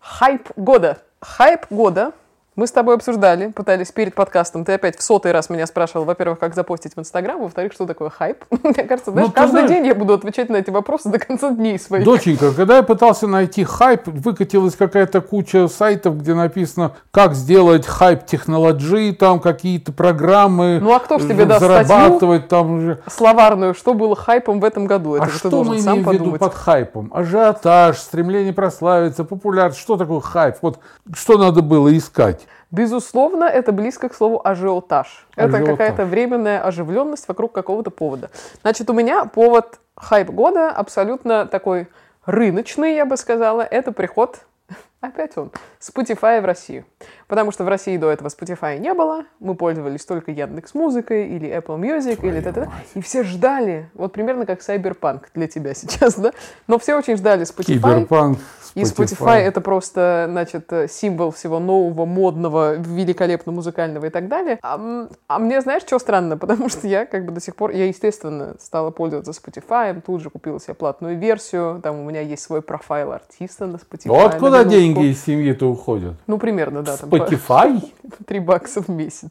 Хайп 0.00 0.50
года. 0.56 0.98
Хайп 1.20 1.66
года 1.70 2.12
мы 2.56 2.66
с 2.66 2.72
тобой 2.72 2.94
обсуждали, 2.94 3.48
пытались 3.48 3.92
перед 3.92 4.14
подкастом. 4.14 4.64
Ты 4.64 4.72
опять 4.72 4.98
в 4.98 5.02
сотый 5.02 5.30
раз 5.32 5.50
меня 5.50 5.66
спрашивал, 5.66 6.06
во-первых, 6.06 6.38
как 6.38 6.54
запостить 6.54 6.96
в 6.96 6.98
Инстаграм, 7.00 7.38
во-вторых, 7.38 7.74
что 7.74 7.84
такое 7.84 8.08
хайп. 8.08 8.44
Мне 8.62 8.84
кажется, 8.84 9.10
знаешь, 9.10 9.28
Ну, 9.28 9.32
каждый 9.34 9.50
знаешь- 9.50 9.68
день 9.68 9.86
я 9.86 9.94
буду 9.94 10.14
отвечать 10.14 10.48
на 10.48 10.56
эти 10.56 10.70
вопросы 10.70 11.10
до 11.10 11.18
конца 11.18 11.50
дней 11.50 11.78
своих. 11.78 12.04
Доченька, 12.06 12.52
когда 12.54 12.78
я 12.78 12.82
пытался 12.82 13.26
найти 13.26 13.62
хайп, 13.62 14.06
выкатилась 14.06 14.74
какая-то 14.74 15.20
куча 15.20 15.68
сайтов, 15.68 16.18
где 16.18 16.32
написано, 16.32 16.92
как 17.10 17.34
сделать 17.34 17.86
хайп 17.86 18.24
технологии, 18.24 19.12
там 19.12 19.38
какие-то 19.38 19.92
программы. 19.92 20.80
Ну, 20.80 20.94
а 20.94 21.00
кто 21.00 21.18
ж 21.18 21.24
тебе 21.24 21.44
даст 21.44 21.60
зарабатывать 21.60 22.48
там. 22.48 22.96
Словарную, 23.06 23.74
что 23.74 23.92
было 23.92 24.16
хайпом 24.16 24.60
в 24.60 24.64
этом 24.64 24.86
году? 24.86 25.16
Это 25.16 25.24
а 25.24 25.28
что 25.28 25.62
мы 25.62 25.78
имеем 25.78 26.04
в 26.04 26.12
виду 26.12 26.32
под 26.32 26.54
хайпом? 26.54 27.10
Ажиотаж, 27.12 27.98
стремление 27.98 28.54
прославиться, 28.54 29.24
популярность. 29.24 29.78
Что 29.78 29.98
такое 29.98 30.20
хайп? 30.20 30.56
Вот 30.62 30.78
что 31.14 31.36
надо 31.36 31.60
было 31.60 31.94
искать? 31.94 32.45
Безусловно, 32.70 33.44
это 33.44 33.72
близко 33.72 34.08
к 34.08 34.14
слову 34.14 34.40
ажиотаж. 34.44 35.26
Это 35.36 35.56
Ажиотаж. 35.56 35.66
какая-то 35.68 36.04
временная 36.04 36.62
оживленность 36.62 37.28
вокруг 37.28 37.52
какого-то 37.52 37.90
повода. 37.90 38.30
Значит, 38.62 38.90
у 38.90 38.92
меня 38.92 39.24
повод 39.24 39.78
хайп 39.96 40.30
года 40.30 40.70
абсолютно 40.70 41.46
такой 41.46 41.88
рыночный, 42.24 42.94
я 42.94 43.06
бы 43.06 43.16
сказала. 43.16 43.62
Это 43.62 43.92
приход 43.92 44.40
Опять 45.00 45.36
он. 45.36 45.52
Spotify 45.80 46.40
в 46.40 46.44
Россию. 46.44 46.84
Потому 47.28 47.50
что 47.50 47.64
в 47.64 47.68
России 47.68 47.96
до 47.96 48.10
этого 48.10 48.28
Spotify 48.28 48.78
не 48.78 48.94
было. 48.94 49.24
Мы 49.40 49.56
пользовались 49.56 50.04
только 50.04 50.30
Яндекс 50.30 50.74
Музыкой 50.74 51.28
или 51.28 51.48
Apple 51.48 51.78
Music 51.78 52.24
или 52.26 52.40
т 52.40 52.52
т 52.52 52.70
И 52.94 53.00
все 53.00 53.24
ждали. 53.24 53.90
Вот 53.94 54.12
примерно 54.12 54.46
как 54.46 54.60
Cyberpunk 54.60 55.22
для 55.34 55.48
тебя 55.48 55.74
сейчас, 55.74 56.14
да? 56.14 56.32
Но 56.68 56.78
все 56.78 56.94
очень 56.94 57.16
ждали 57.16 57.42
Spotify. 57.42 57.74
Киберпанк, 57.74 58.38
И 58.74 58.82
Spotify 58.82 59.38
это 59.38 59.60
просто, 59.60 60.26
значит, 60.30 60.72
символ 60.88 61.32
всего 61.32 61.58
нового, 61.58 62.04
модного, 62.04 62.76
великолепно 62.76 63.50
музыкального 63.50 64.06
и 64.06 64.10
так 64.10 64.28
далее. 64.28 64.58
А, 64.62 65.08
а 65.26 65.38
мне, 65.38 65.60
знаешь, 65.60 65.82
что 65.82 65.98
странно? 65.98 66.36
Потому 66.46 66.68
что 66.68 66.86
я 66.86 67.06
как 67.06 67.24
бы 67.24 67.32
до 67.32 67.40
сих 67.40 67.56
пор, 67.56 67.72
я, 67.72 67.86
естественно, 67.86 68.54
стала 68.60 68.90
пользоваться 68.90 69.32
Spotify, 69.32 70.00
тут 70.00 70.22
же 70.22 70.30
купила 70.30 70.60
себе 70.60 70.74
платную 70.74 71.18
версию, 71.18 71.80
там 71.82 71.98
у 71.98 72.04
меня 72.04 72.20
есть 72.20 72.42
свой 72.44 72.62
профайл 72.62 73.12
артиста 73.12 73.66
на 73.66 73.76
Spotify. 73.76 74.08
Вот 74.08 74.34
на 74.34 74.38
куда 74.38 74.58
минутку. 74.58 74.70
деньги 74.70 75.06
из 75.06 75.24
семьи-то 75.24 75.68
уходят. 75.68 76.14
Ну, 76.28 76.38
примерно, 76.38 76.82
да. 76.82 76.96
Там 76.96 77.15
Spotify? 77.16 77.92
Три 78.26 78.40
бакса 78.40 78.82
в 78.82 78.88
месяц. 78.88 79.30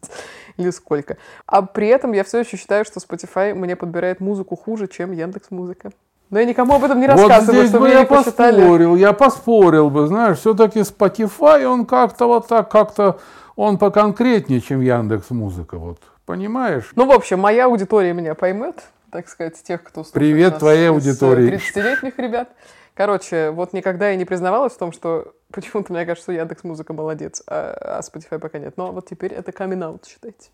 Или 0.57 0.69
сколько. 0.71 1.17
А 1.45 1.61
при 1.61 1.87
этом 1.87 2.13
я 2.13 2.23
все 2.23 2.39
еще 2.39 2.57
считаю, 2.57 2.85
что 2.85 2.99
Spotify 2.99 3.53
мне 3.53 3.75
подбирает 3.75 4.19
музыку 4.19 4.55
хуже, 4.55 4.87
чем 4.87 5.11
Яндекс 5.11 5.51
Музыка. 5.51 5.91
Но 6.29 6.39
я 6.39 6.45
никому 6.45 6.75
об 6.75 6.83
этом 6.83 6.99
не 6.99 7.07
Вот 7.07 7.17
рассказываю, 7.17 7.61
здесь 7.61 7.69
чтобы 7.69 7.87
бы 7.87 7.93
я 7.93 8.05
посчитали. 8.05 8.61
поспорил, 8.61 8.95
я 8.95 9.13
поспорил 9.13 9.89
бы, 9.89 10.07
знаешь, 10.07 10.39
все-таки 10.39 10.79
Spotify, 10.79 11.63
он 11.65 11.85
как-то 11.85 12.25
вот 12.25 12.47
так, 12.47 12.69
как-то, 12.69 13.19
он 13.55 13.77
поконкретнее, 13.77 14.59
чем 14.59 14.81
Яндекс 14.81 15.29
Музыка, 15.29 15.77
вот, 15.77 15.99
понимаешь? 16.25 16.91
Ну, 16.95 17.05
в 17.05 17.11
общем, 17.11 17.39
моя 17.39 17.65
аудитория 17.65 18.13
меня 18.13 18.33
поймет, 18.33 18.83
так 19.11 19.29
сказать, 19.29 19.61
тех, 19.61 19.83
кто 19.83 20.03
слушает 20.03 20.13
Привет 20.13 20.53
нас 20.53 20.59
твоей 20.59 20.89
аудитории. 20.89 21.53
30-летних 21.53 22.17
ребят. 22.17 22.49
Короче, 22.95 23.51
вот 23.51 23.73
никогда 23.73 24.09
я 24.09 24.15
не 24.15 24.25
признавалась 24.25 24.73
в 24.73 24.77
том, 24.77 24.93
что 24.93 25.33
почему-то 25.55 25.93
мне 25.93 26.05
кажется, 26.05 26.23
что 26.23 26.31
Яндекс 26.33 26.63
Музыка 26.63 26.93
молодец, 26.93 27.41
а, 27.47 27.97
а 27.97 27.99
Spotify 28.01 28.37
пока 28.37 28.59
нет. 28.59 28.75
Но 28.77 28.91
вот 28.91 29.07
теперь 29.07 29.33
это 29.33 29.51
камин 29.51 29.81
аут, 29.83 30.05
считайте. 30.05 30.49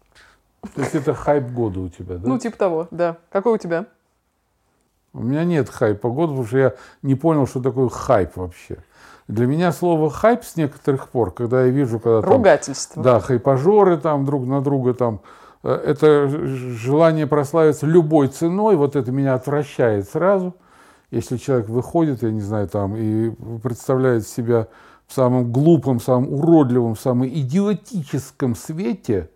То 0.75 0.81
есть 0.81 0.95
это 0.95 1.13
хайп 1.13 1.49
года 1.51 1.79
у 1.79 1.89
тебя, 1.89 2.17
да? 2.17 2.27
Ну, 2.27 2.37
типа 2.37 2.57
того, 2.57 2.87
да. 2.91 3.17
Какой 3.31 3.55
у 3.55 3.57
тебя? 3.57 3.87
У 5.13 5.23
меня 5.23 5.43
нет 5.43 5.69
хайпа 5.69 6.09
года, 6.09 6.31
потому 6.31 6.47
что 6.47 6.57
я 6.57 6.73
не 7.01 7.15
понял, 7.15 7.45
что 7.47 7.61
такое 7.61 7.89
хайп 7.89 8.37
вообще. 8.37 8.77
Для 9.27 9.45
меня 9.45 9.71
слово 9.71 10.09
хайп 10.09 10.43
с 10.43 10.55
некоторых 10.55 11.09
пор, 11.09 11.33
когда 11.33 11.63
я 11.65 11.71
вижу, 11.71 11.99
когда 11.99 12.21
там 12.21 12.31
Ругательство. 12.31 13.03
Да, 13.03 13.19
хайпажоры 13.19 13.97
там 13.97 14.25
друг 14.25 14.45
на 14.45 14.61
друга 14.61 14.93
там. 14.93 15.21
э, 15.63 15.71
Это 15.73 16.27
желание 16.29 17.27
прославиться 17.27 17.85
любой 17.85 18.27
ценой, 18.27 18.75
вот 18.75 18.95
это 18.95 19.11
меня 19.11 19.33
отвращает 19.33 20.07
сразу. 20.09 20.55
Если 21.11 21.35
человек 21.37 21.67
выходит, 21.67 22.23
я 22.23 22.31
не 22.31 22.39
знаю, 22.39 22.69
там, 22.69 22.95
и 22.95 23.31
представляет 23.61 24.25
себя 24.27 24.67
в 25.11 25.13
самом 25.13 25.51
глупом, 25.51 25.99
самом 25.99 26.33
уродливом, 26.33 26.95
самом 26.95 27.27
идиотическом 27.27 28.55
свете, 28.55 29.29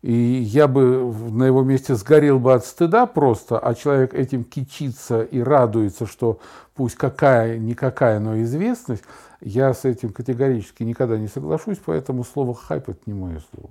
и 0.00 0.12
я 0.12 0.68
бы 0.68 1.12
на 1.30 1.44
его 1.44 1.62
месте 1.62 1.94
сгорел 1.96 2.38
бы 2.38 2.54
от 2.54 2.64
стыда 2.64 3.04
просто, 3.04 3.58
а 3.58 3.74
человек 3.74 4.14
этим 4.14 4.42
кичится 4.42 5.22
и 5.22 5.40
радуется, 5.40 6.06
что 6.06 6.40
пусть 6.74 6.94
какая-никакая, 6.94 8.20
но 8.20 8.40
известность, 8.40 9.02
я 9.42 9.74
с 9.74 9.84
этим 9.84 10.14
категорически 10.14 10.82
никогда 10.82 11.18
не 11.18 11.28
соглашусь, 11.28 11.78
поэтому 11.84 12.24
слово 12.24 12.54
хайп 12.54 12.88
это 12.88 13.00
не 13.04 13.12
мое 13.12 13.42
слово. 13.52 13.70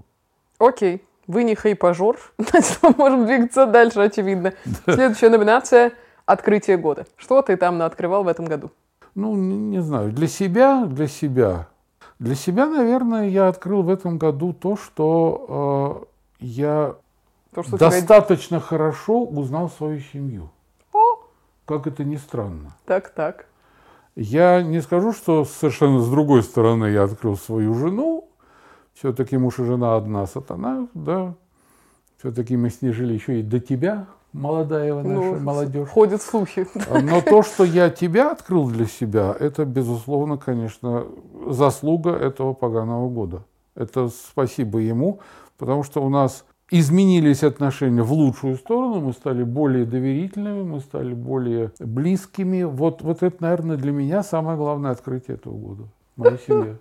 Окей. 0.60 1.04
Вы 1.26 1.44
не 1.44 1.56
хайпажор, 1.56 2.20
значит, 2.38 2.78
мы 2.84 2.94
можем 2.96 3.26
двигаться 3.26 3.66
дальше, 3.66 4.00
очевидно. 4.00 4.54
Следующая 4.86 5.30
номинация– 5.30 5.92
«Открытие 6.28 6.78
года». 6.78 7.08
Что 7.18 7.42
ты 7.42 7.58
там 7.58 7.82
открывал 7.82 8.24
в 8.24 8.28
этом 8.28 8.46
году? 8.46 8.72
Ну, 9.16 9.36
не, 9.36 9.82
знаю, 9.82 10.12
для 10.12 10.28
себя, 10.28 10.86
для 10.86 11.08
себя. 11.08 11.70
Для 12.20 12.36
себя, 12.36 12.68
наверное, 12.68 13.30
я 13.30 13.48
открыл 13.48 13.82
в 13.82 13.90
этом 13.90 14.18
году 14.18 14.54
то, 14.54 14.76
что 14.76 16.08
э, 16.42 16.46
я 16.46 16.96
То, 17.54 17.64
что 17.64 17.76
у 17.76 17.78
тебя- 17.78 17.90
достаточно 17.90 18.60
хорошо 18.60 19.24
узнал 19.24 19.70
свою 19.70 20.00
семью. 20.00 20.50
О! 20.94 21.24
Как 21.66 21.88
это 21.88 22.04
ни 22.04 22.18
странно. 22.18 22.76
Так, 22.86 23.10
так. 23.10 23.48
Я 24.16 24.62
не 24.62 24.82
скажу, 24.82 25.12
что 25.14 25.46
совершенно 25.46 26.00
с 26.00 26.10
другой 26.10 26.44
стороны 26.44 26.86
я 26.86 27.04
открыл 27.04 27.38
свою 27.38 27.74
жену. 27.74 28.30
Все-таки 28.94 29.38
муж 29.38 29.60
и 29.60 29.64
жена 29.64 29.98
одна 29.98 30.26
сатана, 30.26 30.88
да. 30.94 31.34
Все-таки 32.18 32.56
мы 32.56 32.70
с 32.70 32.82
ней 32.82 32.92
жили 32.92 33.14
еще 33.14 33.40
и 33.40 33.44
до 33.44 33.60
тебя, 33.60 34.08
молодая 34.36 34.94
наша 34.94 35.08
Ну, 35.08 35.40
молодежь. 35.40 35.90
Ходят 35.90 36.22
слухи. 36.22 36.68
Но 37.02 37.22
то, 37.22 37.44
что 37.44 37.64
я 37.64 37.90
тебя 37.90 38.32
открыл 38.32 38.70
для 38.70 38.86
себя, 38.86 39.36
это, 39.40 39.66
безусловно, 39.66 40.38
конечно, 40.38 41.06
заслуга 41.48 42.12
этого 42.12 42.54
поганого 42.54 43.10
года. 43.10 43.44
Это 43.76 44.10
спасибо 44.10 44.80
ему, 44.80 45.20
потому 45.58 45.84
что 45.84 46.04
у 46.04 46.10
нас 46.10 46.46
изменились 46.72 47.44
отношения 47.44 48.02
в 48.02 48.12
лучшую 48.12 48.56
сторону, 48.56 49.02
мы 49.02 49.14
стали 49.14 49.44
более 49.44 49.86
доверительными, 49.86 50.64
мы 50.64 50.80
стали 50.80 51.14
более 51.14 51.72
близкими. 51.80 52.64
Вот, 52.64 53.02
вот 53.02 53.24
это, 53.24 53.36
наверное, 53.40 53.78
для 53.78 53.92
меня 53.92 54.24
самое 54.24 54.58
главное 54.58 54.92
открытие 54.92 55.36
этого 55.36 55.56
года. 55.56 55.84
Моя 56.16 56.38
семья. 56.38 56.76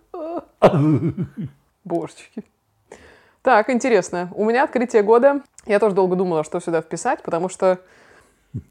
Божечки. 1.85 2.45
Так, 3.45 3.69
интересно. 3.69 4.31
У 4.35 4.47
меня 4.47 4.65
открытие 4.65 5.03
года. 5.03 5.43
Я 5.67 5.79
тоже 5.79 5.95
долго 5.95 6.17
думала, 6.17 6.45
что 6.45 6.61
сюда 6.61 6.81
вписать, 6.81 7.23
потому 7.23 7.51
что, 7.51 7.79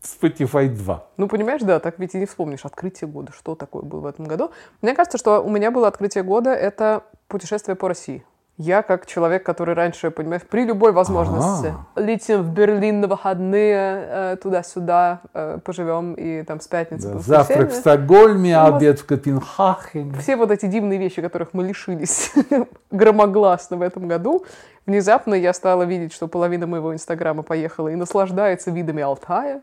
Spotify 0.01 0.67
2. 0.67 1.07
ну, 1.17 1.27
понимаешь, 1.27 1.61
да, 1.61 1.79
так 1.79 1.99
ведь 1.99 2.15
и 2.15 2.17
не 2.17 2.25
вспомнишь. 2.25 2.65
Открытие 2.65 3.07
года. 3.07 3.31
Что 3.33 3.53
такое 3.53 3.83
было 3.83 3.99
в 3.99 4.07
этом 4.07 4.25
году? 4.25 4.49
Мне 4.81 4.95
кажется, 4.95 5.19
что 5.19 5.43
у 5.43 5.49
меня 5.51 5.69
было 5.69 5.87
открытие 5.87 6.23
года— 6.23 6.49
это 6.51 7.03
путешествие 7.27 7.75
по 7.75 7.87
России. 7.87 8.25
Я, 8.57 8.83
как 8.83 9.07
человек, 9.07 9.43
который 9.43 9.73
раньше, 9.73 10.11
понимаешь, 10.11 10.43
при 10.47 10.63
любой 10.63 10.91
возможности 10.91 11.73
летим 11.95 12.43
в 12.43 12.49
Берлин 12.51 13.01
на 13.01 13.07
выходные, 13.07 14.05
э, 14.07 14.37
туда-сюда, 14.41 15.21
э, 15.33 15.57
поживем, 15.63 16.13
и 16.13 16.43
там 16.43 16.59
с 16.61 16.67
пятницы 16.67 17.13
Да, 17.13 17.19
Завтрак 17.19 17.71
в. 17.71 17.75
Стокгольме, 17.75 18.55
Ну, 18.55 18.75
обед 18.75 18.99
в 18.99 19.05
Копенгагене. 19.07 20.13
все 20.19 20.35
вот 20.35 20.51
эти 20.51 20.67
дивные 20.67 20.99
вещи, 20.99 21.19
которых 21.23 21.49
мы 21.53 21.63
лишились 21.63 22.31
громогласно 22.91 23.77
в 23.77 23.81
этом 23.81 24.07
году, 24.07 24.45
внезапно 24.85 25.33
я 25.33 25.51
стала 25.51 25.81
видеть, 25.81 26.13
что 26.13 26.27
половина 26.27 26.67
моего 26.67 26.93
инстаграма 26.93 27.41
поехала 27.41 27.87
и 27.87 27.95
наслаждается 27.95 28.69
видами 28.69 29.01
Алтая. 29.01 29.61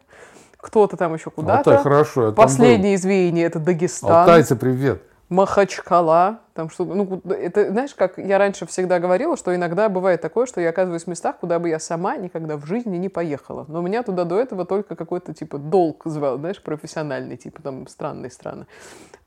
Кто-то 0.57 0.97
там 0.97 1.15
еще 1.15 1.31
Алтай, 1.37 1.63
куда-то. 1.63 1.79
хорошо. 1.79 2.21
там 2.23 2.35
был. 2.35 2.43
Последнее 2.43 2.97
извеяние 2.97 3.47
это 3.47 3.61
Дагестан, 3.61 4.11
Алтайцы, 4.11 4.57
привет. 4.57 5.01
Махачкала. 5.31 6.41
Там 6.55 6.69
что, 6.69 6.85
ну, 6.85 7.23
это, 7.25 7.71
знаешь, 7.71 7.95
как 7.95 8.19
я 8.19 8.37
раньше 8.37 8.67
всегда 8.67 8.99
говорила, 8.99 9.37
что 9.37 9.55
иногда 9.55 9.89
бывает 9.89 10.21
такое, 10.21 10.45
что 10.45 10.61
я 10.61 10.71
оказываюсь 10.71 11.05
в 11.05 11.07
местах, 11.07 11.39
куда 11.39 11.61
бы 11.61 11.69
я 11.69 11.79
сама 11.79 12.17
никогда 12.17 12.57
в 12.57 12.67
жизни 12.67 12.97
не 12.97 13.09
поехала. 13.09 13.65
Но 13.69 13.81
меня 13.81 14.03
туда 14.03 14.25
до 14.25 14.41
этого 14.41 14.67
только 14.67 14.97
какой-то 14.97 15.33
типа 15.33 15.59
долг 15.59 16.03
звал, 16.05 16.37
знаешь, 16.37 16.61
профессиональный, 16.61 17.37
типа 17.37 17.63
там 17.63 17.87
странные 17.87 18.33
страны. 18.33 18.67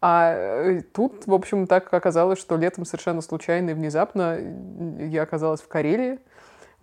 А 0.02 0.34
э, 0.36 0.82
тут, 0.82 1.26
в 1.26 1.34
общем, 1.34 1.68
так 1.68 1.92
оказалось, 1.94 2.38
что 2.38 2.58
летом 2.58 2.84
совершенно 2.84 3.22
случайно 3.22 3.70
и 3.70 3.74
внезапно 3.74 4.38
я 5.00 5.24
оказалась 5.24 5.62
в 5.62 5.70
Карелии. 5.70 6.20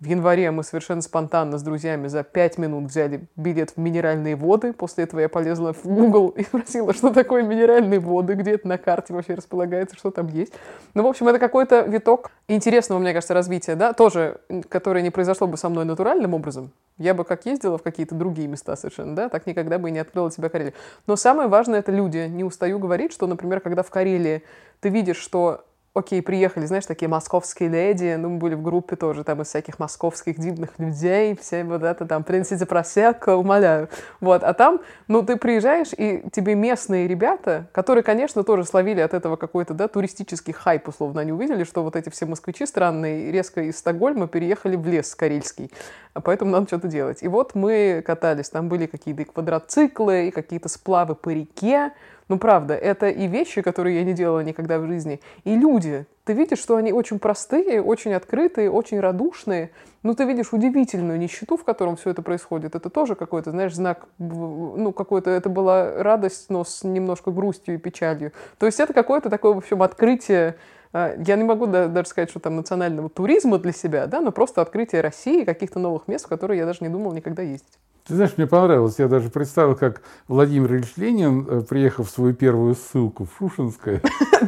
В 0.01 0.05
январе 0.07 0.49
мы 0.49 0.63
совершенно 0.63 1.03
спонтанно 1.03 1.59
с 1.59 1.61
друзьями 1.61 2.07
за 2.07 2.23
пять 2.23 2.57
минут 2.57 2.89
взяли 2.89 3.27
билет 3.35 3.73
в 3.75 3.77
минеральные 3.77 4.35
воды. 4.35 4.73
После 4.73 5.03
этого 5.03 5.19
я 5.19 5.29
полезла 5.29 5.73
в 5.73 5.85
Google 5.85 6.29
и 6.29 6.43
спросила, 6.43 6.91
что 6.91 7.13
такое 7.13 7.43
минеральные 7.43 7.99
воды, 7.99 8.33
где 8.33 8.53
это 8.53 8.67
на 8.67 8.79
карте 8.79 9.13
вообще 9.13 9.35
располагается, 9.35 9.95
что 9.95 10.09
там 10.09 10.25
есть. 10.25 10.53
Ну, 10.95 11.03
в 11.03 11.05
общем, 11.05 11.27
это 11.27 11.37
какой-то 11.37 11.81
виток 11.81 12.31
интересного, 12.47 12.97
мне 12.97 13.13
кажется, 13.13 13.35
развития, 13.35 13.75
да, 13.75 13.93
тоже, 13.93 14.41
которое 14.69 15.03
не 15.03 15.11
произошло 15.11 15.45
бы 15.45 15.55
со 15.55 15.69
мной 15.69 15.85
натуральным 15.85 16.33
образом. 16.33 16.71
Я 16.97 17.13
бы 17.13 17.23
как 17.23 17.45
ездила 17.45 17.77
в 17.77 17.83
какие-то 17.83 18.15
другие 18.15 18.47
места 18.47 18.75
совершенно, 18.75 19.15
да, 19.15 19.29
так 19.29 19.45
никогда 19.45 19.77
бы 19.77 19.89
и 19.89 19.91
не 19.91 19.99
открыла 19.99 20.31
себя 20.31 20.49
Карелии. 20.49 20.73
Но 21.05 21.15
самое 21.15 21.47
важное— 21.47 21.77
это 21.81 21.91
люди. 21.91 22.27
Не 22.27 22.43
устаю 22.43 22.79
говорить, 22.79 23.13
что, 23.13 23.27
например, 23.27 23.59
когда 23.59 23.83
в 23.83 23.91
Карелии 23.91 24.41
ты 24.79 24.89
видишь, 24.89 25.17
что 25.17 25.63
окей, 25.93 26.21
приехали, 26.21 26.65
знаешь, 26.65 26.85
такие 26.85 27.09
московские 27.09 27.67
леди, 27.67 28.15
ну, 28.17 28.29
мы 28.29 28.37
были 28.37 28.55
в 28.55 28.61
группе 28.61 28.95
тоже, 28.95 29.23
там, 29.23 29.41
из 29.41 29.47
всяких 29.47 29.77
московских 29.77 30.39
дивных 30.39 30.79
людей, 30.79 31.35
все 31.35 31.65
вот 31.65 31.83
это, 31.83 32.05
там, 32.05 32.23
принесите 32.23 32.65
просекко, 32.65 33.35
умоляю. 33.35 33.89
Вот, 34.21 34.43
а 34.43 34.53
там, 34.53 34.79
ну, 35.09 35.21
ты 35.21 35.35
приезжаешь, 35.35 35.89
и 35.97 36.23
тебе 36.31 36.55
местные 36.55 37.07
ребята, 37.07 37.67
которые, 37.73 38.03
конечно, 38.03 38.43
тоже 38.43 38.63
словили 38.63 39.01
от 39.01 39.13
этого 39.13 39.35
какой-то, 39.35 39.73
да, 39.73 39.89
туристический 39.89 40.53
хайп, 40.53 40.87
условно, 40.87 41.21
они 41.21 41.33
увидели, 41.33 41.65
что 41.65 41.83
вот 41.83 41.97
эти 41.97 42.09
все 42.09 42.25
москвичи 42.25 42.65
странные 42.65 43.31
резко 43.31 43.61
из 43.61 43.77
Стокгольма 43.77 44.27
переехали 44.27 44.77
в 44.77 44.87
лес 44.87 45.13
карельский, 45.13 45.71
а 46.13 46.21
поэтому 46.21 46.51
надо 46.51 46.67
что-то 46.67 46.87
делать. 46.87 47.21
И 47.21 47.27
вот 47.27 47.53
мы 47.53 48.01
катались, 48.05 48.49
там 48.49 48.69
были 48.69 48.85
какие-то 48.85 49.25
квадроциклы, 49.25 50.27
и 50.27 50.31
какие-то 50.31 50.69
сплавы 50.69 51.15
по 51.15 51.29
реке, 51.29 51.91
Ну, 52.31 52.37
правда, 52.37 52.75
это 52.75 53.09
и 53.09 53.27
вещи, 53.27 53.61
которые 53.61 53.97
я 53.97 54.05
не 54.05 54.13
делала 54.13 54.39
никогда 54.39 54.79
в 54.79 54.87
жизни, 54.87 55.19
и 55.43 55.53
люди. 55.53 56.05
Ты 56.23 56.31
видишь, 56.31 56.59
что 56.59 56.77
они 56.77 56.93
очень 56.93 57.19
простые, 57.19 57.81
очень 57.81 58.13
открытые, 58.13 58.71
очень 58.71 59.01
радушные. 59.01 59.71
Ну, 60.01 60.15
ты 60.15 60.23
видишь 60.23 60.53
удивительную 60.53 61.19
нищету, 61.19 61.57
в 61.57 61.65
котором 61.65 61.97
все 61.97 62.11
это 62.11 62.21
происходит. 62.21 62.73
Это 62.73 62.89
тоже 62.89 63.15
какой-то, 63.15 63.51
знаешь, 63.51 63.75
знак, 63.75 64.07
ну, 64.17 64.93
какой-то, 64.93 65.29
это 65.29 65.49
была 65.49 66.01
радость, 66.01 66.45
но 66.47 66.63
с 66.63 66.85
немножко 66.85 67.31
грустью 67.31 67.75
и 67.75 67.77
печалью. 67.77 68.31
То 68.59 68.65
есть 68.65 68.79
это 68.79 68.93
какое-то 68.93 69.29
такое, 69.29 69.51
в 69.51 69.57
общем, 69.57 69.83
открытие 69.83 70.55
я 70.93 71.35
не 71.35 71.43
могу 71.43 71.67
да- 71.67 71.87
даже 71.87 72.07
сказать, 72.09 72.29
что 72.29 72.39
там 72.39 72.55
национального 72.55 73.09
туризма 73.09 73.57
для 73.59 73.71
себя, 73.71 74.07
да, 74.07 74.21
но 74.21 74.31
просто 74.31 74.61
открытие 74.61 75.01
России, 75.01 75.43
каких-то 75.43 75.79
новых 75.79 76.07
мест, 76.07 76.25
в 76.25 76.29
которые 76.29 76.59
я 76.59 76.65
даже 76.65 76.79
не 76.81 76.89
думал 76.89 77.13
никогда 77.13 77.41
ездить. 77.41 77.67
Ты 78.07 78.15
знаешь, 78.15 78.31
мне 78.35 78.47
понравилось. 78.47 78.95
Я 78.97 79.07
даже 79.07 79.29
представил, 79.29 79.75
как 79.75 80.01
Владимир 80.27 80.73
Ильич 80.73 80.93
Ленин, 80.97 81.47
э, 81.47 81.61
приехав 81.61 82.09
в 82.09 82.11
свою 82.11 82.33
первую 82.33 82.73
ссылку 82.75 83.25
в 83.25 83.29
Шушинское, 83.37 84.01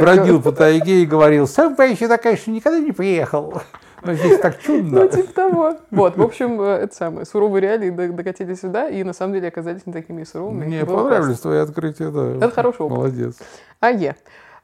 бродил 0.00 0.42
по 0.42 0.52
тайге 0.52 1.02
и 1.02 1.06
говорил, 1.06 1.46
сам 1.46 1.76
бы 1.76 1.84
я 1.86 1.94
сюда, 1.94 2.18
конечно, 2.18 2.50
никогда 2.50 2.80
не 2.80 2.92
приехал. 2.92 3.62
Но 4.02 4.12
здесь 4.14 4.38
так 4.38 4.56
Ну, 4.56 4.62
чудно. 4.66 5.08
типа 5.08 5.32
того. 5.32 5.76
Вот, 5.90 6.16
в 6.18 6.22
общем, 6.22 6.60
э, 6.60 6.64
это 6.82 6.94
самое. 6.94 7.24
Суровые 7.24 7.62
реалии 7.62 7.88
до- 7.90 8.08
докатились 8.12 8.60
сюда, 8.60 8.88
и 8.90 9.02
на 9.02 9.14
самом 9.14 9.32
деле 9.34 9.48
оказались 9.48 9.86
не 9.86 9.92
такими 9.94 10.24
суровыми. 10.24 10.66
Мне 10.66 10.84
понравились 10.84 11.38
твои 11.38 11.58
открытия, 11.58 12.10
да. 12.10 12.36
Это 12.36 12.50
хороший 12.50 12.82
опыт. 12.82 12.96
Молодец. 12.98 13.36
А 13.80 13.90
е. 13.90 14.14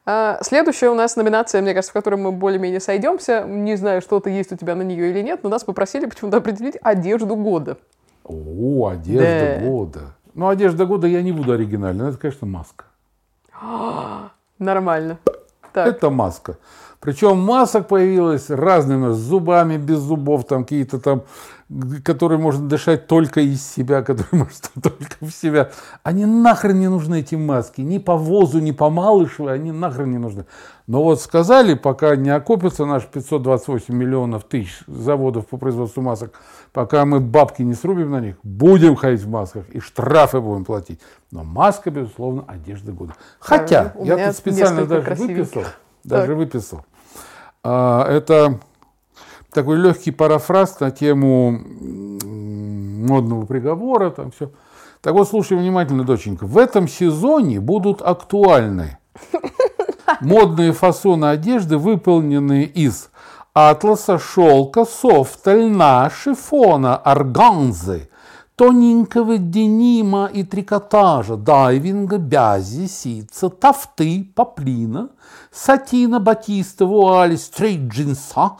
А, 0.06 0.38
Следующая 0.42 0.88
у 0.90 0.94
нас 0.94 1.16
номинация, 1.16 1.60
мне 1.62 1.72
кажется, 1.74 1.90
в 1.90 1.94
которой 1.94 2.16
мы 2.16 2.32
более-менее 2.32 2.80
сойдемся. 2.80 3.44
Не 3.46 3.76
знаю, 3.76 4.00
что-то 4.00 4.30
есть 4.30 4.52
у 4.52 4.56
тебя 4.56 4.74
на 4.74 4.82
нее 4.82 5.10
или 5.10 5.20
нет, 5.22 5.40
но 5.42 5.48
нас 5.48 5.64
попросили 5.64 6.06
почему-то 6.06 6.38
определить 6.38 6.76
одежду 6.82 7.36
года. 7.36 7.76
О, 8.24 8.88
одежда 8.88 9.58
Да. 9.60 9.66
года. 9.66 10.00
Ну, 10.34 10.48
одежда 10.48 10.86
года 10.86 11.06
я 11.06 11.22
не 11.22 11.32
буду 11.32 11.52
оригинальной. 11.52 12.08
Это, 12.10 12.18
конечно, 12.18 12.46
маска. 12.46 12.84
Нормально. 14.58 15.18
Так, 15.72 15.86
Это 15.86 16.10
маска. 16.10 16.56
Причем 17.00 17.38
масок 17.38 17.88
появилось 17.88 18.50
разными, 18.50 19.12
с 19.12 19.16
зубами, 19.16 19.76
без 19.76 19.98
зубов, 19.98 20.44
там 20.46 20.64
какие-то 20.64 20.98
там, 21.00 21.22
которые 22.04 22.38
можно 22.38 22.68
дышать 22.68 23.06
только 23.06 23.40
из 23.40 23.64
себя, 23.64 24.02
которые 24.02 24.28
можно 24.32 24.82
только 24.82 25.16
в 25.20 25.30
себя. 25.30 25.70
Они 26.02 26.26
нахрен 26.26 26.80
не 26.80 26.88
нужны, 26.88 27.20
эти 27.20 27.36
маски. 27.36 27.80
Ни 27.80 27.98
по 27.98 28.16
ВОЗу, 28.16 28.58
ни 28.58 28.72
по 28.72 28.90
Малышевой, 28.90 29.54
они 29.54 29.70
нахрен 29.70 30.10
не 30.10 30.18
нужны. 30.18 30.46
Но 30.86 31.04
вот 31.04 31.20
сказали, 31.20 31.74
пока 31.74 32.16
не 32.16 32.30
окупятся 32.30 32.84
наши 32.84 33.06
528 33.06 33.94
миллионов 33.94 34.44
тысяч 34.44 34.82
заводов 34.88 35.46
по 35.46 35.56
производству 35.56 36.02
масок, 36.02 36.34
пока 36.72 37.04
мы 37.04 37.20
бабки 37.20 37.62
не 37.62 37.74
срубим 37.74 38.10
на 38.10 38.20
них, 38.20 38.36
будем 38.42 38.96
ходить 38.96 39.22
в 39.22 39.28
масках 39.28 39.68
и 39.70 39.78
штрафы 39.78 40.40
будем 40.40 40.64
платить. 40.64 41.00
Но 41.30 41.44
маска, 41.44 41.92
безусловно, 41.92 42.44
одежда 42.48 42.90
года. 42.90 43.14
Хотя, 43.38 43.92
у 43.94 44.04
я 44.04 44.26
тут 44.26 44.36
специально 44.36 44.84
даже 44.86 45.06
красивеньких. 45.06 45.36
выписал, 45.36 45.62
даже 46.02 46.34
выписал. 46.34 46.84
А, 47.62 48.10
это 48.10 48.58
такой 49.52 49.76
легкий 49.76 50.10
парафраз 50.10 50.80
на 50.80 50.90
тему 50.90 51.60
модного 53.06 53.46
приговора, 53.46 54.10
там 54.10 54.30
все. 54.30 54.50
Так 55.00 55.14
вот, 55.14 55.28
слушай 55.28 55.56
внимательно, 55.56 56.04
доченька. 56.04 56.44
В 56.46 56.58
этом 56.58 56.86
сезоне 56.86 57.60
будут 57.60 58.02
актуальны 58.02 58.98
модные 60.20 60.72
фасоны 60.72 61.26
одежды, 61.26 61.78
выполненные 61.78 62.66
из 62.66 63.10
атласа, 63.54 64.18
шелка, 64.18 64.84
софта, 64.84 65.54
льна, 65.54 66.10
шифона, 66.10 66.96
органзы, 66.96 68.10
тоненького 68.56 69.38
денима 69.38 70.30
и 70.32 70.44
трикотажа, 70.44 71.36
дайвинга, 71.36 72.18
бязи, 72.18 72.86
ситца, 72.86 73.48
тафты, 73.48 74.30
поплина, 74.34 75.08
сатина, 75.50 76.20
батиста, 76.20 76.84
вуали, 76.84 77.36
стрейт-джинса, 77.36 78.52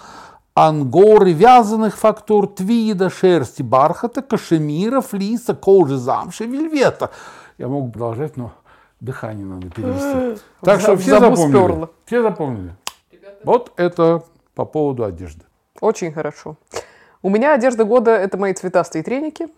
ангоры, 0.55 1.33
вязаных 1.33 1.97
фактур, 1.97 2.47
твида, 2.47 3.11
шерсти, 3.11 3.63
бархата, 3.63 4.23
кашемира, 4.23 5.01
флиса, 5.01 5.55
кожи, 5.55 5.97
замши, 5.97 6.47
вельвета. 6.47 7.11
Я 7.59 7.69
могу 7.69 7.91
продолжать, 7.91 8.37
но 8.37 8.53
дыхание 9.01 9.47
надо 9.47 9.71
перевести. 9.71 10.43
Так 10.63 10.81
что 10.81 10.97
все 10.97 11.19
запомнили. 11.21 11.89
Все 12.07 12.23
запомнили. 12.23 12.75
Вот 13.45 13.73
это 13.77 14.23
по 14.55 14.65
поводу 14.65 15.05
одежды. 15.05 15.45
очень 15.81 16.13
хорошо. 16.13 16.57
У 17.23 17.29
меня 17.29 17.55
одежда 17.55 17.85
года— 17.85 18.11
это 18.13 18.39
мои 18.39 18.55
цветастые 18.55 19.03
треники. 19.03 19.49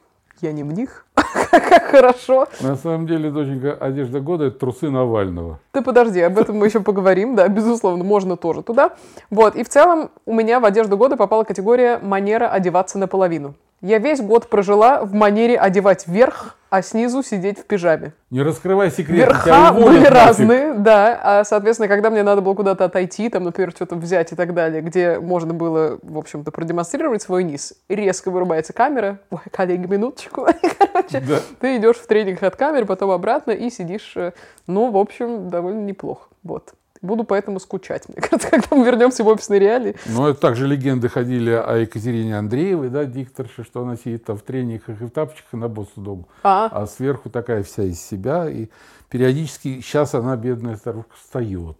Я 0.43 0.51
не 0.51 0.65
в 0.65 0.73
них. 0.73 1.07
Как 1.15 1.85
хорошо. 1.85 2.49
На 2.61 2.75
самом 2.75 3.07
деле, 3.07 3.31
доченька, 3.31 3.75
одежда 3.75 4.19
года– 4.19 4.45
это 4.47 4.59
трусы 4.59 4.91
Навального. 4.91 5.61
Ты 5.71 5.83
подожди, 5.83 6.21
об 6.21 6.37
этом 6.37 6.57
мы 6.57 6.67
еще 6.67 6.81
поговорим, 6.81 7.37
да, 7.37 7.47
безусловно, 7.47 8.03
можно 8.03 8.37
тоже 8.37 8.63
туда. 8.63 8.91
Вот, 9.31 9.55
и 9.55 9.63
в 9.63 9.69
целом 9.69 10.11
у 10.27 10.35
меня 10.35 10.59
в 10.59 10.65
одежду 10.65 10.97
года 10.97 11.17
попала 11.17 11.45
категория 11.45 11.99
манера 11.99 12.49
одеваться 12.49 12.99
наполовину. 12.99 13.55
Я 13.83 13.99
весь 13.99 14.21
год 14.21 14.49
прожила 14.49 15.05
в 15.05 15.13
манере 15.13 15.59
одевать 15.59 16.07
вверх, 16.07 16.57
а 16.71 16.83
снизу 16.83 17.23
сидеть 17.23 17.59
в 17.59 17.65
пижаме. 17.65 18.13
Не 18.31 18.41
раскрывай 18.43 18.91
секрет. 18.93 19.27
Верха 19.27 19.73
были 19.75 19.99
нафиг. 19.99 20.11
разные, 20.11 20.75
да. 20.75 21.21
А, 21.23 21.45
соответственно, 21.45 21.89
когда 21.89 22.09
мне 22.09 22.23
надо 22.23 22.41
было 22.43 22.55
куда-то 22.55 22.85
отойти, 22.85 23.29
там, 23.29 23.43
например, 23.43 23.73
что-то 23.73 23.97
взять 23.97 24.33
и 24.33 24.37
так 24.37 24.55
далее, 24.55 24.83
где 24.83 25.19
можно 25.19 25.53
было, 25.53 25.99
в 26.03 26.17
общем-то, 26.17 26.53
продемонстрировать 26.53 27.23
свой 27.23 27.43
низ, 27.43 27.75
резко 27.89 28.31
вырубается 28.31 28.73
камера. 28.73 29.19
Ой, 29.31 29.41
коллеги, 29.51 29.87
минуточку. 29.87 30.47
Короче, 30.79 31.21
Да. 31.21 31.41
ты 31.61 31.77
идешь 31.77 31.97
в 31.97 32.07
тренингах 32.07 32.45
от 32.45 32.57
камеры, 32.57 32.87
потом 32.87 33.11
обратно 33.11 33.51
и 33.51 33.69
сидишь, 33.69 34.13
э, 34.17 34.33
ну, 34.69 34.93
в 34.93 34.97
общем, 34.97 35.49
довольно 35.51 35.81
неплохо. 35.81 36.29
Вот. 36.45 36.73
Буду 37.03 37.25
поэтому 37.25 37.59
скучать, 37.59 38.09
мне 38.09 38.17
кажется, 38.23 38.49
когда 38.51 38.77
мы 38.77 38.87
вернемся 38.87 39.25
в 39.25 39.29
офисные 39.29 39.59
реалии. 39.59 39.97
Ну, 40.07 40.29
это 40.29 40.41
также 40.41 40.69
легенды 40.69 41.09
ходили 41.09 41.51
о 41.51 41.77
Екатерине 41.79 42.39
Андреевой, 42.39 42.91
да, 42.91 43.05
дикторше, 43.05 43.65
что 43.65 43.83
она 43.83 43.97
сидит 43.97 44.25
там 44.25 44.39
в 44.39 44.43
тренингах 44.43 45.01
и 45.01 45.05
в 45.05 45.11
тапочках 45.11 45.53
и 45.53 45.57
на 45.57 45.69
боссу 45.69 46.01
дому. 46.01 46.29
А, 46.45 46.69
А 46.73 46.87
сверху 46.87 47.29
такая 47.29 47.65
вся 47.65 47.83
из 47.83 48.01
себя. 48.01 48.49
И 48.49 48.69
периодически 49.09 49.81
сейчас 49.81 50.15
она, 50.15 50.37
бедная 50.37 50.77
старушка, 50.77 51.11
встает. 51.17 51.77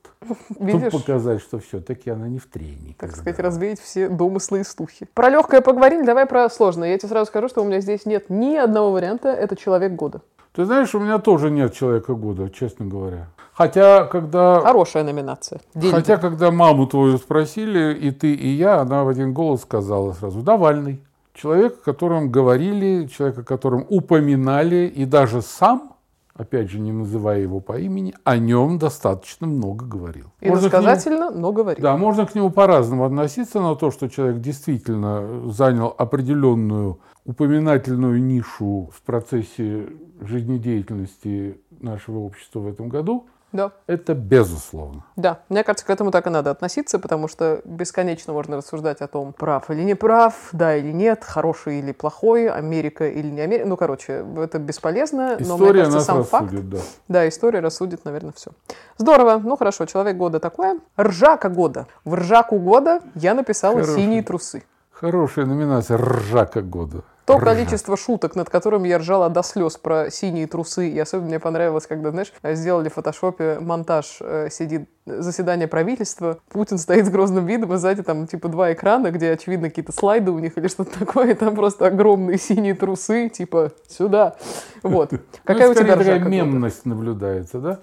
видишь? 0.59 0.89
Чтобы 0.89 0.91
показать, 0.91 1.41
что 1.41 1.61
все-таки 1.61 2.11
она 2.11 2.27
не 2.27 2.41
в 2.41 2.47
тренингах. 2.47 2.97
так 2.99 3.13
сказать, 3.13 3.37
да. 3.37 3.43
развеять 3.45 3.81
все 3.81 4.09
домыслы 4.09 4.61
и 4.61 4.65
слухи. 4.65 5.07
Про 5.15 5.31
легкое 5.31 5.61
поговорили, 5.61 6.05
давай 6.05 6.27
про 6.27 6.51
сложное. 6.51 6.91
Я 6.91 6.99
тебе 6.99 7.09
сразу 7.09 7.27
скажу, 7.27 7.49
что 7.49 7.63
у 7.63 7.65
меня 7.65 7.81
здесь 7.81 8.07
нет 8.07 8.29
ни 8.29 8.57
одного 8.57 8.91
варианта, 8.91 9.29
это 9.29 9.55
человек 9.55 9.93
года. 9.93 10.21
Ты 10.53 10.67
знаешь, 10.67 10.95
у 10.95 10.99
меня 10.99 11.19
тоже 11.19 11.51
нет 11.51 11.73
человека 11.73 12.15
года, 12.15 12.51
честно 12.51 12.85
говоря. 12.87 13.29
Хотя, 13.55 14.05
когда 14.05 14.61
Хорошая 14.61 15.05
номинация. 15.05 15.61
Деньги. 15.75 15.95
Хотя, 15.95 16.17
когда 16.17 16.51
маму 16.51 16.87
твою 16.87 17.19
спросили, 17.19 17.95
и 17.95 18.11
ты, 18.11 18.33
и 18.33 18.49
я, 18.49 18.81
она 18.81 19.05
в 19.05 19.09
один 19.09 19.35
голос 19.35 19.63
сказала 19.63 20.13
сразу 20.13 20.43
«Навальный». 20.43 21.03
Человек, 21.35 21.79
о 21.81 21.85
котором 21.85 22.31
говорили, 22.31 23.07
человек, 23.07 23.39
о 23.39 23.43
котором 23.43 23.87
упоминали, 23.89 24.87
и 24.95 25.05
даже 25.07 25.41
сам, 25.43 25.93
опять 26.35 26.71
же, 26.71 26.79
не 26.79 26.93
называя 26.93 27.41
его 27.41 27.61
по 27.61 27.79
имени, 27.79 28.15
о 28.25 28.37
нем 28.37 28.79
достаточно 28.79 29.47
много 29.47 29.85
говорил. 29.87 30.27
И 30.41 30.49
Можно 30.51 30.69
к 30.71 31.07
нему- 31.07 31.31
но 31.31 31.53
говорит. 31.53 31.83
да, 31.83 31.97
можно 31.97 32.27
к 32.27 32.35
нему 32.35 32.51
по-разному 32.51 33.05
относиться, 33.05 33.61
но 33.61 33.75
то, 33.75 33.91
что 33.91 34.09
человек 34.09 34.41
действительно 34.41 35.51
занял 35.51 35.95
определенную 35.97 37.01
упоминательную 37.25 38.23
нишу 38.23 38.91
в 38.95 39.03
процессе 39.03 39.89
жизнедеятельности 40.21 41.61
нашего 41.81 42.19
общества 42.19 42.61
в 42.61 42.69
этом 42.69 42.89
году, 42.89 43.27
Да. 43.53 43.73
это 43.87 44.15
безусловно. 44.15 45.05
Да, 45.17 45.41
мне 45.49 45.63
кажется, 45.63 45.87
к 45.87 45.91
этому 45.91 46.11
так 46.11 46.27
и 46.27 46.31
надо 46.31 46.51
относиться, 46.51 46.99
потому 46.99 47.29
что 47.29 47.61
бесконечно 47.65 48.33
можно 48.33 48.57
рассуждать 48.57 49.01
о 49.01 49.07
том, 49.07 49.33
прав 49.33 49.71
или 49.71 49.83
не 49.83 49.95
прав, 49.95 50.35
да 50.53 50.77
или 50.77 50.91
нет, 50.93 51.23
хороший 51.25 51.79
или 51.81 51.93
плохой, 51.93 52.49
Америка 52.49 53.09
или 53.09 53.29
не 53.29 53.41
Америка. 53.41 53.69
Ну, 53.69 53.77
короче, 53.77 54.25
это 54.37 54.59
бесполезно, 54.59 55.37
но 55.39 55.57
мне 55.59 55.67
История 55.67 55.85
кажется, 55.85 55.97
нас 55.99 56.07
сам 56.07 56.25
факт, 56.25 56.45
рассудит, 56.45 56.71
да. 56.71 56.79
да, 57.09 57.29
история 57.29 57.61
рассудит, 57.61 58.05
наверное, 58.05 58.33
все. 58.33 58.51
Здорово, 58.99 59.39
ну 59.39 59.57
хорошо, 59.57 59.87
человек 59.87 60.17
года 60.17 60.41
такое. 60.41 60.79
Ржака 60.99 61.49
года. 61.49 61.87
В 62.05 62.15
ржаку 62.15 62.59
года 62.59 63.01
я 63.15 63.35
написала 63.35 63.81
Хороший. 63.81 63.97
синие 63.97 64.23
трусы. 64.23 64.65
Хорошая 64.91 65.47
номинация 65.47 65.99
«Ржака 65.99 66.63
года». 66.63 67.03
То 67.33 67.39
Ржа. 67.39 67.55
количество 67.55 67.97
шуток, 67.97 68.37
над 68.37 68.51
которым 68.51 68.85
я 68.85 68.99
ржала 68.99 69.29
до 69.29 69.43
слез 69.43 69.77
про 69.77 70.11
синие 70.11 70.47
трусы, 70.47 70.89
и 70.89 70.99
особенно 70.99 71.29
мне 71.29 71.41
понравилось, 71.41 71.87
когда, 71.87 72.11
знаешь, 72.11 72.33
сделали 72.43 72.89
в 72.89 72.95
фотошопе 72.95 73.59
монтаж, 73.61 74.19
э, 74.21 74.49
сидит 74.51 74.89
заседание 75.07 75.67
правительства, 75.67 76.39
Путин 76.51 76.79
стоит 76.79 77.07
с 77.07 77.09
грозным 77.11 77.47
видом, 77.47 77.73
и 77.75 77.77
сзади 77.77 78.03
там 78.03 78.27
типа 78.27 78.49
два 78.49 78.73
экрана, 78.73 79.11
где, 79.11 79.33
очевидно, 79.33 79.69
какие-то 79.69 79.93
слайды 79.93 80.31
у 80.31 80.39
них 80.39 80.57
или 80.57 80.69
что-то 80.69 80.99
такое, 80.99 81.31
и 81.31 81.35
там 81.35 81.55
просто 81.55 81.87
огромные 81.87 82.39
синие 82.39 82.75
трусы, 82.75 83.29
типа, 83.29 83.73
сюда. 83.89 84.37
Вот. 84.83 85.13
Какая 85.45 85.67
Ну, 85.67 85.73
у 85.73 85.75
тебя 85.75 85.97
такая 85.97 86.19
мемность 86.21 86.85
наблюдается, 86.87 87.59
да? 87.59 87.79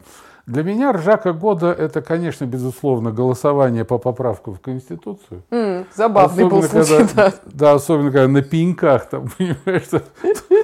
Для 0.49 0.63
меня 0.63 0.91
ржака 0.91 1.31
года– 1.31 1.67
это, 1.77 2.01
конечно, 2.01 2.45
безусловно, 2.45 3.11
голосование 3.11 3.85
по 3.85 3.99
поправку 3.99 4.51
в 4.51 4.59
Конституцию. 4.59 5.43
М, 5.51 5.85
забавный 5.93 6.45
был 6.45 6.57
Особенно, 6.57 6.85
случай, 6.85 7.05
когда, 7.05 7.29
да. 7.29 7.33
да, 7.45 7.71
особенно 7.73 8.11
когда 8.11 8.27
на 8.27 8.41
пеньках, 8.41 9.07
там, 9.09 9.27
понимаешь, 9.37 9.83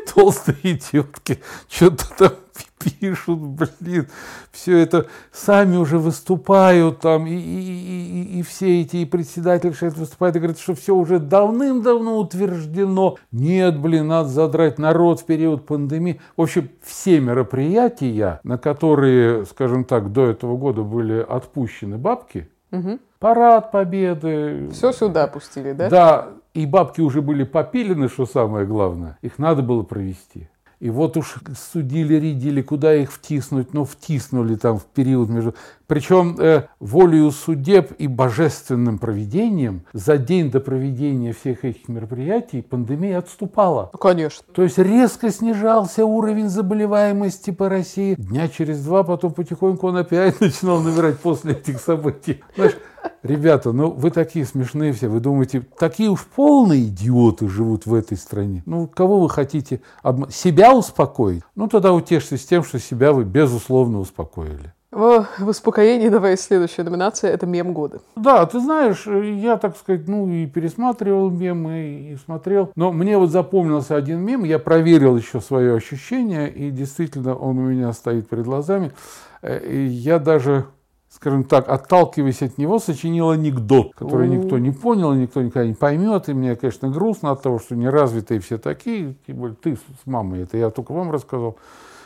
толстые 0.16 0.80
тетки 0.80 1.40
что-то 1.70 2.06
там 2.18 2.32
пишут, 3.00 3.40
блин, 3.40 4.08
все 4.52 4.78
это 4.78 5.08
сами 5.32 5.78
уже 5.78 5.98
выступают 5.98 7.00
там, 7.00 7.26
и, 7.26 7.34
и, 7.34 7.36
и, 7.36 8.40
и 8.40 8.42
все 8.44 8.82
эти 8.82 8.98
и 8.98 9.06
председатели 9.06 9.74
это 9.86 10.00
выступают 10.00 10.36
и 10.36 10.40
говорят, 10.40 10.60
что 10.60 10.76
все 10.76 10.96
уже 10.96 11.20
давным-давно 11.20 12.18
утверждено. 12.18 13.16
Нет, 13.32 13.80
блин, 13.80 14.08
надо 14.08 14.30
задрать 14.30 14.78
народ 14.78 15.22
в 15.22 15.26
период 15.26 15.66
пандемии. 15.66 16.20
В 16.38 16.42
общем, 16.42 16.70
все 16.82 17.20
мероприятия, 17.20 18.40
на 18.44 18.58
которые, 18.58 19.46
скажем 19.46 19.84
так, 19.86 20.12
до 20.12 20.28
этого 20.28 20.58
года 20.58 20.84
были 20.84 21.20
отпущены 21.28 21.98
бабки, 21.98 22.50
Мгм. 22.72 23.00
парад 23.20 23.72
победы, 23.72 24.70
Все 24.72 24.92
сюда 24.92 25.28
пустили, 25.28 25.72
да? 25.74 25.90
да, 25.90 26.28
и 26.54 26.66
бабки 26.66 27.02
уже 27.02 27.22
были 27.22 27.44
попилены, 27.44 28.10
что 28.10 28.26
самое 28.26 28.66
главное. 28.66 29.18
Их 29.22 29.38
надо 29.40 29.62
было 29.62 29.84
провести. 29.84 30.50
И 30.80 30.90
вот 30.90 31.18
уж 31.18 31.36
судили, 31.72 32.16
рядили, 32.16 32.62
куда 32.62 32.94
их 32.94 33.12
втиснуть, 33.12 33.74
но 33.74 33.86
втиснули 33.86 34.56
там 34.56 34.80
в 34.80 34.86
период 34.86 35.30
между... 35.30 35.56
Причем 35.88 36.36
э, 36.40 36.64
волею 36.80 37.32
судеб 37.32 37.92
и 37.98 38.08
божественным 38.08 38.98
проведением 38.98 39.84
за 39.94 40.18
день 40.18 40.50
до 40.50 40.60
проведения 40.60 41.34
всех 41.34 41.64
этих 41.66 41.88
мероприятий 41.88 42.62
пандемия 42.62 43.20
отступала. 43.20 43.90
Ну, 43.94 44.00
конечно. 44.00 44.44
То 44.54 44.64
есть 44.64 44.78
резко 44.78 45.30
снижался 45.32 46.06
уровень 46.06 46.50
заболеваемости 46.50 47.52
по 47.52 47.70
России. 47.70 48.16
Дня 48.16 48.48
через 48.48 48.84
два 48.84 49.04
потом 49.04 49.34
потихоньку 49.34 49.88
он 49.88 49.98
опять 49.98 50.40
начинал 50.42 50.80
набирать 50.82 51.20
после 51.20 51.54
этих 51.54 51.80
событий. 51.80 52.42
Знаешь, 52.56 52.76
ребята, 53.24 53.72
ну 53.72 53.92
вы 53.92 54.10
такие 54.12 54.46
смешные 54.46 54.94
все. 54.94 55.08
Вы 55.08 55.20
думаете, 55.20 55.62
такие 55.78 56.10
уж 56.10 56.26
полные 56.26 56.86
идиоты 56.86 57.48
живут 57.48 57.86
в 57.86 57.94
этой 57.94 58.18
стране. 58.18 58.64
Ну, 58.66 58.88
кого 58.88 59.20
вы 59.22 59.30
хотите? 59.30 59.82
обма- 60.04 60.32
Себя 60.32 60.74
успокоить? 60.76 61.44
Ну, 61.56 61.68
тогда 61.68 61.94
утешьтесь 61.94 62.46
тем, 62.46 62.64
что 62.64 62.80
себя 62.80 63.14
вы 63.14 63.24
безусловно 63.24 64.00
успокоили. 64.00 64.74
В, 64.96 65.28
в 65.40 65.50
успокоении 65.50 66.08
давай 66.08 66.38
следующая 66.38 66.84
номинация– 66.84 67.30
это 67.34 67.46
мем 67.46 67.74
года. 67.74 68.00
Да, 68.16 68.46
ты 68.46 68.62
знаешь, 68.62 69.06
я, 69.06 69.58
так 69.58 69.76
сказать, 69.76 70.08
ну 70.08 70.26
и 70.30 70.46
пересматривал 70.46 71.30
мемы, 71.30 72.14
и 72.14 72.18
смотрел. 72.24 72.72
Но 72.78 72.94
мне 72.94 73.18
вот 73.18 73.30
запомнился 73.30 73.98
один 73.98 74.22
мем, 74.22 74.46
я 74.46 74.58
проверил 74.58 75.18
еще 75.18 75.42
свое 75.42 75.76
ощущение, 75.76 76.50
и 76.50 76.72
действительно 76.72 77.36
он 77.36 77.58
у 77.58 77.64
меня 77.64 77.92
стоит 77.92 78.30
перед 78.30 78.46
глазами. 78.46 78.94
Э, 79.42 79.60
И 79.70 79.86
я 79.86 80.18
даже, 80.18 80.68
скажем 81.10 81.44
так, 81.44 81.68
отталкиваясь 81.68 82.42
от 82.42 82.58
него, 82.58 82.80
сочинил 82.80 83.32
анекдот, 83.32 83.94
который 83.96 84.30
никто 84.30 84.60
не 84.60 84.72
понял, 84.72 85.12
никто 85.14 85.42
никогда 85.42 85.68
не 85.68 85.74
поймет. 85.74 86.30
И 86.30 86.34
мне, 86.34 86.56
конечно, 86.56 86.88
грустно 86.88 87.32
от 87.32 87.42
того, 87.42 87.60
что 87.60 87.76
неразвитые 87.76 88.40
все 88.40 88.58
такие, 88.58 89.16
тем 89.28 89.36
более 89.36 89.58
ты 89.62 89.76
с 89.76 90.06
мамой, 90.06 90.44
это 90.44 90.58
я 90.58 90.70
только 90.70 90.94
вам 90.94 91.12
рассказал. 91.12 91.58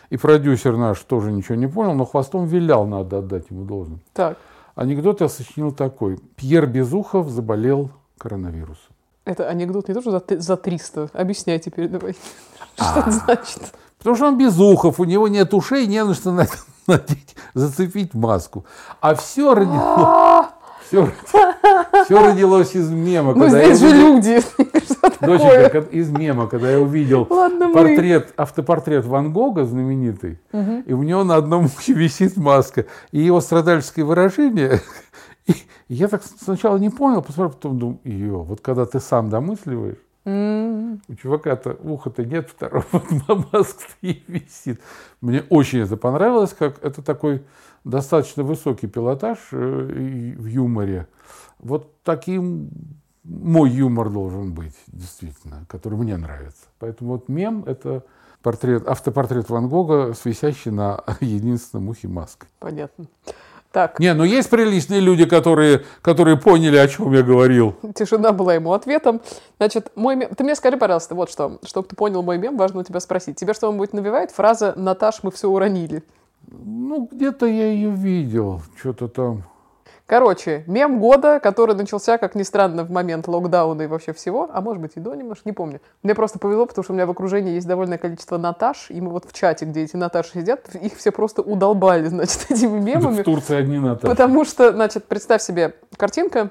И 0.10 0.18
продюсер 0.18 0.76
наш 0.78 1.00
тоже 1.02 1.32
ничего 1.32 1.56
не 1.56 1.68
понял, 1.68 1.94
но 1.94 2.06
хвостом 2.06 2.46
вилял, 2.46 2.86
надо 2.88 3.20
отдать 3.20 3.46
ему 3.50 3.64
должное. 3.64 4.00
Так, 4.14 4.38
Анекдот 4.76 5.22
я 5.22 5.30
сочинил 5.30 5.72
такой. 5.72 6.20
Пьер 6.36 6.66
Безухов 6.66 7.30
заболел 7.30 7.92
коронавирусом. 8.18 8.94
это 9.26 9.48
анекдот 9.50 9.88
не 9.88 9.94
то, 9.94 10.02
что 10.02 10.12
за, 10.12 10.24
за 10.40 10.58
300. 10.58 11.10
Объясняй 11.14 11.60
теперь 11.60 11.88
давай. 11.90 12.16
А. 12.78 12.84
Что 12.92 13.00
это 13.02 13.12
значит? 13.12 13.74
Потому 13.98 14.16
что 14.16 14.26
он 14.28 14.38
Безухов, 14.38 15.00
у 15.02 15.04
него 15.04 15.28
нет 15.28 15.54
ушей, 15.54 15.86
не 15.86 16.02
на 16.04 16.14
что 16.14 16.32
на- 16.32 16.48
надеть, 16.88 17.36
зацепить 17.54 18.14
маску. 18.14 18.66
А 19.02 19.14
все 19.16 19.54
родилось, 19.54 20.48
все, 20.88 21.12
родилось 22.10 22.74
из 22.76 22.90
мема. 22.90 23.34
Ну, 23.36 23.50
здесь 23.50 23.80
же 23.80 23.90
люди. 23.90 24.42
Такое? 25.20 25.38
Доченька, 25.38 25.80
из 25.92 26.10
мема, 26.10 26.48
когда 26.48 26.72
я 26.72 26.80
увидел 26.80 27.28
Ладно, 27.30 27.68
мы. 27.68 27.74
портрет, 27.74 28.34
автопортрет 28.38 29.06
Ван 29.06 29.34
Гога 29.34 29.66
знаменитый, 29.66 30.40
и 30.54 30.94
у 30.94 31.04
него 31.04 31.24
на 31.24 31.36
одном 31.36 31.66
ухе 31.66 31.94
висит 31.94 32.38
маска, 32.38 32.86
и 33.12 33.20
его 33.20 33.42
страдальческое 33.42 34.06
выражение. 34.06 34.82
И 35.48 35.56
я 35.96 36.08
так 36.08 36.22
сначала 36.24 36.78
не 36.78 36.92
понял, 36.92 37.24
посмотрел, 37.24 37.50
потом 37.54 37.80
думаю, 37.80 38.00
ее, 38.04 38.38
вот 38.38 38.62
когда 38.62 38.86
ты 38.86 39.00
сам 39.00 39.32
домысливаешь, 39.32 39.98
М, 40.26 41.02
у 41.08 41.16
чувака-то 41.16 41.78
уха-то 41.82 42.24
нет 42.24 42.50
второго, 42.50 42.86
вот 42.92 43.52
маска 43.52 43.86
и 44.02 44.22
висит. 44.28 44.80
Мне 45.22 45.44
очень 45.50 45.80
это 45.80 45.98
понравилось, 45.98 46.54
как 46.58 46.84
это 46.84 47.02
такой 47.02 47.44
достаточно 47.84 48.44
высокий 48.44 48.88
пилотаж 48.88 49.40
э, 49.52 50.36
в 50.38 50.46
юморе. 50.46 51.08
Вот 51.58 52.04
таким 52.04 52.70
мой 53.30 53.70
юмор 53.70 54.10
должен 54.10 54.54
быть, 54.54 54.76
действительно, 54.88 55.66
который 55.70 55.98
мне 55.98 56.18
нравится. 56.18 56.64
Поэтому 56.80 57.14
вот 57.14 57.30
мем– 57.30 57.64
это 57.68 58.04
портрет, 58.42 58.88
автопортрет 58.88 59.50
Ван 59.50 59.70
Гога, 59.70 60.14
с 60.14 60.26
висящий 60.26 60.72
на 60.72 61.04
единственном 61.20 61.90
ухе 61.90 62.08
маской. 62.08 62.48
Понятно. 62.60 63.06
Так, 63.72 64.00
Не, 64.00 64.16
ну 64.16 64.24
есть 64.24 64.50
приличные 64.50 65.00
люди, 65.00 65.26
которые, 65.26 65.84
которые 66.02 66.38
поняли, 66.38 66.76
о 66.78 66.88
чем 66.88 67.14
я 67.14 67.22
говорил. 67.22 67.76
тишина 67.94 68.32
была 68.32 68.56
ему 68.56 68.74
ответом. 68.74 69.22
Значит, 69.58 69.92
мой 69.94 70.16
мем... 70.16 70.34
Ты 70.36 70.44
мне 70.44 70.56
скажи, 70.56 70.76
пожалуйста, 70.76 71.14
вот 71.14 71.30
что. 71.30 71.60
Чтобы 71.64 71.88
ты 71.88 71.96
понял 71.96 72.24
мой 72.24 72.40
мем, 72.40 72.58
важно 72.58 72.80
у 72.80 72.84
тебя 72.84 73.00
спросить. 73.00 73.36
Тебя 73.36 73.54
что-нибудь 73.54 73.94
навевает 73.94 74.32
фраза 74.32 74.74
«Наташ, 74.76 75.22
мы 75.22 75.30
все 75.30 75.50
уронили»? 75.50 76.04
Ну, 76.48 77.08
где-то 77.12 77.46
я 77.46 77.68
ее 77.68 77.92
видел, 77.92 78.64
что-то 78.76 79.08
там. 79.08 79.44
Короче, 80.10 80.64
мем 80.66 81.00
года, 81.00 81.40
который 81.40 81.76
начался, 81.76 82.18
как 82.18 82.34
ни 82.34 82.42
странно, 82.42 82.84
в 82.84 82.90
момент 82.90 83.28
локдауна 83.28 83.84
и 83.84 83.86
вообще 83.86 84.12
всего, 84.12 84.50
а 84.52 84.60
может 84.60 84.82
быть 84.82 84.94
и 84.96 85.00
до 85.00 85.14
немножко, 85.14 85.44
не 85.46 85.54
помню. 85.54 85.82
Мне 86.02 86.16
просто 86.16 86.40
повезло, 86.40 86.66
потому 86.66 86.84
что 86.84 86.94
у 86.94 86.96
меня 86.96 87.06
в 87.06 87.12
окружении 87.12 87.54
есть 87.54 87.68
довольное 87.68 88.00
количество 88.00 88.40
Наташ, 88.40 88.90
и 88.90 89.00
мы 89.02 89.12
вот 89.12 89.26
в 89.26 89.34
чате, 89.34 89.66
где 89.66 89.84
эти 89.84 89.96
Наташи 89.96 90.32
сидят, 90.40 90.74
их 90.74 90.96
все 90.98 91.12
просто 91.12 91.44
удолбали, 91.44 92.08
значит, 92.08 92.48
этими 92.50 92.80
мемами. 92.80 93.22
В 93.22 93.24
Турции 93.24 93.56
одни 93.56 93.78
Наташи. 93.78 94.08
Потому 94.08 94.46
что, 94.46 94.72
значит, 94.72 95.06
представь 95.06 95.44
себе, 95.44 95.76
картинка, 95.96 96.50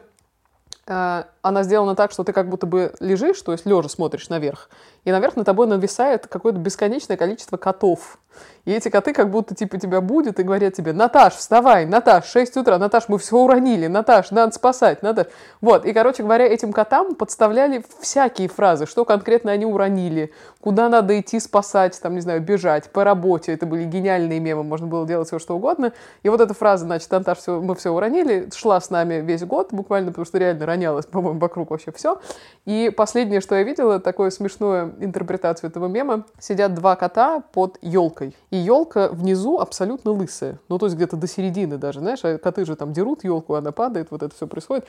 э, 0.86 1.24
она 1.42 1.62
сделана 1.64 1.96
так, 1.96 2.12
что 2.12 2.22
ты 2.22 2.32
как 2.32 2.48
будто 2.48 2.66
бы 2.68 2.94
лежишь, 3.00 3.42
то 3.42 3.50
есть 3.50 3.66
лежа 3.66 3.88
смотришь 3.88 4.28
наверх, 4.28 4.70
и 5.08 5.10
наверх 5.10 5.36
на 5.36 5.44
тобой 5.44 5.66
нависает 5.66 6.26
какое-то 6.26 6.58
бесконечное 6.58 7.16
количество 7.16 7.56
котов. 7.56 8.18
И 8.64 8.72
эти 8.72 8.90
коты 8.90 9.14
как 9.14 9.30
будто 9.30 9.54
типа 9.54 9.78
тебя 9.78 10.02
будут 10.02 10.38
и 10.38 10.42
говорят 10.42 10.74
тебе, 10.74 10.92
Наташ, 10.92 11.32
вставай, 11.32 11.86
Наташ, 11.86 12.26
6 12.26 12.58
утра, 12.58 12.76
Наташ, 12.76 13.08
мы 13.08 13.18
все 13.18 13.38
уронили, 13.38 13.86
Наташ, 13.86 14.30
надо 14.30 14.54
спасать, 14.54 15.02
Наташ. 15.02 15.28
Вот, 15.62 15.86
и, 15.86 15.94
короче 15.94 16.22
говоря, 16.22 16.46
этим 16.46 16.74
котам 16.74 17.14
подставляли 17.14 17.82
всякие 18.00 18.48
фразы, 18.48 18.84
что 18.84 19.06
конкретно 19.06 19.52
они 19.52 19.64
уронили, 19.64 20.32
куда 20.60 20.90
надо 20.90 21.18
идти 21.18 21.40
спасать, 21.40 21.98
там, 22.00 22.14
не 22.14 22.20
знаю, 22.20 22.42
бежать, 22.42 22.90
по 22.90 23.04
работе. 23.04 23.54
Это 23.54 23.64
были 23.64 23.84
гениальные 23.84 24.38
мемы, 24.38 24.64
можно 24.64 24.86
было 24.86 25.06
делать 25.06 25.28
все, 25.28 25.38
что 25.38 25.56
угодно. 25.56 25.94
И 26.22 26.28
вот 26.28 26.42
эта 26.42 26.52
фраза, 26.52 26.84
значит, 26.84 27.10
Наташ, 27.10 27.38
всё- 27.38 27.62
мы 27.62 27.74
все 27.74 27.90
уронили, 27.90 28.50
шла 28.54 28.80
с 28.80 28.90
нами 28.90 29.14
весь 29.14 29.44
год, 29.44 29.68
буквально, 29.72 30.10
потому 30.10 30.26
что 30.26 30.36
реально 30.36 30.66
ронялось, 30.66 31.06
по-моему, 31.06 31.40
вокруг 31.40 31.70
вообще 31.70 31.90
все. 31.92 32.20
И 32.66 32.92
последнее, 32.94 33.40
что 33.40 33.54
я 33.54 33.62
видела, 33.62 33.98
такое 33.98 34.28
смешную 34.28 34.92
интерпретацию 35.00 35.70
этого 35.70 35.86
мема. 35.86 36.24
Сидят 36.38 36.74
два 36.74 36.96
кота 36.96 37.40
под 37.40 37.78
елкой. 37.82 38.36
И 38.50 38.56
елка 38.56 39.08
внизу 39.08 39.58
абсолютно 39.58 40.12
лысая. 40.12 40.58
Ну, 40.68 40.78
то 40.78 40.86
есть 40.86 40.96
где-то 40.96 41.16
до 41.16 41.26
середины 41.26 41.78
даже, 41.78 42.00
знаешь, 42.00 42.20
а 42.24 42.38
коты 42.38 42.64
же 42.64 42.76
там 42.76 42.92
дерут 42.92 43.24
елку, 43.24 43.54
она 43.54 43.72
падает, 43.72 44.10
вот 44.10 44.22
это 44.22 44.34
все 44.34 44.46
происходит. 44.46 44.86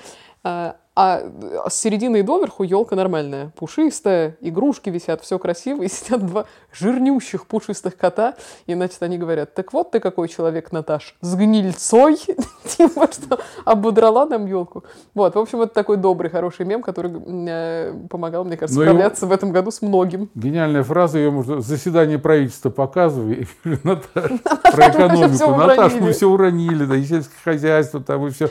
А, 1.02 1.22
а 1.64 1.70
с 1.70 1.80
середины 1.80 2.20
и 2.20 2.22
доверху 2.24 2.64
елка 2.64 2.94
нормальная, 2.94 3.54
пушистая, 3.56 4.36
игрушки 4.42 4.90
висят, 4.90 5.22
все 5.22 5.40
красиво, 5.40 5.82
и 5.84 5.88
сидят 5.88 6.26
два 6.26 6.44
жирнющих 6.74 7.48
пушистых 7.48 7.96
кота, 7.96 8.36
и, 8.66 8.74
значит, 8.74 9.02
они 9.02 9.18
говорят, 9.18 9.54
так 9.54 9.72
вот 9.72 9.92
ты 9.92 10.02
какой 10.02 10.28
человек, 10.28 10.74
Наташ, 10.74 11.16
с 11.22 11.36
гнильцой, 11.36 12.18
типа, 12.66 13.08
что 13.14 13.40
ободрала 13.64 14.26
нам 14.26 14.46
елку. 14.46 14.84
Вот, 15.14 15.36
в 15.36 15.40
общем, 15.40 15.62
это 15.62 15.74
такой 15.74 15.96
добрый, 15.96 16.30
хороший 16.30 16.66
мем, 16.66 16.82
который 16.82 17.14
э, 17.48 17.94
помогал, 18.10 18.44
мне 18.44 18.58
кажется, 18.58 18.78
Ну, 18.78 18.86
справляться 18.86 19.26
в 19.26 19.32
этом 19.32 19.54
году 19.54 19.72
с 19.72 19.82
многим. 19.82 20.30
Гениальная 20.36 20.84
фраза, 20.84 21.18
ее 21.18 21.32
можно 21.32 21.62
заседание 21.62 22.20
правительства 22.20 22.72
показывай, 22.72 23.48
Наташ, 23.64 24.32
про 24.74 24.90
экономику. 24.90 25.56
Наташ, 25.56 25.94
мы 25.94 26.12
все 26.12 26.28
уронили, 26.28 26.84
да, 26.84 26.98
и 26.98 27.06
сельское 27.06 27.40
хозяйство, 27.42 28.02
там 28.02 28.28
и 28.28 28.32
все. 28.32 28.50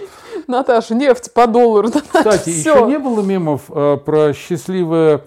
Наташа, 0.49 0.95
нефть 0.95 1.33
по 1.35 1.47
доллару. 1.47 1.91
Кстати, 2.13 2.51
Всё. 2.51 2.75
еще 2.77 2.87
не 2.87 2.99
было 2.99 3.21
мемов 3.23 3.63
э, 3.69 3.99
про 4.05 4.33
счастливое 4.33 5.21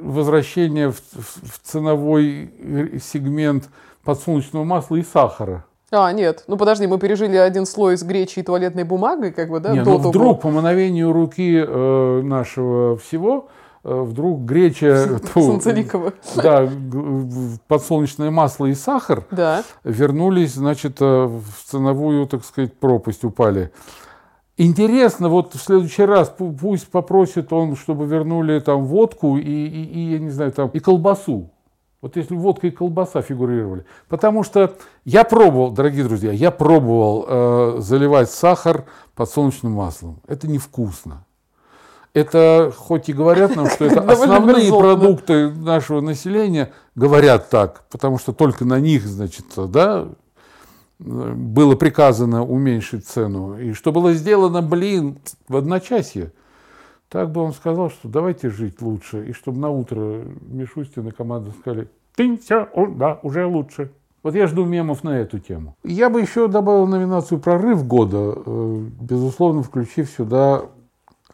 возвращение 0.00 0.90
в, 0.92 0.96
в- 0.96 1.58
ценовой 1.62 2.50
э, 2.58 2.98
сегмент 3.02 3.68
подсолнечного 4.04 4.64
масла 4.64 4.96
и 4.96 5.02
сахара. 5.02 5.64
А, 5.90 6.12
нет, 6.12 6.44
ну 6.48 6.56
подожди, 6.56 6.86
мы 6.86 6.98
пережили 6.98 7.36
один 7.36 7.64
слой 7.66 7.96
с 7.96 8.02
гречей 8.02 8.42
и 8.42 8.44
туалетной 8.44 8.84
бумагой, 8.84 9.32
как 9.32 9.48
бы, 9.50 9.58
да, 9.58 9.72
Не, 9.72 9.82
до 9.82 9.90
ну 9.92 9.96
того. 9.98 10.10
вдруг 10.10 10.40
по 10.42 10.50
мановению 10.50 11.12
руки 11.12 11.64
э, 11.66 12.20
нашего 12.22 12.98
всего 12.98 13.48
э, 13.84 14.00
вдруг 14.02 14.40
греча, 14.42 15.18
тьфу, 15.24 15.40
Санцеликова. 15.52 16.12
да, 16.36 16.68
подсолнечное 17.68 18.30
масло 18.30 18.66
и 18.66 18.74
сахар 18.74 19.24
Да. 19.30 19.62
вернулись, 19.82 20.54
значит, 20.54 20.98
э, 21.00 21.04
в 21.24 21.42
ценовую, 21.70 22.26
так 22.26 22.44
сказать, 22.44 22.74
пропасть 22.74 23.24
упали. 23.24 23.70
Интересно, 24.60 25.28
вот 25.28 25.54
в 25.54 25.60
следующий 25.60 26.04
раз 26.04 26.34
пу- 26.36 26.56
пусть 26.58 26.88
попросит 26.88 27.52
он, 27.52 27.76
чтобы 27.76 28.06
вернули 28.06 28.58
там 28.58 28.84
водку 28.84 29.38
и, 29.38 29.42
и, 29.42 29.84
и, 29.84 30.00
я 30.12 30.18
не 30.18 30.30
знаю, 30.30 30.50
там 30.50 30.68
и 30.70 30.80
колбасу. 30.80 31.50
Вот 32.02 32.16
если 32.16 32.34
водка 32.34 32.66
и 32.66 32.72
колбаса 32.72 33.22
фигурировали. 33.22 33.84
Потому 34.08 34.42
что 34.42 34.74
я 35.04 35.22
пробовал, 35.22 35.70
дорогие 35.70 36.02
друзья, 36.02 36.32
я 36.32 36.50
пробовал 36.50 37.24
э, 37.28 37.76
заливать 37.78 38.30
сахар 38.32 38.84
подсолнечным 39.14 39.72
маслом. 39.72 40.20
Это 40.26 40.48
невкусно. 40.48 41.24
Это, 42.12 42.72
хоть 42.76 43.08
и 43.08 43.12
говорят 43.12 43.54
нам, 43.54 43.68
что 43.70 43.84
это 43.84 44.00
основные 44.10 44.70
продукты 44.76 45.50
нашего 45.50 46.00
населения, 46.00 46.72
говорят 46.96 47.48
так, 47.48 47.84
потому 47.90 48.18
что 48.18 48.32
только 48.32 48.64
на 48.64 48.80
них, 48.80 49.06
значит, 49.06 49.46
да, 49.56 50.08
было 50.98 51.76
приказано 51.76 52.44
уменьшить 52.44 53.06
цену. 53.06 53.58
И 53.58 53.72
что 53.72 53.92
было 53.92 54.12
сделано, 54.14 54.62
блин, 54.62 55.18
в 55.48 55.56
одночасье. 55.56 56.32
Так 57.08 57.30
бы 57.30 57.40
он 57.40 57.52
сказал, 57.52 57.90
что 57.90 58.08
давайте 58.08 58.50
жить 58.50 58.82
лучше. 58.82 59.26
И 59.28 59.32
чтобы 59.32 59.58
на 59.58 59.70
утро 59.70 60.24
Мишустин 60.48 61.08
и 61.08 61.10
команда 61.10 61.52
сказали, 61.60 61.88
ты 62.14 62.36
все, 62.38 62.68
да, 62.96 63.20
уже 63.22 63.46
лучше. 63.46 63.92
Вот 64.22 64.34
я 64.34 64.46
жду 64.48 64.64
мемов 64.64 65.04
на 65.04 65.18
эту 65.20 65.38
тему. 65.38 65.76
Я 65.84 66.10
бы 66.10 66.20
еще 66.20 66.48
добавил 66.48 66.86
номинацию 66.86 67.38
«Прорыв 67.38 67.86
года», 67.86 68.34
э, 68.34 68.86
безусловно, 69.00 69.62
включив 69.62 70.10
сюда 70.10 70.64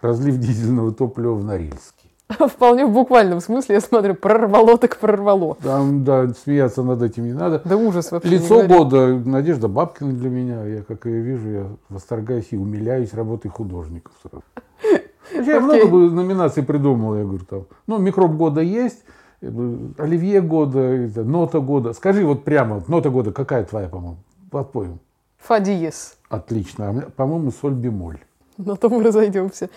разлив 0.02 0.36
дизельного 0.38 0.92
топлива 0.92 1.34
в 1.34 1.44
Норильске. 1.44 2.03
Вполне 2.48 2.86
в 2.86 2.92
буквальном 2.92 3.40
смысле, 3.40 3.76
я 3.76 3.80
смотрю, 3.80 4.14
прорвало 4.14 4.78
так 4.78 4.96
прорвало. 4.96 5.56
Там, 5.62 6.04
да, 6.04 6.28
смеяться 6.28 6.82
над 6.82 7.02
этим 7.02 7.24
не 7.24 7.32
надо. 7.32 7.60
Да 7.64 7.76
ужас 7.76 8.10
вообще. 8.10 8.30
Лицо 8.30 8.66
года 8.66 9.08
Надежда 9.08 9.68
Бабкина 9.68 10.12
для 10.12 10.30
меня. 10.30 10.64
Я, 10.64 10.82
как 10.82 11.06
ее 11.06 11.20
вижу, 11.20 11.48
я 11.48 11.66
восторгаюсь 11.88 12.48
и 12.50 12.56
умиляюсь 12.56 13.12
работой 13.12 13.50
художников 13.50 14.12
сразу. 14.22 14.42
Я 15.32 15.58
много 15.58 15.86
бы 15.86 16.10
номинаций 16.10 16.62
придумал, 16.62 17.16
я 17.16 17.24
говорю, 17.24 17.44
там, 17.46 17.64
ну, 17.86 17.96
микроб 17.98 18.32
года 18.32 18.60
есть, 18.60 19.04
оливье 19.40 20.42
года, 20.42 21.10
нота 21.24 21.60
года. 21.60 21.94
Скажи 21.94 22.24
вот 22.24 22.44
прямо, 22.44 22.84
нота 22.88 23.08
года 23.08 23.32
какая 23.32 23.64
твоя, 23.64 23.88
по-моему? 23.88 24.18
Подпоем. 24.50 25.00
Фа 25.38 25.60
диез. 25.60 26.18
Отлично. 26.28 26.88
А 26.88 27.10
по-моему, 27.10 27.50
соль 27.50 27.72
бемоль. 27.72 28.18
На 28.58 28.76
то 28.76 28.88
мы 28.88 29.02
разойдемся. 29.02 29.68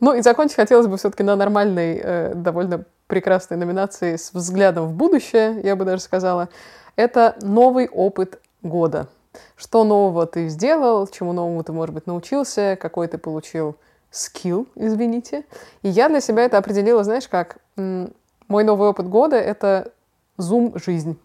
Ну 0.00 0.14
и 0.14 0.22
закончить 0.22 0.56
хотелось 0.56 0.86
бы 0.86 0.96
все-таки 0.96 1.22
на 1.22 1.36
нормальной, 1.36 2.00
э, 2.02 2.34
довольно 2.34 2.84
прекрасной 3.06 3.56
номинации 3.56 4.16
с 4.16 4.32
взглядом 4.32 4.86
в 4.86 4.92
будущее, 4.92 5.60
я 5.62 5.76
бы 5.76 5.84
даже 5.84 6.02
сказала. 6.02 6.48
Это 6.96 7.36
новый 7.40 7.88
опыт 7.88 8.40
года. 8.62 9.08
Что 9.54 9.84
нового 9.84 10.26
ты 10.26 10.48
сделал, 10.48 11.06
чему 11.06 11.32
новому 11.32 11.62
ты, 11.62 11.72
может 11.72 11.94
быть, 11.94 12.06
научился, 12.06 12.76
какой 12.80 13.06
ты 13.06 13.18
получил 13.18 13.76
скилл, 14.10 14.66
извините. 14.74 15.44
И 15.82 15.88
я 15.88 16.08
для 16.08 16.20
себя 16.20 16.44
это 16.44 16.58
определила, 16.58 17.04
знаешь, 17.04 17.28
как 17.28 17.58
мой 17.76 18.64
новый 18.64 18.88
опыт 18.88 19.08
года— 19.08 19.36
это 19.36 19.92
зум-жизнь. 20.38 21.18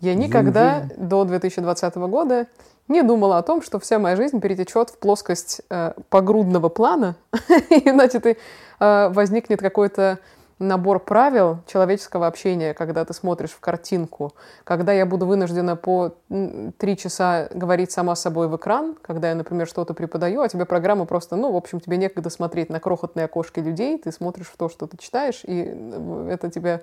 Я 0.00 0.14
никогда 0.14 0.88
до 0.96 1.24
2020 1.24 1.96
года 1.96 2.46
не 2.88 3.02
думала 3.02 3.38
о 3.38 3.42
том, 3.42 3.62
что 3.62 3.78
вся 3.78 3.98
моя 3.98 4.16
жизнь 4.16 4.40
перетечет 4.40 4.90
в 4.90 4.98
плоскость 4.98 5.62
э, 5.70 5.92
погрудного 6.08 6.68
плана, 6.68 7.16
и, 7.70 7.90
значит, 7.90 8.26
и, 8.26 8.36
э, 8.80 9.08
возникнет 9.08 9.60
какой-то 9.60 10.18
набор 10.58 11.00
правил 11.00 11.58
человеческого 11.66 12.26
общения, 12.26 12.72
когда 12.72 13.04
ты 13.04 13.12
смотришь 13.12 13.50
в 13.50 13.60
картинку, 13.60 14.32
когда 14.64 14.92
я 14.92 15.04
буду 15.04 15.26
вынуждена 15.26 15.76
по 15.76 16.14
три 16.78 16.96
часа 16.96 17.48
говорить 17.52 17.92
сама 17.92 18.14
с 18.14 18.22
собой 18.22 18.48
в 18.48 18.56
экран, 18.56 18.96
когда 19.02 19.28
я, 19.28 19.34
например, 19.34 19.66
что-то 19.66 19.92
преподаю, 19.92 20.40
а 20.40 20.48
тебе 20.48 20.64
программа 20.64 21.04
просто, 21.04 21.36
ну, 21.36 21.52
в 21.52 21.56
общем, 21.56 21.80
тебе 21.80 21.98
некогда 21.98 22.30
смотреть 22.30 22.70
на 22.70 22.80
крохотные 22.80 23.26
окошки 23.26 23.60
людей, 23.60 23.98
ты 23.98 24.10
смотришь 24.12 24.48
в 24.48 24.56
то, 24.56 24.68
что 24.70 24.86
ты 24.86 24.96
читаешь, 24.96 25.42
и 25.44 25.74
э, 25.74 26.28
это 26.32 26.50
тебе 26.50 26.82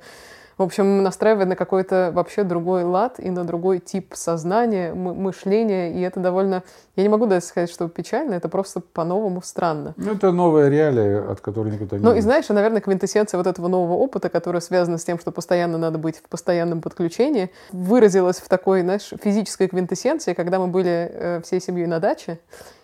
в 0.58 0.64
общем, 0.64 1.04
настраивает 1.04 1.50
на 1.50 1.56
какой-то 1.56 2.12
вообще 2.14 2.44
другой 2.44 2.84
лад 2.84 3.20
и 3.20 3.30
на 3.30 3.44
другой 3.44 3.80
тип 3.80 4.14
сознания, 4.14 4.94
мышления, 4.94 5.94
и 5.94 6.02
это 6.02 6.20
довольно... 6.20 6.64
Я 6.96 7.04
не 7.04 7.10
могу 7.10 7.26
даже 7.26 7.46
сказать, 7.46 7.72
что 7.72 7.88
печально, 7.88 8.36
это 8.36 8.50
просто 8.50 8.80
по-новому 8.80 9.42
странно. 9.42 9.94
Ну, 9.98 10.12
это 10.12 10.32
новая 10.32 10.70
реалия, 10.70 11.32
от 11.32 11.42
которой 11.42 11.74
никуда 11.74 11.98
не... 11.98 12.04
Ну, 12.04 12.14
и 12.14 12.22
знаешь, 12.22 12.48
наверное, 12.50 12.82
квинтэссенция 12.82 13.38
вот 13.38 13.48
этого 13.48 13.68
нового 13.68 13.94
опыта, 13.94 14.30
который 14.30 14.62
связан 14.62 14.98
с 14.98 15.04
тем, 15.04 15.20
что 15.20 15.32
постоянно 15.32 15.78
надо 15.78 15.98
быть 15.98 16.18
в 16.18 16.30
постоянном 16.30 16.82
подключении, 16.82 17.50
выразилась 17.72 18.38
в 18.38 18.48
такой, 18.48 18.82
знаешь, 18.82 19.12
физической 19.22 19.68
квинтэссенции, 19.68 20.34
когда 20.34 20.60
мы 20.60 20.68
были 20.68 21.12
э, 21.12 21.42
всей 21.44 21.60
семьей 21.60 21.88
на 21.88 22.00
даче, 22.00 22.40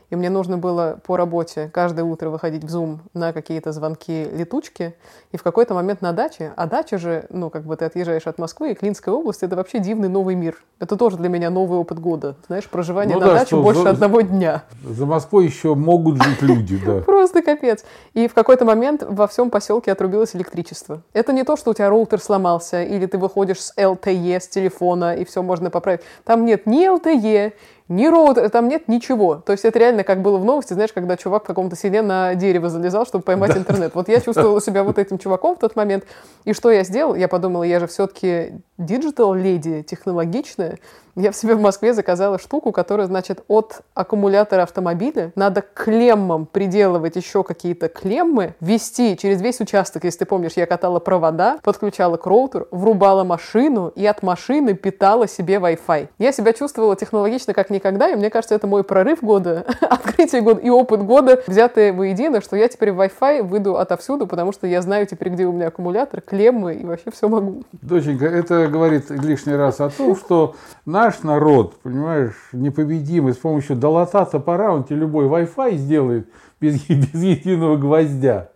и 0.10 0.16
мне 0.16 0.30
нужно 0.30 0.58
было 0.58 1.00
по 1.06 1.18
работе 1.18 1.70
каждое 1.74 2.04
утро 2.04 2.30
выходить 2.30 2.64
в 2.64 2.68
Zoom 2.68 3.00
на 3.14 3.34
какие-то 3.34 3.72
звонки 3.72 4.28
летучки, 4.32 4.96
и 5.32 5.38
в 5.38 5.44
какой-то 5.44 5.74
момент 5.74 6.02
на 6.02 6.14
даче, 6.14 6.54
а 6.56 6.66
дача 6.68 6.98
же, 6.98 7.26
ну, 7.30 7.50
как 7.50 7.64
бы 7.64 7.76
ты 7.76 7.86
отъезжаешь 7.86 8.28
от 8.28 8.40
Москвы, 8.40 8.72
и 8.72 8.74
Клинская 8.74 9.14
область— 9.14 9.44
это 9.44 9.56
вообще 9.56 9.80
дивный 9.80 10.10
новый 10.10 10.36
мир. 10.36 10.64
Это 10.80 10.96
тоже 10.96 11.18
для 11.18 11.30
меня 11.30 11.50
новый 11.50 11.78
опыт 11.78 12.00
года. 12.00 12.36
Знаешь, 12.48 12.68
проживание 12.68 13.16
ну, 13.16 13.22
на 13.22 13.28
да, 13.28 13.40
даче 13.40 13.56
больше 13.56 13.84
за, 13.84 13.90
одного 13.92 14.22
дня. 14.22 14.64
За 14.84 15.06
Москвой 15.06 15.46
еще 15.46 15.76
могут 15.76 16.24
жить 16.24 16.42
люди, 16.42 16.80
да. 16.84 17.02
Просто 17.06 17.42
капец. 17.42 17.84
И 18.14 18.28
в 18.28 18.34
какой-то 18.34 18.66
момент 18.66 19.04
во 19.08 19.28
всем 19.28 19.50
поселке 19.50 19.92
отрубилось 19.92 20.36
электричество. 20.36 21.02
Это 21.14 21.34
не 21.34 21.44
то, 21.44 21.58
что 21.58 21.72
у 21.72 21.74
тебя 21.74 21.90
роутер 21.90 22.20
сломался, 22.20 22.82
или 22.82 23.06
ты 23.06 23.18
выходишь 23.18 23.62
с 23.62 23.74
LTE, 23.78 24.40
с 24.40 24.48
телефона, 24.48 25.16
и 25.16 25.26
все 25.26 25.44
можно 25.44 25.70
поправить. 25.70 26.02
Там 26.24 26.46
нет 26.46 26.66
ни 26.66 26.88
LTE, 26.88 27.54
ни 27.90 28.06
роутера, 28.08 28.50
там 28.50 28.68
нет 28.68 28.88
ничего. 28.88 29.36
То 29.36 29.52
есть 29.52 29.66
это 29.66 29.80
реально 29.80 30.04
как 30.04 30.22
было 30.22 30.38
в 30.38 30.46
новости, 30.46 30.74
знаешь, 30.74 30.94
когда 30.94 31.18
чувак 31.18 31.44
в 31.44 31.48
каком-то 31.48 31.76
селе 31.76 32.02
на 32.02 32.36
дерево 32.36 32.70
залезал, 32.70 33.06
чтобы 33.06 33.24
поймать 33.24 33.54
да. 33.54 33.60
интернет. 33.60 33.96
Вот 33.96 34.08
я 34.08 34.22
чувствовала 34.22 34.62
себя 34.62 34.84
вот 34.84 35.00
этим 35.00 35.18
чуваком 35.18 35.56
в 35.56 35.60
тот 35.60 35.76
момент. 35.76 36.06
И 36.46 36.54
что 36.54 36.70
я 36.72 36.84
сделал? 36.84 37.16
Я 37.16 37.28
подумала, 37.28 37.64
я 37.64 37.80
же 37.80 37.88
все-таки 37.88 38.62
digital 38.80 39.34
lady, 39.34 39.84
технологичная. 39.84 40.80
Я 41.16 41.32
в 41.32 41.36
себе 41.36 41.56
в 41.56 41.60
Москве 41.60 41.94
заказала 41.94 42.40
штуку, 42.40 42.72
которая, 42.72 43.06
значит, 43.08 43.44
от 43.50 43.82
аккумулятора 43.94 44.64
автомобиля 44.64 45.34
надо 45.36 45.62
клеммам 45.62 46.46
приделывать 46.46 47.18
еще 47.18 47.44
какие-то 47.44 47.90
клеммы, 47.90 48.56
вести 48.62 49.18
через 49.18 49.42
весь 49.42 49.60
участок. 49.60 50.06
Если 50.06 50.20
ты 50.20 50.26
помнишь, 50.26 50.54
я 50.56 50.66
катала 50.66 51.00
провода, 51.00 51.58
подключала 51.62 52.16
к 52.16 52.26
роутеру, 52.26 52.70
врубала 52.72 53.26
машину 53.26 53.92
и 53.96 54.06
от 54.06 54.24
машины 54.24 54.76
питала 54.76 55.28
себе 55.28 55.56
Wi-Fi. 55.56 56.08
Я 56.20 56.32
себя 56.32 56.54
чувствовала 56.54 56.96
технологично 56.96 57.54
как 57.54 57.70
никогда, 57.70 58.10
и 58.10 58.16
мне 58.16 58.30
кажется, 58.30 58.56
это 58.56 58.68
мой 58.68 58.86
прорыв 58.86 59.22
года, 59.22 59.66
открытие 59.82 60.42
года 60.42 60.62
и 60.62 60.70
опыт 60.70 61.04
года, 61.04 61.44
взятые 61.48 61.92
воедино, 61.92 62.40
что 62.40 62.56
я 62.56 62.70
теперь 62.70 62.90
Wi-Fi 62.90 63.44
выйду 63.44 63.78
отовсюду, 63.78 64.26
потому 64.26 64.54
что 64.54 64.68
я 64.68 64.82
знаю 64.82 65.06
теперь, 65.06 65.30
где 65.30 65.46
у 65.46 65.52
меня 65.52 65.68
аккумулятор, 65.68 66.22
клеммы 66.22 66.76
и 66.76 66.86
вообще 66.86 67.12
все 67.12 67.28
могу. 67.28 67.64
Доченька, 67.82 68.26
это 68.26 68.69
говорит 68.70 69.10
лишний 69.10 69.54
раз 69.54 69.80
о 69.82 69.90
том, 69.90 70.16
что 70.16 70.56
наш 70.86 71.24
народ, 71.24 71.80
понимаешь, 71.82 72.36
непобедимый, 72.54 73.34
с 73.34 73.38
помощью 73.38 73.76
долота 73.76 74.26
топора 74.26 74.74
он 74.74 74.84
тебе 74.84 74.98
любой 74.98 75.26
Wi-Fi 75.26 75.76
сделает 75.76 76.30
без, 76.62 76.82
без 76.90 77.22
единого 77.22 77.78
гвоздя. 77.78 78.50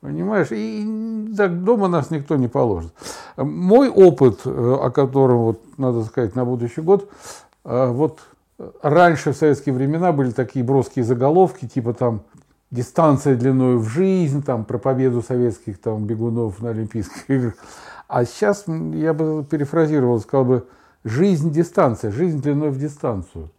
Понимаешь? 0.00 0.48
И 0.50 1.34
так 1.36 1.64
дома 1.64 1.88
нас 1.88 2.10
никто 2.10 2.36
не 2.36 2.48
положит. 2.48 2.92
Мой 3.36 3.88
опыт, 3.88 4.40
э, 4.44 4.50
о 4.50 4.90
котором, 4.90 5.38
вот, 5.38 5.78
надо 5.78 6.04
сказать, 6.04 6.36
на 6.36 6.44
будущий 6.44 6.80
год, 6.80 7.10
э, 7.64 7.86
вот 7.90 8.20
раньше 8.82 9.32
в 9.32 9.36
советские 9.36 9.74
времена 9.74 10.12
были 10.12 10.30
такие 10.30 10.64
броские 10.64 11.04
заголовки, 11.04 11.66
типа 11.66 11.94
там 11.94 12.22
дистанция 12.70 13.36
длиной 13.36 13.76
в 13.76 13.88
жизнь, 13.88 14.42
там 14.42 14.64
про 14.64 14.78
победу 14.78 15.22
советских 15.22 15.80
там 15.80 16.04
бегунов 16.04 16.60
на 16.60 16.70
Олимпийских 16.70 17.28
играх. 17.28 17.54
А 18.08 18.24
сейчас 18.24 18.64
я 18.66 19.12
бы 19.12 19.44
перефразировал, 19.44 20.18
сказал 20.20 20.44
бы, 20.46 20.66
жизнь 21.04 21.52
дистанция, 21.52 22.10
жизнь 22.10 22.40
длиной 22.40 22.70
в 22.70 22.78
дистанцию. 22.78 23.50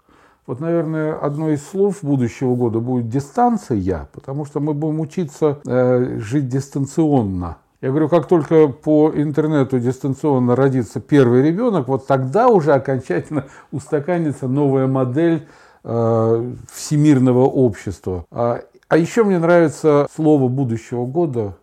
Вот, 0.47 0.59
наверное, 0.59 1.13
одно 1.13 1.51
из 1.51 1.63
слов 1.63 1.99
будущего 2.01 2.55
года 2.55 2.79
будет 2.79 3.07
дистанция, 3.07 4.09
потому 4.11 4.45
что 4.45 4.59
мы 4.59 4.73
будем 4.73 4.99
учиться 4.99 5.59
э, 5.65 6.17
жить 6.17 6.49
дистанционно. 6.49 7.57
Я 7.81 7.89
говорю, 7.89 8.09
как 8.09 8.27
только 8.27 8.67
по 8.67 9.11
интернету 9.13 9.79
дистанционно 9.79 10.55
родится 10.55 10.99
первый 10.99 11.43
ребенок, 11.43 11.87
вот 11.87 12.07
тогда 12.07 12.47
уже 12.47 12.73
окончательно 12.73 13.45
устаканится 13.71 14.47
новая 14.47 14.87
модель 14.87 15.47
э, 15.83 16.53
всемирного 16.73 17.45
общества. 17.45 18.25
А, 18.31 18.61
а 18.87 18.97
еще 18.97 19.23
мне 19.23 19.37
нравится 19.37 20.07
слово 20.15 20.47
будущего 20.47 21.05
года 21.05 21.55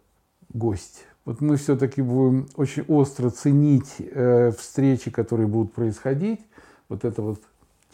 «гость» 0.55 1.06
вот 1.27 1.41
мы 1.41 1.57
все-таки 1.57 2.01
будем 2.01 2.47
очень 2.57 2.85
остро 2.85 3.31
ценить 3.31 3.97
э, 3.99 4.53
встречи, 4.57 5.11
которые 5.11 5.49
будут 5.49 5.75
происходить, 5.75 6.41
вот 6.89 7.05
это 7.05 7.21
вот 7.21 7.41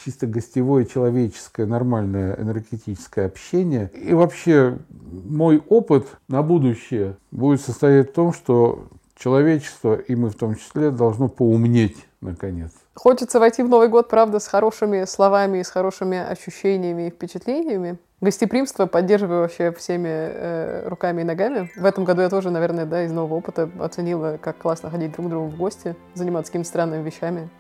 чисто 0.05 0.27
гостевое, 0.27 0.85
человеческое, 0.85 1.67
нормальное 1.67 2.37
энергетическое 2.37 3.27
общение. 3.27 3.91
И 3.95 4.13
вообще 4.13 4.79
мой 4.91 5.63
опыт 5.69 6.07
на 6.29 6.43
будущее 6.43 7.17
будет 7.31 7.63
состоять 7.63 8.11
в 8.11 8.13
том, 8.13 8.33
что 8.35 8.89
человечество, 9.17 9.95
и 9.95 10.15
мы 10.15 10.29
в 10.29 10.35
том 10.35 10.57
числе, 10.57 10.91
должно 10.91 11.29
поумнеть 11.29 11.97
наконец. 12.21 12.71
Хочется 12.95 13.41
войти 13.41 13.63
в 13.63 13.69
Новый 13.69 13.89
год, 13.89 14.09
правда, 14.09 14.41
с 14.41 14.47
хорошими 14.47 15.05
словами, 15.07 15.63
с 15.63 15.71
хорошими 15.71 16.19
ощущениями 16.19 17.07
и 17.07 17.11
впечатлениями. 17.11 17.99
Гостеприимство 18.23 18.87
поддерживаю 18.87 19.43
вообще 19.43 19.73
всеми 19.73 20.09
э, 20.09 20.89
руками 20.89 21.21
и 21.21 21.25
ногами. 21.25 21.71
В 21.77 21.85
этом 21.85 22.05
году 22.05 22.23
я 22.23 22.31
тоже, 22.31 22.51
наверное, 22.51 22.87
да, 22.87 23.05
из 23.05 23.13
нового 23.13 23.35
опыта 23.35 23.69
оценила, 23.79 24.39
как 24.41 24.57
классно 24.59 24.91
ходить 24.91 25.13
друг 25.13 25.27
к 25.27 25.31
другу 25.31 25.49
в 25.49 25.57
гости, 25.57 25.97
заниматься 26.15 26.51
какими-то 26.51 26.69
странными 26.69 27.03
вещами 27.03 27.51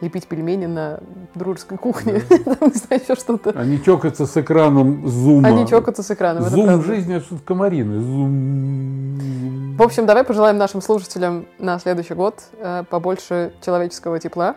лепить 0.00 0.26
пельмени 0.26 0.66
на 0.66 1.00
дружеской 1.34 1.78
кухне, 1.78 2.20
там, 2.28 2.68
не 2.68 2.78
знаю, 2.78 3.02
еще 3.02 3.14
что-то. 3.14 3.50
Они 3.50 3.82
чокаются 3.82 4.26
с 4.26 4.36
экраном 4.36 5.06
зума. 5.08 5.48
Они 5.48 5.66
чокаются 5.66 6.02
с 6.02 6.10
экраном. 6.10 6.44
Зум 6.44 6.66
правда. 6.66 6.84
жизни 6.84 7.16
это 7.16 7.24
что-то 7.24 7.42
комарины. 7.42 8.00
Зум. 8.00 9.76
В 9.76 9.82
общем, 9.82 10.06
давай 10.06 10.24
пожелаем 10.24 10.58
нашим 10.58 10.80
слушателям 10.82 11.46
на 11.58 11.78
следующий 11.78 12.14
год 12.14 12.42
э, 12.58 12.84
побольше 12.88 13.52
человеческого 13.64 14.18
тепла, 14.18 14.56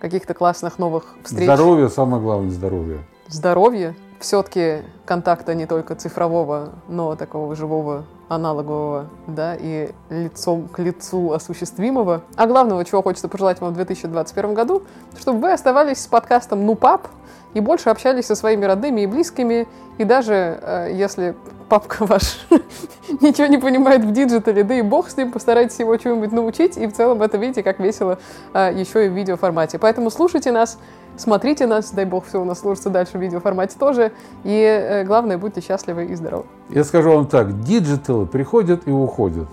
каких-то 0.00 0.34
классных 0.34 0.78
новых 0.78 1.16
встреч, 1.24 1.44
Здоровье, 1.44 1.88
самое 1.88 2.22
главное, 2.22 2.50
здоровье. 2.50 2.98
здоровья, 3.28 3.94
все-таки 4.20 4.82
контакта 5.04 5.54
не 5.54 5.66
только 5.66 5.94
цифрового, 5.94 6.70
но 6.88 7.16
такого 7.16 7.54
живого, 7.54 8.04
аналогового, 8.28 9.06
да, 9.26 9.56
и 9.58 9.90
лицом 10.10 10.68
к 10.68 10.78
лицу 10.78 11.32
осуществимого. 11.32 12.22
А 12.36 12.46
главного, 12.46 12.84
чего 12.84 13.02
хочется 13.02 13.28
пожелать 13.28 13.60
вам 13.60 13.72
в 13.72 13.76
2021 13.76 14.54
году, 14.54 14.82
чтобы 15.18 15.40
вы 15.40 15.52
оставались 15.52 16.00
с 16.00 16.06
подкастом 16.06 16.66
«Ну, 16.66 16.74
пап», 16.74 17.08
и 17.54 17.60
больше 17.60 17.88
общались 17.88 18.26
со 18.26 18.34
своими 18.34 18.66
родными 18.66 19.00
и 19.00 19.06
близкими, 19.06 19.66
и 19.96 20.04
даже 20.04 20.58
э, 20.60 20.90
если 20.92 21.34
папка 21.68 22.06
ваш 22.06 22.46
ничего 23.20 23.46
не 23.46 23.58
понимает 23.58 24.04
в 24.04 24.12
digital 24.12 24.51
е, 24.51 24.62
да 24.64 24.74
и 24.74 24.82
бог 24.82 25.08
с 25.08 25.16
ним, 25.16 25.32
постарайтесь 25.32 25.78
его 25.78 25.96
чему-нибудь 25.96 26.32
научить, 26.32 26.76
и 26.76 26.86
в 26.86 26.92
целом 26.92 27.22
это 27.22 27.38
видите, 27.38 27.62
как 27.62 27.78
весело 27.80 28.18
э, 28.54 28.72
еще 28.74 29.06
и 29.06 29.08
в 29.08 29.12
видеоформате. 29.12 29.78
Поэтому 29.78 30.10
слушайте 30.10 30.52
нас, 30.52 30.78
смотрите 31.16 31.66
нас, 31.66 31.90
дай 31.90 32.04
бог 32.04 32.26
все 32.26 32.40
у 32.40 32.44
нас 32.44 32.60
слушается 32.60 32.90
дальше 32.90 33.18
в 33.18 33.20
видеоформате 33.20 33.76
тоже, 33.78 34.12
и 34.44 34.62
э, 34.62 35.04
главное, 35.04 35.38
будьте 35.38 35.60
счастливы 35.60 36.06
и 36.06 36.14
здоровы. 36.14 36.44
Я 36.68 36.84
скажу 36.84 37.12
вам 37.12 37.26
так, 37.26 37.60
digital 37.62 38.18
ы 38.18 38.26
приходят 38.26 38.86
и 38.86 38.90
уходят, 38.90 39.48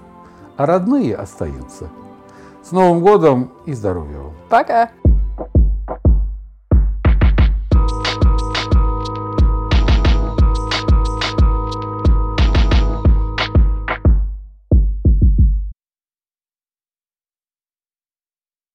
а 0.58 0.66
родные 0.66 1.16
остаются. 1.16 1.90
С 2.64 2.72
Новым 2.72 3.02
годом 3.02 3.52
и 3.66 3.74
здоровья 3.74 4.20
вам! 4.20 4.34
Пока! 4.50 4.90